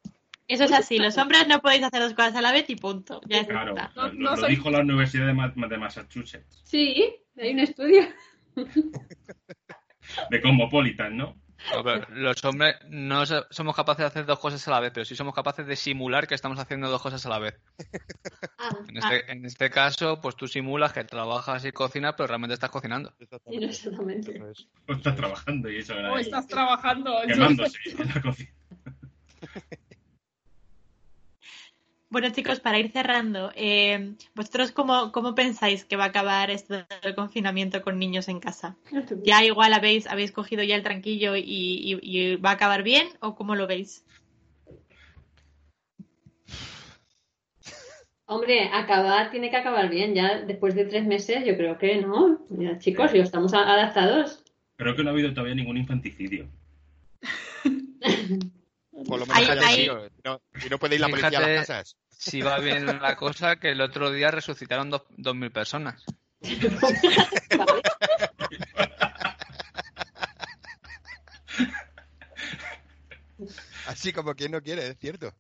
Eso 0.48 0.64
es 0.64 0.72
así, 0.72 0.98
los 0.98 1.16
hombres 1.16 1.46
no 1.46 1.60
podéis 1.60 1.84
hacer 1.84 2.00
dos 2.02 2.14
cosas 2.14 2.34
a 2.34 2.42
la 2.42 2.50
vez 2.50 2.68
y 2.68 2.74
punto. 2.76 3.20
Ya 3.28 3.46
Claro, 3.46 3.70
está. 3.76 3.92
lo, 3.94 4.08
No- 4.08 4.12
no 4.14 4.30
lo 4.32 4.36
soy- 4.36 4.50
dijo 4.50 4.68
la 4.70 4.80
Universidad 4.80 5.26
de, 5.26 5.32
Ma- 5.34 5.52
de 5.54 5.78
Massachusetts, 5.78 6.62
Sí, 6.64 7.14
hay 7.36 7.52
un 7.52 7.60
estudio. 7.60 8.02
de 10.30 10.40
Cosmopolitan, 10.40 11.16
¿no? 11.16 11.36
No, 11.74 11.84
pero 11.84 12.06
los 12.10 12.44
hombres 12.44 12.76
no 12.88 13.26
so- 13.26 13.46
somos 13.50 13.76
capaces 13.76 13.98
de 14.00 14.06
hacer 14.06 14.26
dos 14.26 14.38
cosas 14.38 14.66
a 14.66 14.70
la 14.70 14.80
vez, 14.80 14.92
pero 14.94 15.04
sí 15.04 15.14
somos 15.14 15.34
capaces 15.34 15.66
de 15.66 15.76
simular 15.76 16.26
que 16.26 16.34
estamos 16.34 16.58
haciendo 16.58 16.88
dos 16.90 17.02
cosas 17.02 17.24
a 17.26 17.28
la 17.28 17.38
vez. 17.38 17.54
Ah, 18.58 18.70
En 18.88 18.96
este, 18.96 19.32
en 19.32 19.44
este 19.44 19.70
caso, 19.70 20.20
pues 20.20 20.36
tú 20.36 20.46
simulas 20.48 20.92
que 20.92 21.04
trabajas 21.04 21.64
y 21.64 21.72
cocinas, 21.72 22.14
pero 22.16 22.28
realmente 22.28 22.54
estás 22.54 22.70
cocinando. 22.70 23.14
y 23.46 23.58
no 23.58 23.66
exactamente. 23.66 24.42
Es. 24.50 24.68
O 24.88 24.92
estás 24.92 25.16
trabajando 25.16 25.70
y 25.70 25.78
eso 25.78 25.94
era 25.94 26.12
O 26.12 26.18
estás 26.18 26.46
trabajando. 26.46 27.14
quemándose 27.26 27.78
en 27.98 28.08
la 28.08 28.20
cocina. 28.22 28.50
Bueno, 32.10 32.28
chicos, 32.30 32.58
para 32.58 32.78
ir 32.80 32.90
cerrando, 32.90 33.52
eh, 33.54 34.14
¿vosotros 34.34 34.72
cómo, 34.72 35.12
cómo 35.12 35.36
pensáis 35.36 35.84
que 35.84 35.94
va 35.94 36.04
a 36.04 36.08
acabar 36.08 36.50
esto 36.50 36.74
del 37.02 37.14
confinamiento 37.14 37.82
con 37.82 38.00
niños 38.00 38.26
en 38.28 38.40
casa? 38.40 38.76
¿Ya 39.22 39.44
igual 39.44 39.72
habéis, 39.72 40.08
habéis 40.08 40.32
cogido 40.32 40.64
ya 40.64 40.74
el 40.74 40.82
tranquillo 40.82 41.36
y, 41.36 41.42
y- 41.44 42.00
y 42.02 42.36
va 42.36 42.50
a 42.50 42.54
acabar 42.54 42.82
bien 42.82 43.06
o 43.20 43.36
cómo 43.36 43.54
lo 43.54 43.68
veis? 43.68 44.04
Hombre, 48.26 48.70
acabar 48.72 49.30
tiene 49.30 49.50
que 49.50 49.56
acabar 49.56 49.88
bien. 49.88 50.12
Ya 50.14 50.40
después 50.40 50.74
de 50.74 50.86
tres 50.86 51.04
meses, 51.06 51.44
yo 51.46 51.56
creo 51.56 51.78
que 51.78 51.96
no. 52.00 52.40
Ya, 52.50 52.78
chicos, 52.78 53.12
ya 53.12 53.22
estamos 53.22 53.54
a- 53.54 53.72
adaptados. 53.72 54.42
Creo 54.76 54.96
que 54.96 55.02
no 55.04 55.10
ha 55.10 55.12
habido 55.12 55.30
todavía 55.32 55.54
ningún 55.54 55.76
infanticidio. 55.76 56.48
Por 57.62 59.18
lo 59.20 59.26
menos 59.26 59.30
Hay- 59.30 59.46
hay- 59.46 59.76
sido. 59.82 60.08
No- 60.24 60.40
y 60.64 60.68
no 60.68 60.78
puede 60.78 60.94
ir 60.96 61.00
la 61.00 61.08
policía 61.08 61.28
a 61.28 61.30
Fíjate- 61.42 61.54
las 61.56 61.66
casas. 61.66 61.96
Si 62.22 62.42
va 62.42 62.58
bien 62.58 62.84
la 63.00 63.16
cosa, 63.16 63.56
que 63.56 63.70
el 63.70 63.80
otro 63.80 64.10
día 64.10 64.30
resucitaron 64.30 64.90
dos, 64.90 65.02
2.000 65.16 65.50
personas. 65.50 66.04
Vale. 67.56 67.82
Así 73.86 74.12
como 74.12 74.34
quien 74.34 74.52
no 74.52 74.60
quiere, 74.62 74.86
es 74.88 74.98
cierto. 74.98 75.32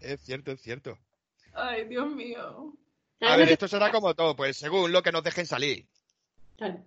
Es 0.00 0.20
cierto, 0.20 0.52
es 0.52 0.60
cierto. 0.60 0.98
Ay, 1.54 1.84
Dios 1.88 2.06
mío. 2.08 2.74
A 3.20 3.26
¿Sabes 3.28 3.46
ver, 3.46 3.52
esto 3.52 3.68
será 3.68 3.90
como 3.90 4.14
todo, 4.14 4.36
pues 4.36 4.56
según 4.56 4.92
lo 4.92 5.02
que 5.02 5.12
nos 5.12 5.22
dejen 5.22 5.46
salir. 5.46 5.86
Claro. 6.58 6.84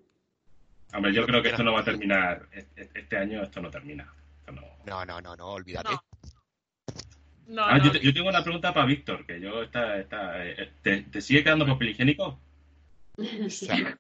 Hombre, 0.94 1.14
yo 1.14 1.26
creo 1.26 1.42
que 1.42 1.50
esto 1.50 1.64
no 1.64 1.74
va 1.74 1.82
a 1.82 1.86
terminar. 1.86 2.48
e- 2.52 2.68
e- 2.76 2.90
Este 2.94 3.18
año 3.18 3.42
esto 3.44 3.62
no 3.62 3.72
termina. 3.72 4.14
Esto 4.40 4.52
no. 4.52 4.62
No, 4.86 5.06
no, 5.06 5.20
no, 5.22 5.36
no, 5.36 5.48
olvídate. 5.48 5.90
No. 5.92 6.02
No, 7.48 7.64
Ah, 7.66 7.78
no. 7.78 7.86
yo, 7.86 7.92
te- 7.94 8.00
yo 8.02 8.14
tengo 8.14 8.30
una 8.30 8.44
pregunta 8.44 8.74
para 8.74 8.86
Víctor, 8.86 9.26
que 9.26 9.40
yo 9.40 9.64
está, 9.64 9.98
está, 10.00 10.46
eh, 10.46 10.74
¿te, 10.82 11.04
te 11.04 11.22
sigue 11.22 11.44
quedando 11.44 11.66
papel 11.66 11.90
higiénico? 11.90 12.40
Sea, 13.50 13.98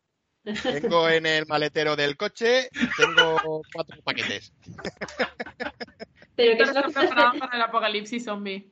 tengo 0.63 1.09
en 1.09 1.25
el 1.25 1.45
maletero 1.47 1.95
del 1.95 2.15
coche, 2.17 2.69
tengo 2.97 3.61
cuatro 3.73 3.95
paquetes. 4.03 4.53
Pero 6.35 6.57
que 6.57 6.63
es 6.63 6.73
lo 6.73 6.83
que 6.83 6.91
para 6.91 7.33
el 7.53 7.61
apocalipsis 7.61 8.25
zombie. 8.25 8.71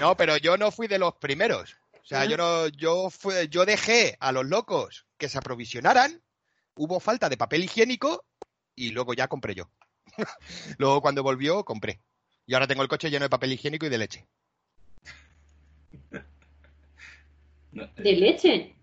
No, 0.00 0.16
pero 0.16 0.36
yo 0.38 0.56
no 0.56 0.70
fui 0.70 0.86
de 0.88 0.98
los 0.98 1.14
primeros. 1.16 1.76
O 2.02 2.06
sea, 2.06 2.24
yo 2.24 2.36
no, 2.36 2.68
yo 2.68 3.10
fue, 3.10 3.48
yo 3.48 3.64
dejé 3.64 4.16
a 4.20 4.32
los 4.32 4.46
locos 4.46 5.06
que 5.18 5.28
se 5.28 5.38
aprovisionaran, 5.38 6.22
hubo 6.74 7.00
falta 7.00 7.28
de 7.28 7.36
papel 7.36 7.64
higiénico 7.64 8.24
y 8.74 8.90
luego 8.90 9.14
ya 9.14 9.28
compré 9.28 9.54
yo. 9.54 9.70
luego 10.78 11.00
cuando 11.00 11.22
volvió, 11.22 11.64
compré. 11.64 12.00
Y 12.46 12.54
ahora 12.54 12.66
tengo 12.66 12.82
el 12.82 12.88
coche 12.88 13.10
lleno 13.10 13.24
de 13.24 13.30
papel 13.30 13.52
higiénico 13.52 13.86
y 13.86 13.90
de 13.90 13.98
leche. 13.98 14.26
No, 17.72 17.88
de 17.96 18.12
leche. 18.12 18.76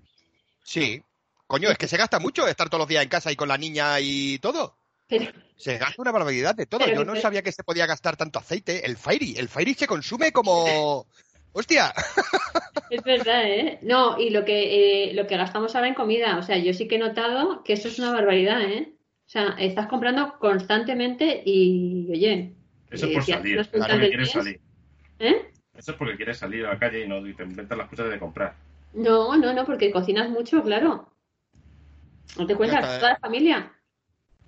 Sí. 0.66 1.02
Coño, 1.48 1.70
es 1.70 1.78
que 1.78 1.88
se 1.88 1.96
gasta 1.96 2.20
mucho 2.20 2.46
estar 2.46 2.68
todos 2.68 2.80
los 2.82 2.90
días 2.90 3.04
en 3.04 3.08
casa 3.08 3.32
y 3.32 3.38
con 3.38 3.48
la 3.48 3.58
niña 3.58 3.98
y 4.02 4.38
todo. 4.40 4.76
Pero, 5.08 5.32
Se 5.56 5.78
gasta 5.78 6.02
una 6.02 6.12
barbaridad 6.12 6.56
de 6.56 6.66
todo. 6.66 6.84
Pero 6.84 6.98
Yo 6.98 7.06
no 7.06 7.16
sabía 7.16 7.42
que 7.42 7.54
se 7.54 7.64
podía 7.64 7.86
gastar 7.86 8.18
tanto 8.18 8.40
aceite. 8.40 8.86
El 8.86 8.98
Fairy, 8.98 9.36
el 9.38 9.48
Fairy 9.48 9.74
se 9.76 9.88
consume 9.88 10.34
como... 10.34 11.06
¡Hostia! 11.54 11.94
es 12.90 13.04
verdad, 13.04 13.44
¿eh? 13.46 13.80
No, 13.82 14.20
y 14.20 14.30
lo 14.30 14.46
que, 14.46 15.10
eh, 15.10 15.14
lo 15.14 15.28
que 15.28 15.38
gastamos 15.38 15.76
ahora 15.76 15.88
en 15.88 15.96
comida, 15.96 16.38
o 16.38 16.44
sea, 16.44 16.58
yo 16.58 16.74
sí 16.74 16.88
que 16.88 16.96
he 16.96 17.00
notado 17.00 17.64
que 17.64 17.74
eso 17.74 17.88
es 17.88 18.00
una 18.00 18.12
barbaridad, 18.12 18.62
¿eh? 18.62 18.94
O 19.26 19.30
sea, 19.30 19.56
estás 19.60 19.88
comprando 19.88 20.38
constantemente 20.40 21.44
y, 21.46 22.08
oye, 22.12 22.56
Eso 22.92 23.06
es 23.06 23.12
eh, 23.12 23.16
por 23.16 23.26
salir. 23.26 23.56
Claro, 23.56 23.72
cuentas 23.72 24.00
quieres 24.00 24.32
salir. 24.32 24.62
¿eh? 25.20 25.52
Eso 25.74 25.92
es 25.92 25.98
porque 25.98 26.16
quieres 26.18 26.38
salir 26.38 26.66
a 26.66 26.74
la 26.74 26.80
calle 26.80 27.06
y 27.06 27.08
no 27.08 27.26
y 27.26 27.34
te 27.34 27.44
inventas 27.44 27.78
las 27.78 27.90
cosas 27.90 28.10
de 28.10 28.20
comprar. 28.20 28.56
No, 28.94 29.36
no, 29.38 29.54
no, 29.54 29.66
porque 29.66 29.92
cocinas 29.92 30.30
mucho, 30.30 30.62
claro. 30.62 31.10
No 32.38 32.46
te 32.46 32.56
cuentas, 32.56 33.00
toda 33.00 33.14
la 33.14 33.20
familia. 33.20 33.74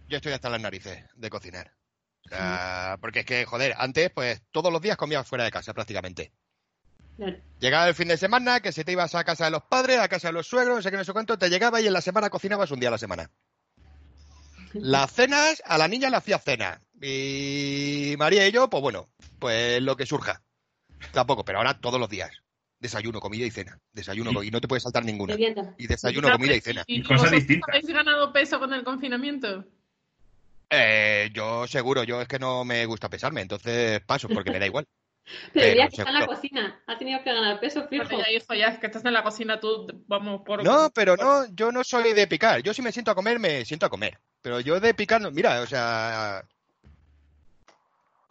Yo 0.09 0.17
estoy 0.17 0.33
hasta 0.33 0.49
las 0.49 0.61
narices 0.61 1.05
de 1.15 1.29
cocinar. 1.29 1.73
O 2.25 2.29
sea, 2.29 2.97
porque 3.01 3.21
es 3.21 3.25
que, 3.25 3.45
joder, 3.45 3.73
antes, 3.77 4.09
pues 4.11 4.41
todos 4.51 4.71
los 4.71 4.81
días 4.81 4.97
comías 4.97 5.27
fuera 5.27 5.43
de 5.45 5.51
casa 5.51 5.73
prácticamente. 5.73 6.31
Claro. 7.17 7.37
Llegaba 7.59 7.87
el 7.87 7.95
fin 7.95 8.07
de 8.07 8.17
semana, 8.17 8.59
que 8.59 8.71
si 8.71 8.83
te 8.83 8.91
ibas 8.91 9.15
a 9.15 9.23
casa 9.23 9.45
de 9.45 9.51
los 9.51 9.63
padres, 9.63 9.99
a 9.99 10.07
casa 10.07 10.29
de 10.29 10.33
los 10.33 10.47
suegros, 10.47 10.77
no 10.77 10.81
sé 10.81 10.91
qué, 10.91 10.97
no 10.97 11.03
sé 11.03 11.13
cuánto, 11.13 11.37
te 11.37 11.49
llegaba 11.49 11.79
y 11.79 11.87
en 11.87 11.93
la 11.93 12.01
semana 12.01 12.29
cocinabas 12.29 12.71
un 12.71 12.79
día 12.79 12.89
a 12.89 12.93
la 12.93 12.97
semana. 12.97 13.29
Las 14.73 15.11
cenas, 15.11 15.61
a 15.65 15.77
la 15.77 15.87
niña 15.87 16.09
le 16.09 16.17
hacía 16.17 16.39
cena. 16.39 16.81
Y 17.05 18.15
María 18.17 18.47
y 18.47 18.51
yo, 18.53 18.69
pues 18.69 18.81
bueno, 18.81 19.09
pues 19.39 19.81
lo 19.81 19.97
que 19.97 20.05
surja. 20.05 20.41
Tampoco, 21.11 21.43
pero 21.43 21.57
ahora 21.57 21.77
todos 21.79 21.99
los 21.99 22.09
días. 22.09 22.31
Desayuno, 22.79 23.19
comida 23.19 23.45
y 23.45 23.51
cena. 23.51 23.77
Desayuno, 23.91 24.31
Sí. 24.41 24.47
y 24.47 24.51
no 24.51 24.61
te 24.61 24.69
puedes 24.69 24.83
saltar 24.83 25.03
ninguna. 25.03 25.35
Y 25.77 25.87
desayuno, 25.87 26.31
comida 26.31 26.55
y 26.55 26.61
cena. 26.61 26.83
¿Y, 26.87 27.03
cosas 27.03 27.31
distintas. 27.31 27.69
habéis 27.69 27.87
ganado 27.87 28.31
peso 28.31 28.57
con 28.57 28.73
el 28.73 28.85
confinamiento? 28.85 29.65
Eh, 30.69 31.29
yo 31.33 31.67
seguro, 31.67 32.03
yo 32.03 32.21
es 32.21 32.27
que 32.27 32.39
no 32.39 32.63
me 32.63 32.85
gusta 32.85 33.09
pesarme, 33.09 33.41
entonces 33.41 34.01
paso 34.01 34.29
porque 34.29 34.51
me 34.51 34.59
da 34.59 34.65
igual. 34.65 34.87
Pero 35.53 35.65
Pero 35.65 35.75
ya 35.75 35.87
que 35.87 35.95
está 35.97 36.09
en 36.09 36.19
la 36.19 36.25
cocina, 36.25 36.83
ha 36.87 36.97
tenido 36.97 37.23
que 37.23 37.33
ganar 37.33 37.59
peso 37.59 37.87
fijo. 37.87 38.05
Pero 38.07 38.19
ya, 38.19 38.31
hijo, 38.31 38.53
ya 38.53 38.67
es 38.67 38.79
que 38.79 38.87
estás 38.87 39.05
en 39.05 39.13
la 39.13 39.23
cocina 39.23 39.59
tú, 39.59 39.87
vamos, 40.07 40.41
por... 40.45 40.63
No, 40.63 40.89
pero 40.93 41.15
no, 41.15 41.45
yo 41.53 41.71
no 41.71 41.83
soy 41.83 42.13
de 42.13 42.27
picar. 42.27 42.61
Yo 42.61 42.73
si 42.73 42.81
me 42.81 42.91
siento 42.91 43.11
a 43.11 43.15
comer, 43.15 43.39
me 43.39 43.63
siento 43.63 43.85
a 43.85 43.89
comer. 43.89 44.19
Pero 44.41 44.59
yo 44.59 44.79
de 44.81 44.93
picar, 44.93 45.21
no, 45.21 45.31
mira, 45.31 45.61
o 45.61 45.65
sea... 45.65 46.43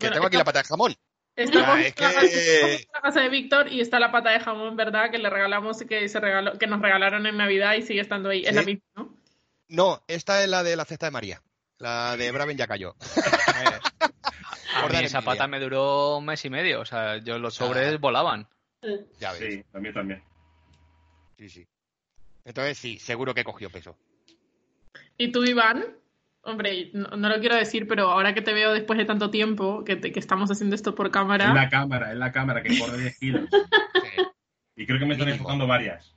Que 0.03 0.07
Bueno, 0.09 0.15
tengo 0.15 0.27
aquí 0.27 0.37
la 0.37 0.45
pata 0.45 0.59
de 0.61 0.65
jamón. 0.69 0.95
Estamos 1.35 1.69
Ah, 1.69 1.81
es 1.81 1.87
en 1.87 1.87
la 1.87 1.91
que- 1.93 1.95
casa- 1.95 2.21
estamos 2.27 2.81
en 2.83 2.87
la 2.93 3.01
casa 3.01 3.21
de 3.23 3.29
Víctor 3.31 3.73
y 3.73 3.81
está 3.81 3.99
la 3.99 4.13
pata 4.13 4.31
de 4.31 4.41
jamón, 4.41 4.77
¿verdad? 4.77 5.11
Que 5.11 5.19
le 5.19 5.31
regalamos 5.31 5.81
y 5.81 5.87
que 5.87 6.09
se 6.09 6.21
regaló, 6.21 6.59
que 6.59 6.67
nos 6.67 6.81
regalaron 6.83 7.27
en 7.27 7.37
Navidad 7.39 7.75
y 7.75 7.83
sigue 7.83 8.01
estando 8.01 8.29
ahí. 8.29 8.43
Es 8.43 8.51
Sí. 8.51 8.55
la 8.55 8.63
misma, 8.63 8.83
¿no? 8.97 9.17
No, 9.69 10.03
esta 10.09 10.43
es 10.43 10.49
la 10.51 10.63
de 10.63 10.77
la 10.77 10.85
cesta 10.85 11.07
de 11.07 11.13
María. 11.13 11.41
La 11.79 12.17
de 12.17 12.31
Braven 12.33 12.57
ya 12.59 12.67
cayó. 12.67 12.95
A 14.75 14.87
mí 14.87 14.93
dar 14.93 15.05
esa 15.05 15.23
pata 15.23 15.47
me 15.47 15.61
duró 15.61 16.17
un 16.19 16.25
mes 16.27 16.45
y 16.45 16.51
medio. 16.51 16.81
O 16.81 16.85
sea, 16.85 17.19
yo 17.19 17.39
los 17.39 17.55
sobres 17.55 17.95
Ah. 17.95 17.99
volaban. 18.01 18.49
Ya 19.21 19.33
ves. 19.33 19.41
Sí, 19.41 19.65
a 19.73 19.79
mí 19.79 19.93
también. 19.93 20.23
Sí, 21.39 21.49
sí. 21.49 21.67
Entonces 22.45 22.79
sí, 22.79 22.99
seguro 22.99 23.35
que 23.35 23.45
cogió 23.45 23.71
peso. 23.71 23.97
¿Y 25.17 25.31
tú, 25.31 25.45
Iván? 25.45 25.97
Hombre, 26.45 26.91
no, 26.93 27.09
no 27.17 27.29
lo 27.29 27.39
quiero 27.41 27.55
decir, 27.57 27.87
pero 27.87 28.11
ahora 28.11 28.35
que 28.35 28.43
te 28.43 28.53
veo 28.53 28.73
después 28.73 28.99
de 28.99 29.05
tanto 29.05 29.31
tiempo, 29.31 29.85
que, 29.85 29.95
te- 29.97 30.11
que 30.13 30.19
estamos 30.19 30.51
haciendo 30.51 30.75
esto 30.75 30.95
por 30.95 31.07
Es 31.07 31.13
cámara, 31.13 31.53
la 31.55 31.69
cámara, 31.69 32.11
es 32.13 32.19
la 32.19 32.33
cámara 32.33 32.63
que 32.63 32.77
corre 32.79 32.99
10 32.99 33.19
kilos. 33.19 33.49
Sí. 33.51 34.23
Y 34.77 34.87
creo 34.87 34.99
que 34.99 35.07
me 35.07 35.13
están 35.15 35.29
enfocando 35.29 35.67
varias. 35.69 36.17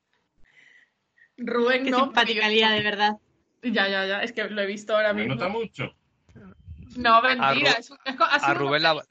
Rubén 1.38 1.84
Qué 1.84 1.90
no. 1.90 2.04
simpática 2.04 2.48
de 2.48 2.82
verdad. 2.82 3.16
Ya, 3.62 3.88
ya, 3.88 4.06
ya, 4.06 4.22
es 4.22 4.32
que 4.32 4.44
lo 4.44 4.60
he 4.62 4.66
visto 4.66 4.94
ahora 4.94 5.12
Me 5.12 5.22
mismo. 5.22 5.34
nota 5.34 5.48
mucho. 5.48 5.94
No, 6.96 7.20
mentira. 7.22 7.48
A 7.48 7.54
Ru- 7.54 7.78
es- 7.78 7.90
es 8.04 8.42
A 8.44 8.54
Rubén 8.54 8.82
la, 8.82 9.02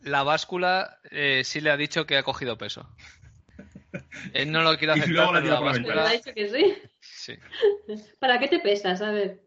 la 0.00 0.22
báscula 0.22 0.98
eh, 1.10 1.42
sí 1.44 1.60
le 1.60 1.70
ha 1.70 1.76
dicho 1.76 2.06
que 2.06 2.16
ha 2.16 2.22
cogido 2.22 2.58
peso. 2.58 2.88
Él 4.32 4.52
no 4.52 4.62
lo 4.62 4.76
quiere 4.76 4.96
Y 4.96 5.00
aceptar, 5.00 5.14
luego 5.14 5.32
la 5.32 5.40
pero 5.40 5.44
tira 5.44 5.54
la 5.54 5.60
por 5.60 5.66
la 5.66 5.72
Pero 5.72 5.86
báscula... 5.86 6.08
ha 6.08 6.12
dicho 6.12 6.34
que 6.34 6.48
sí. 6.48 6.82
Sí. 7.00 7.38
¿Para 8.18 8.38
qué 8.38 8.48
te 8.48 8.58
pesas? 8.60 9.00
A 9.02 9.10
ver. 9.10 9.40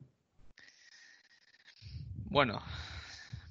Bueno, 2.30 2.62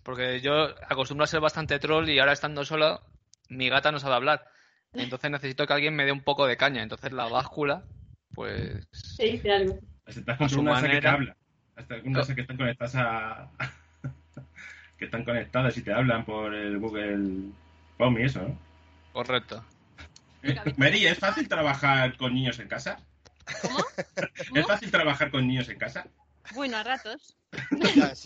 porque 0.03 0.41
yo 0.41 0.75
acostumbro 0.89 1.25
a 1.25 1.29
ser 1.29 1.41
bastante 1.41 1.79
troll 1.79 2.09
y 2.09 2.19
ahora 2.19 2.33
estando 2.33 2.65
solo, 2.65 3.01
mi 3.49 3.69
gata 3.69 3.91
no 3.91 3.99
sabe 3.99 4.15
hablar. 4.15 4.45
Entonces 4.93 5.31
necesito 5.31 5.67
que 5.67 5.73
alguien 5.73 5.95
me 5.95 6.05
dé 6.05 6.13
un 6.13 6.23
poco 6.23 6.47
de 6.47 6.57
caña. 6.57 6.83
Entonces 6.83 7.13
la 7.13 7.29
báscula, 7.29 7.85
pues... 8.35 8.87
Te 9.17 9.25
dice 9.25 9.53
algo. 9.53 9.79
Estás 10.07 10.39
con 10.39 10.49
su 10.49 10.65
que 10.65 11.01
te 11.01 11.09
hablan. 11.09 11.37
Hasta 11.75 11.97
unas 12.05 12.33
que 12.33 12.41
están 12.41 12.57
conectadas 12.57 12.95
a. 12.97 13.51
que 14.99 15.05
están 15.05 15.25
conectadas 15.25 15.77
y 15.77 15.83
te 15.83 15.93
hablan 15.93 16.25
por 16.25 16.55
el 16.55 16.79
Google 16.79 17.51
Home 17.99 18.23
y 18.23 18.25
eso, 18.25 18.41
¿no? 18.41 18.59
Correcto. 19.13 19.63
Eh, 20.49 20.75
Mary, 20.77 21.07
¿es 21.07 21.19
fácil 21.19 21.49
trabajar 21.49 22.17
con 22.17 22.35
niños 22.35 22.59
en 22.59 22.69
casa? 22.69 22.99
¿Cómo? 23.63 23.79
¿Es 24.55 24.67
fácil 24.67 24.91
trabajar 24.91 25.31
con 25.31 25.47
niños 25.47 25.69
en 25.69 25.79
casa? 25.79 26.07
Bueno, 26.55 26.77
a 26.77 26.83
ratos. 26.83 27.37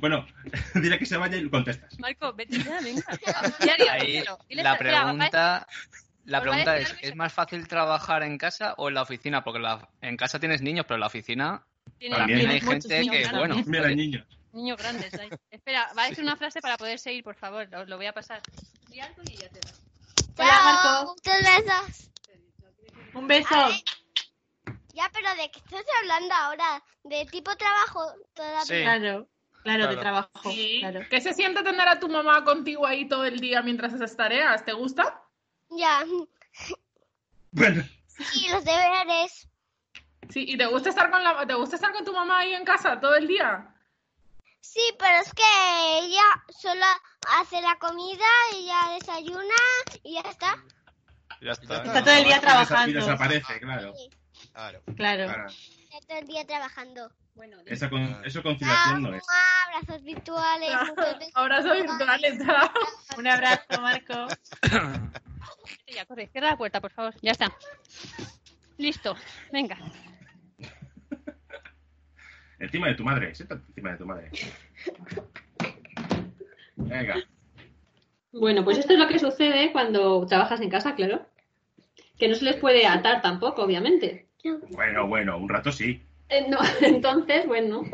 Bueno, 0.00 0.26
dile 0.74 0.98
que 0.98 1.06
se 1.06 1.16
vaya 1.16 1.36
y 1.36 1.40
lo 1.42 1.50
contestas. 1.50 1.98
Marco, 1.98 2.32
vete 2.32 2.58
ya, 2.62 2.80
venga. 2.80 3.02
Ahí 3.90 4.22
la 4.50 4.72
espera, 4.72 5.02
pregunta, 5.02 5.66
la 6.24 6.40
pregunta 6.40 6.76
es, 6.78 6.94
¿es 7.02 7.16
más 7.16 7.32
fácil 7.32 7.66
trabajar 7.66 8.22
en 8.22 8.38
casa 8.38 8.74
o 8.76 8.88
en 8.88 8.94
la 8.94 9.02
oficina? 9.02 9.42
Porque 9.44 9.58
la- 9.60 9.88
en 10.00 10.16
casa 10.16 10.38
tienes 10.38 10.62
niños, 10.62 10.84
pero 10.86 10.96
en 10.96 11.00
la 11.00 11.06
oficina 11.08 11.64
También 12.10 12.48
hay 12.48 12.60
gente 12.60 13.00
niños 13.00 13.14
que, 13.16 13.22
grandes. 13.22 13.38
bueno, 13.38 13.62
Mira, 13.66 13.88
niños. 13.88 14.26
Niños 14.52 14.78
grandes 14.78 15.12
ahí. 15.14 15.28
Espera, 15.50 15.88
va 15.96 16.04
a 16.04 16.08
decir 16.08 16.24
una 16.24 16.36
frase 16.36 16.60
para 16.60 16.76
poder 16.76 16.98
seguir, 16.98 17.22
por 17.24 17.34
favor. 17.34 17.68
Os 17.74 17.88
lo 17.88 17.96
voy 17.96 18.06
a 18.06 18.12
pasar. 18.12 18.40
Di 18.88 19.00
algo 19.00 19.22
y 19.30 19.36
ya 19.36 19.48
te 19.48 19.60
va. 19.60 19.72
Hola, 20.38 20.60
Marco. 20.64 21.14
Muchas 21.14 21.42
besos. 21.42 22.10
Un 23.14 23.26
beso. 23.26 23.54
Ya, 24.94 25.10
pero 25.12 25.30
¿de 25.34 25.50
qué 25.50 25.58
estás 25.58 25.84
hablando 26.00 26.34
ahora? 26.34 26.82
¿De 27.02 27.26
tipo 27.26 27.56
trabajo 27.56 28.12
todavía? 28.34 28.60
Sí. 28.62 28.82
Claro, 28.82 29.28
claro, 29.62 29.86
de 29.88 29.96
trabajo. 29.96 30.50
Sí. 30.50 30.78
Claro. 30.80 31.00
¿Qué 31.10 31.20
se 31.20 31.34
siente 31.34 31.62
tener 31.62 31.88
a 31.88 31.98
tu 31.98 32.08
mamá 32.08 32.44
contigo 32.44 32.86
ahí 32.86 33.08
todo 33.08 33.24
el 33.24 33.40
día 33.40 33.62
mientras 33.62 33.94
haces 33.94 34.16
tareas? 34.16 34.64
¿Te 34.64 34.72
gusta? 34.72 35.22
Ya. 35.70 36.04
Bueno, 37.50 37.82
Y 38.34 38.48
los 38.50 38.64
deberes. 38.64 39.48
Sí, 40.28 40.44
¿y 40.46 40.58
te 40.58 40.66
gusta 40.66 40.90
estar 40.90 41.10
con 41.10 41.22
la, 41.24 41.46
te 41.46 41.54
gusta 41.54 41.76
estar 41.76 41.92
con 41.92 42.04
tu 42.04 42.12
mamá 42.12 42.38
ahí 42.38 42.52
en 42.54 42.64
casa 42.64 43.00
todo 43.00 43.14
el 43.14 43.26
día? 43.26 43.74
Sí, 44.60 44.82
pero 44.98 45.18
es 45.18 45.32
que 45.32 45.98
ella 46.00 46.22
solo 46.48 46.84
hace 47.26 47.60
la 47.60 47.76
comida 47.78 48.24
y 48.56 48.66
ya 48.66 48.94
desayuna 48.94 49.54
y 50.02 50.14
ya 50.14 50.20
está. 50.30 50.62
Ya 51.40 51.52
está. 51.52 51.84
Está 51.84 52.04
todo 52.04 52.14
el 52.14 52.24
día 52.24 52.36
Y 52.36 52.40
trabajando. 52.40 52.98
desaparece, 53.00 53.60
claro. 53.60 53.94
Claro. 54.52 54.82
Claro. 54.96 55.24
Claro. 55.26 55.48
Está 55.48 56.06
todo 56.06 56.18
el 56.18 56.26
día 56.26 56.46
trabajando. 56.46 57.10
Esa 57.66 57.88
con, 57.88 58.02
eso 58.24 58.42
conciliación 58.42 59.02
no 59.02 59.14
es. 59.14 59.22
Abrazos 59.68 60.02
virtuales. 60.02 60.70
muchos 60.88 61.18
besos. 61.18 61.32
Abrazos 61.34 61.72
virtuales. 61.82 62.38
Un 63.16 63.26
abrazo, 63.28 63.80
Marco. 63.80 64.26
Ya, 65.86 66.04
corre, 66.04 66.28
cierra 66.28 66.50
la 66.50 66.56
puerta, 66.56 66.80
por 66.80 66.90
favor. 66.90 67.14
Ya 67.22 67.32
está. 67.32 67.50
Listo. 68.76 69.16
Venga. 69.52 69.76
Encima 72.58 72.88
de 72.88 72.94
tu 72.94 73.04
madre. 73.04 73.34
Siéntate 73.34 73.62
encima 73.68 73.92
de 73.92 73.96
tu 73.96 74.06
madre. 74.06 74.30
Venga. 76.78 77.16
Bueno, 78.32 78.64
pues 78.64 78.78
esto 78.78 78.92
es 78.92 78.98
lo 78.98 79.08
que 79.08 79.18
sucede 79.18 79.72
cuando 79.72 80.26
trabajas 80.26 80.60
en 80.60 80.70
casa, 80.70 80.94
claro. 80.94 81.26
Que 82.18 82.28
no 82.28 82.34
se 82.34 82.44
les 82.44 82.56
puede 82.56 82.86
atar 82.86 83.22
tampoco, 83.22 83.62
obviamente. 83.62 84.28
Bueno, 84.70 85.06
bueno, 85.06 85.38
un 85.38 85.48
rato 85.48 85.72
sí. 85.72 86.02
Eh, 86.28 86.46
no, 86.48 86.58
entonces, 86.80 87.46
bueno, 87.46 87.84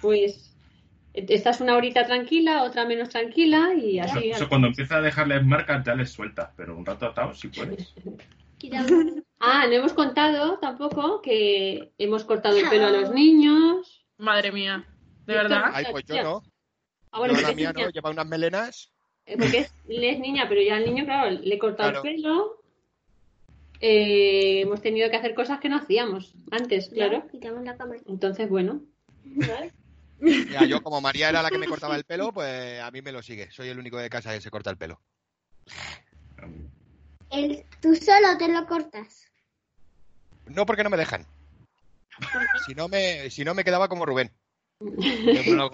pues 0.00 0.56
estás 1.12 1.60
una 1.60 1.76
horita 1.76 2.06
tranquila, 2.06 2.62
otra 2.62 2.84
menos 2.84 3.08
tranquila 3.10 3.74
y 3.74 3.98
Eso, 3.98 4.18
así. 4.18 4.30
eso 4.30 4.48
cuando 4.48 4.68
empieza 4.68 4.96
a 4.96 5.00
dejarles 5.00 5.44
marcas 5.44 5.84
ya 5.84 5.94
les 5.94 6.10
sueltas, 6.10 6.50
pero 6.56 6.76
un 6.76 6.86
rato 6.86 7.06
atado 7.06 7.34
sí 7.34 7.48
puedes. 7.48 7.94
Ah, 9.38 9.64
no 9.66 9.72
hemos 9.72 9.92
contado 9.94 10.58
tampoco 10.58 11.22
que 11.22 11.92
hemos 11.98 12.24
cortado 12.24 12.58
el 12.58 12.68
pelo 12.68 12.86
a 12.86 12.90
los 12.90 13.10
niños. 13.10 14.06
Madre 14.18 14.52
mía, 14.52 14.84
¿de 15.26 15.34
verdad? 15.34 15.70
Ay, 15.72 15.86
pues 15.90 16.04
yo 16.04 16.22
no. 16.22 16.42
Ah, 17.12 17.18
bueno, 17.18 17.34
porque 17.34 17.48
la 17.48 17.54
mía 17.54 17.72
niña. 17.72 17.86
no, 17.86 17.90
lleva 17.90 18.10
unas 18.10 18.26
melenas. 18.26 18.92
Eh, 19.26 19.36
porque 19.38 19.58
es, 19.58 19.72
es 19.88 20.18
niña, 20.20 20.46
pero 20.48 20.62
ya 20.62 20.76
al 20.76 20.84
niño, 20.86 21.04
claro, 21.04 21.30
le 21.30 21.54
he 21.54 21.58
cortado 21.58 21.90
Claro. 21.90 22.08
el 22.08 22.16
pelo. 22.16 22.62
Eh, 23.80 24.60
hemos 24.60 24.82
tenido 24.82 25.08
que 25.10 25.16
hacer 25.16 25.34
cosas 25.34 25.58
que 25.58 25.68
no 25.70 25.76
hacíamos 25.76 26.34
antes, 26.50 26.90
claro. 26.90 27.26
Quitamos 27.30 27.64
la 27.64 27.76
cámara. 27.76 28.00
Entonces, 28.06 28.48
bueno. 28.48 28.82
Mira, 30.18 30.66
yo 30.66 30.82
como 30.82 31.00
María 31.00 31.30
era 31.30 31.42
la 31.42 31.50
que 31.50 31.56
me 31.56 31.66
cortaba 31.66 31.96
el 31.96 32.04
pelo, 32.04 32.30
pues 32.32 32.78
a 32.80 32.90
mí 32.90 33.00
me 33.00 33.10
lo 33.12 33.22
sigue. 33.22 33.50
Soy 33.50 33.68
el 33.68 33.78
único 33.78 33.96
de 33.96 34.10
casa 34.10 34.34
que 34.34 34.40
se 34.42 34.50
corta 34.50 34.70
el 34.70 34.76
pelo. 34.76 35.00
El, 37.30 37.64
tú 37.80 37.94
solo 37.94 38.36
te 38.38 38.48
lo 38.48 38.66
cortas. 38.66 39.24
No 40.46 40.66
porque 40.66 40.84
no 40.84 40.90
me 40.90 40.96
dejan. 40.98 41.24
Si 42.66 42.74
no 42.74 42.88
me, 42.88 43.30
si 43.30 43.44
no 43.44 43.54
me 43.54 43.64
quedaba 43.64 43.88
como 43.88 44.04
Rubén. 44.04 44.30
Yo 44.80 45.42
me, 45.44 45.52
lo, 45.52 45.70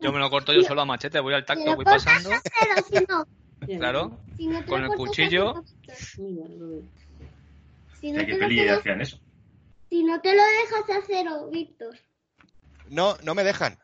yo 0.00 0.12
me 0.12 0.18
lo 0.18 0.30
corto 0.30 0.52
yo 0.52 0.62
solo 0.62 0.82
a 0.82 0.84
machete, 0.84 1.20
voy 1.20 1.34
al 1.34 1.44
tacto, 1.44 1.74
voy 1.76 1.84
pasando, 1.84 2.30
a 2.32 2.40
cero, 2.42 2.86
si 2.88 3.04
no. 3.08 3.78
claro, 3.78 4.18
Si 4.36 4.46
no 4.48 4.60
te 4.60 4.66
con 4.66 4.80
lo 4.82 4.86
el 4.88 4.92
a 4.92 4.96
cuchillo. 4.96 5.64
Si 8.00 8.12
no, 8.12 8.20
lo, 8.20 8.38
quedas- 8.48 8.78
hacían 8.80 9.00
eso. 9.00 9.18
si 9.88 10.04
no 10.04 10.20
te 10.20 10.34
lo 10.34 10.42
dejas 10.42 10.90
a 10.98 11.02
cero, 11.06 11.48
Víctor. 11.50 11.96
No, 12.88 13.16
no 13.22 13.34
me 13.34 13.44
dejan. 13.44 13.78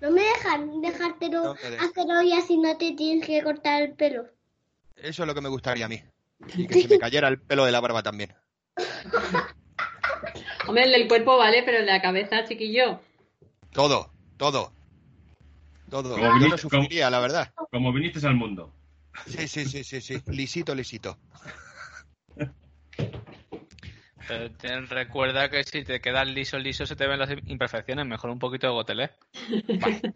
No 0.00 0.10
me 0.10 0.22
dejan 0.22 0.80
dejártelo 0.80 1.42
No 1.44 1.54
me 1.54 1.60
a 1.66 1.70
dejan. 1.70 1.90
cero 1.94 2.22
y 2.22 2.32
así 2.32 2.56
no 2.58 2.76
te 2.78 2.92
tienes 2.92 3.26
que 3.26 3.42
cortar 3.42 3.82
el 3.82 3.92
pelo. 3.94 4.26
Eso 4.96 5.22
es 5.22 5.26
lo 5.26 5.34
que 5.34 5.40
me 5.42 5.48
gustaría 5.50 5.84
a 5.86 5.88
mí. 5.88 6.02
Y 6.54 6.66
que 6.66 6.82
se 6.82 6.88
me 6.88 6.98
cayera 6.98 7.28
el 7.28 7.40
pelo 7.40 7.64
de 7.66 7.72
la 7.72 7.80
barba 7.80 8.02
también. 8.02 8.34
Hombre, 10.68 10.84
el 10.84 10.92
del 10.92 11.08
cuerpo 11.08 11.36
vale, 11.36 11.62
pero 11.64 11.78
el 11.78 11.86
de 11.86 11.92
la 11.92 12.02
cabeza, 12.02 12.44
chiquillo. 12.44 13.00
Todo, 13.72 14.10
todo. 14.36 14.72
Todo. 15.90 16.14
Como 16.16 16.32
viniste- 16.34 16.50
no 16.50 16.58
sufriría, 16.58 17.10
la 17.10 17.20
verdad. 17.20 17.52
Como 17.70 17.92
viniste 17.92 18.26
al 18.26 18.34
mundo. 18.34 18.72
Sí, 19.26 19.46
sí, 19.48 19.64
sí, 19.64 19.84
sí, 19.84 20.00
sí. 20.00 20.20
Lisito, 20.26 20.74
lisito. 20.74 21.16
Pero 24.28 24.86
recuerda 24.86 25.48
que 25.48 25.62
si 25.62 25.84
te 25.84 26.00
quedas 26.00 26.26
liso, 26.26 26.58
liso, 26.58 26.84
se 26.84 26.96
te 26.96 27.06
ven 27.06 27.18
las 27.20 27.30
imperfecciones. 27.46 28.04
Mejor 28.06 28.30
un 28.30 28.38
poquito 28.40 28.66
de 28.66 28.72
gotelé. 28.72 29.10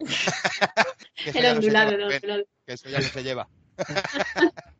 Eso 1.25 1.39
El 1.39 1.45
ondulado, 1.57 1.97
no, 1.97 2.07
pero- 2.09 2.43
Que 2.65 2.73
eso 2.73 2.89
ya 2.89 2.99
no 2.99 3.03
se 3.07 3.23
lleva. 3.23 3.47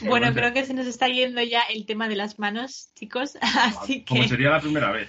Bueno, 0.00 0.32
creo 0.32 0.52
que 0.52 0.64
se 0.64 0.74
nos 0.74 0.86
está 0.86 1.08
yendo 1.08 1.42
ya 1.42 1.62
el 1.62 1.84
tema 1.84 2.08
de 2.08 2.14
las 2.14 2.38
manos, 2.38 2.90
chicos. 2.94 3.36
Así 3.40 4.04
Como 4.04 4.22
que 4.22 4.28
sería 4.28 4.50
la 4.50 4.60
primera 4.60 4.92
vez. 4.92 5.08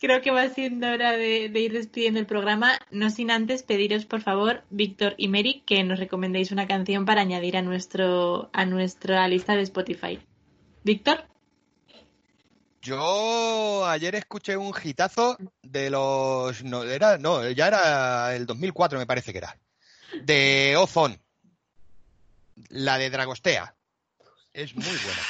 Creo 0.00 0.20
que 0.22 0.30
va 0.30 0.48
siendo 0.48 0.88
hora 0.88 1.12
de, 1.12 1.48
de 1.48 1.60
ir 1.60 1.72
despidiendo 1.72 2.20
el 2.20 2.26
programa. 2.26 2.78
No 2.90 3.10
sin 3.10 3.30
antes 3.30 3.62
pediros, 3.62 4.04
por 4.06 4.22
favor, 4.22 4.64
Víctor 4.70 5.14
y 5.16 5.28
Mary, 5.28 5.62
que 5.66 5.82
nos 5.84 5.98
recomendéis 5.98 6.52
una 6.52 6.66
canción 6.66 7.04
para 7.06 7.22
añadir 7.22 7.56
a 7.56 7.62
nuestro 7.62 8.50
a 8.52 8.64
nuestra 8.66 9.26
lista 9.28 9.54
de 9.54 9.62
Spotify. 9.62 10.20
Víctor, 10.84 11.24
Yo 12.80 13.84
ayer 13.86 14.14
escuché 14.14 14.56
un 14.56 14.72
hitazo 14.82 15.36
de 15.62 15.90
los. 15.90 16.62
No, 16.62 16.84
era, 16.84 17.18
no, 17.18 17.48
ya 17.50 17.66
era 17.66 18.36
el 18.36 18.46
2004, 18.46 18.98
me 18.98 19.06
parece 19.06 19.32
que 19.32 19.38
era. 19.38 19.58
De 20.22 20.76
Ozone. 20.78 21.18
La 22.68 22.96
de 22.98 23.10
Dragostea. 23.10 23.74
Es 24.52 24.74
muy 24.74 24.84
buena. 24.84 25.22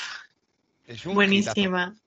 Es 0.84 1.06
un 1.06 1.14
buenísima. 1.14 1.52
hitazo. 1.52 2.00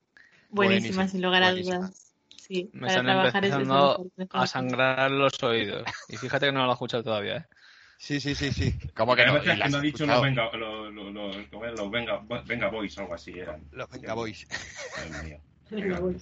Buenísima, 0.52 1.04
Buenísima, 1.04 1.08
sin 1.08 1.22
lugar 1.22 1.44
a 1.44 1.52
dudas. 1.54 2.09
Sí, 2.50 2.68
Me 2.74 2.88
para 2.88 2.94
están 2.96 3.10
es 3.28 3.36
empezando 3.36 4.12
a 4.32 4.48
sangrar 4.48 5.12
los 5.12 5.44
oídos. 5.44 5.84
Y 6.10 6.18
fíjate 6.18 6.48
que 6.48 6.52
no 6.52 6.66
lo 6.66 6.72
he 6.72 6.74
escuchado 6.74 7.04
todavía, 7.04 7.38
¿eh? 7.38 7.46
Sí, 8.00 8.20
sí, 8.20 8.34
sí, 8.34 8.52
sí. 8.52 8.74
¿Cómo 8.96 9.16
que 9.16 9.22
a 9.22 9.32
no? 9.32 9.40
que 9.42 9.56
las 9.56 9.70
no 9.72 9.78
ha 9.78 9.82
dicho 9.82 10.06
los 10.08 10.22
venga, 10.22 10.50
los, 10.58 10.92
los, 10.92 11.14
los- 11.14 11.36
¿cómo 11.52 11.66
es? 11.66 11.92
Venga, 11.92 12.22
venga 12.46 12.70
boys 12.70 12.98
o 12.98 13.02
algo 13.02 13.14
así 13.14 13.38
eran. 13.38 13.62
Los 13.72 13.88
Venga 13.90 14.14
Boys. 14.16 14.48
Dios 14.50 15.24
mío. 15.24 15.38
Venga, 15.70 16.00
voy. 16.00 16.16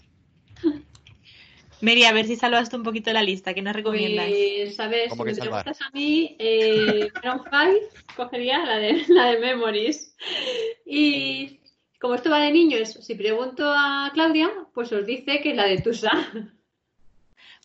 Mary, 1.79 2.03
a 2.05 2.11
ver 2.11 2.25
si 2.25 2.35
salvaste 2.35 2.75
un 2.75 2.83
poquito 2.83 3.13
la 3.13 3.21
lista. 3.21 3.53
¿Qué 3.53 3.61
nos 3.61 3.75
recomiendas? 3.75 4.27
Pues, 4.27 4.75
¿sabes? 4.75 5.09
¿Cómo 5.09 5.23
Si 5.23 5.29
que 5.29 5.31
me 5.35 5.37
salvar? 5.45 5.63
preguntas 5.63 5.87
a 5.87 5.91
mí, 5.91 6.35
eh, 6.39 7.11
5 7.21 7.45
cogería 8.15 8.65
la 8.65 8.77
de, 8.79 9.05
la 9.09 9.25
de 9.31 9.39
Memories. 9.39 10.15
Y 10.85 11.56
como 11.99 12.15
esto 12.15 12.29
va 12.29 12.39
de 12.39 12.51
niños, 12.51 12.89
si 12.93 13.15
pregunto 13.15 13.63
a 13.65 14.11
Claudia, 14.13 14.49
pues 14.73 14.91
os 14.91 15.05
dice 15.05 15.41
que 15.41 15.51
es 15.51 15.55
la 15.55 15.65
de 15.65 15.81
Tusa. 15.81 16.11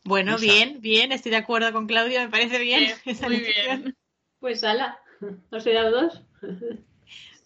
Bueno, 0.04 0.36
bien, 0.36 0.80
bien, 0.80 1.12
estoy 1.12 1.30
de 1.30 1.36
acuerdo 1.38 1.72
con 1.72 1.86
Claudia, 1.86 2.24
me 2.24 2.30
parece 2.30 2.58
bien. 2.58 2.80
Bien, 2.80 2.96
esa 3.04 3.28
muy 3.28 3.36
elección. 3.36 3.82
bien. 3.82 3.96
Pues 4.40 4.64
ala, 4.64 4.98
os 5.50 5.66
he 5.66 5.72
dado 5.72 6.02
dos. 6.02 6.22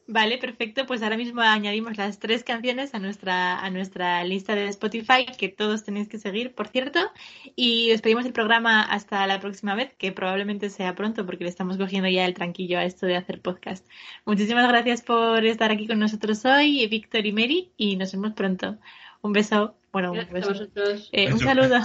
Vale, 0.09 0.39
perfecto. 0.39 0.87
Pues 0.87 1.03
ahora 1.03 1.17
mismo 1.17 1.41
añadimos 1.41 1.97
las 1.97 2.21
tres 2.21 2.45
canciones 2.45 2.95
a 2.95 3.01
nuestra, 3.01 3.59
a 3.59 3.71
nuestra 3.71 4.23
lista 4.23 4.55
de 4.55 4.69
Spotify, 4.69 5.27
que 5.37 5.49
todos 5.49 5.85
tenéis 5.85 6.09
que 6.09 6.19
seguir, 6.19 6.55
por 6.55 6.69
cierto. 6.69 7.01
Y 7.57 7.89
despedimos 7.89 8.25
el 8.25 8.33
programa 8.33 8.83
hasta 8.83 9.27
la 9.27 9.41
próxima 9.41 9.75
vez, 9.75 9.93
que 9.99 10.13
probablemente 10.13 10.71
sea 10.71 10.95
pronto, 10.95 11.27
porque 11.27 11.43
le 11.43 11.51
estamos 11.51 11.77
cogiendo 11.77 12.09
ya 12.09 12.25
el 12.25 12.35
tranquillo 12.35 12.79
a 12.79 12.85
esto 12.85 13.07
de 13.07 13.17
hacer 13.17 13.41
podcast. 13.41 13.85
Muchísimas 14.25 14.69
gracias 14.69 15.03
por 15.03 15.45
estar 15.45 15.73
aquí 15.73 15.89
con 15.89 15.99
nosotros 15.99 16.45
hoy, 16.45 16.87
Víctor 16.87 17.27
y 17.27 17.33
Mary, 17.33 17.73
y 17.77 17.97
nos 17.97 18.13
vemos 18.13 18.35
pronto. 18.35 18.79
Un 19.23 19.33
beso. 19.33 19.77
Bueno, 19.93 20.13
un 20.13 20.19
beso. 20.31 20.51
vosotros. 20.51 21.09
Eh, 21.13 21.33
un 21.33 21.41
saludo. 21.41 21.81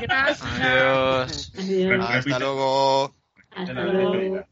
Gracias. 0.00 0.42
Adiós. 0.60 1.52
Adiós. 1.58 2.04
Hasta 2.10 2.38
luego. 2.38 3.14
Hasta 3.50 3.72
luego. 3.72 4.46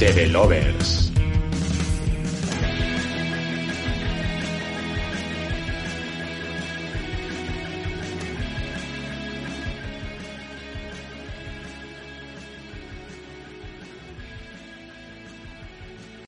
TV 0.00 0.32
Lovers. 0.32 1.09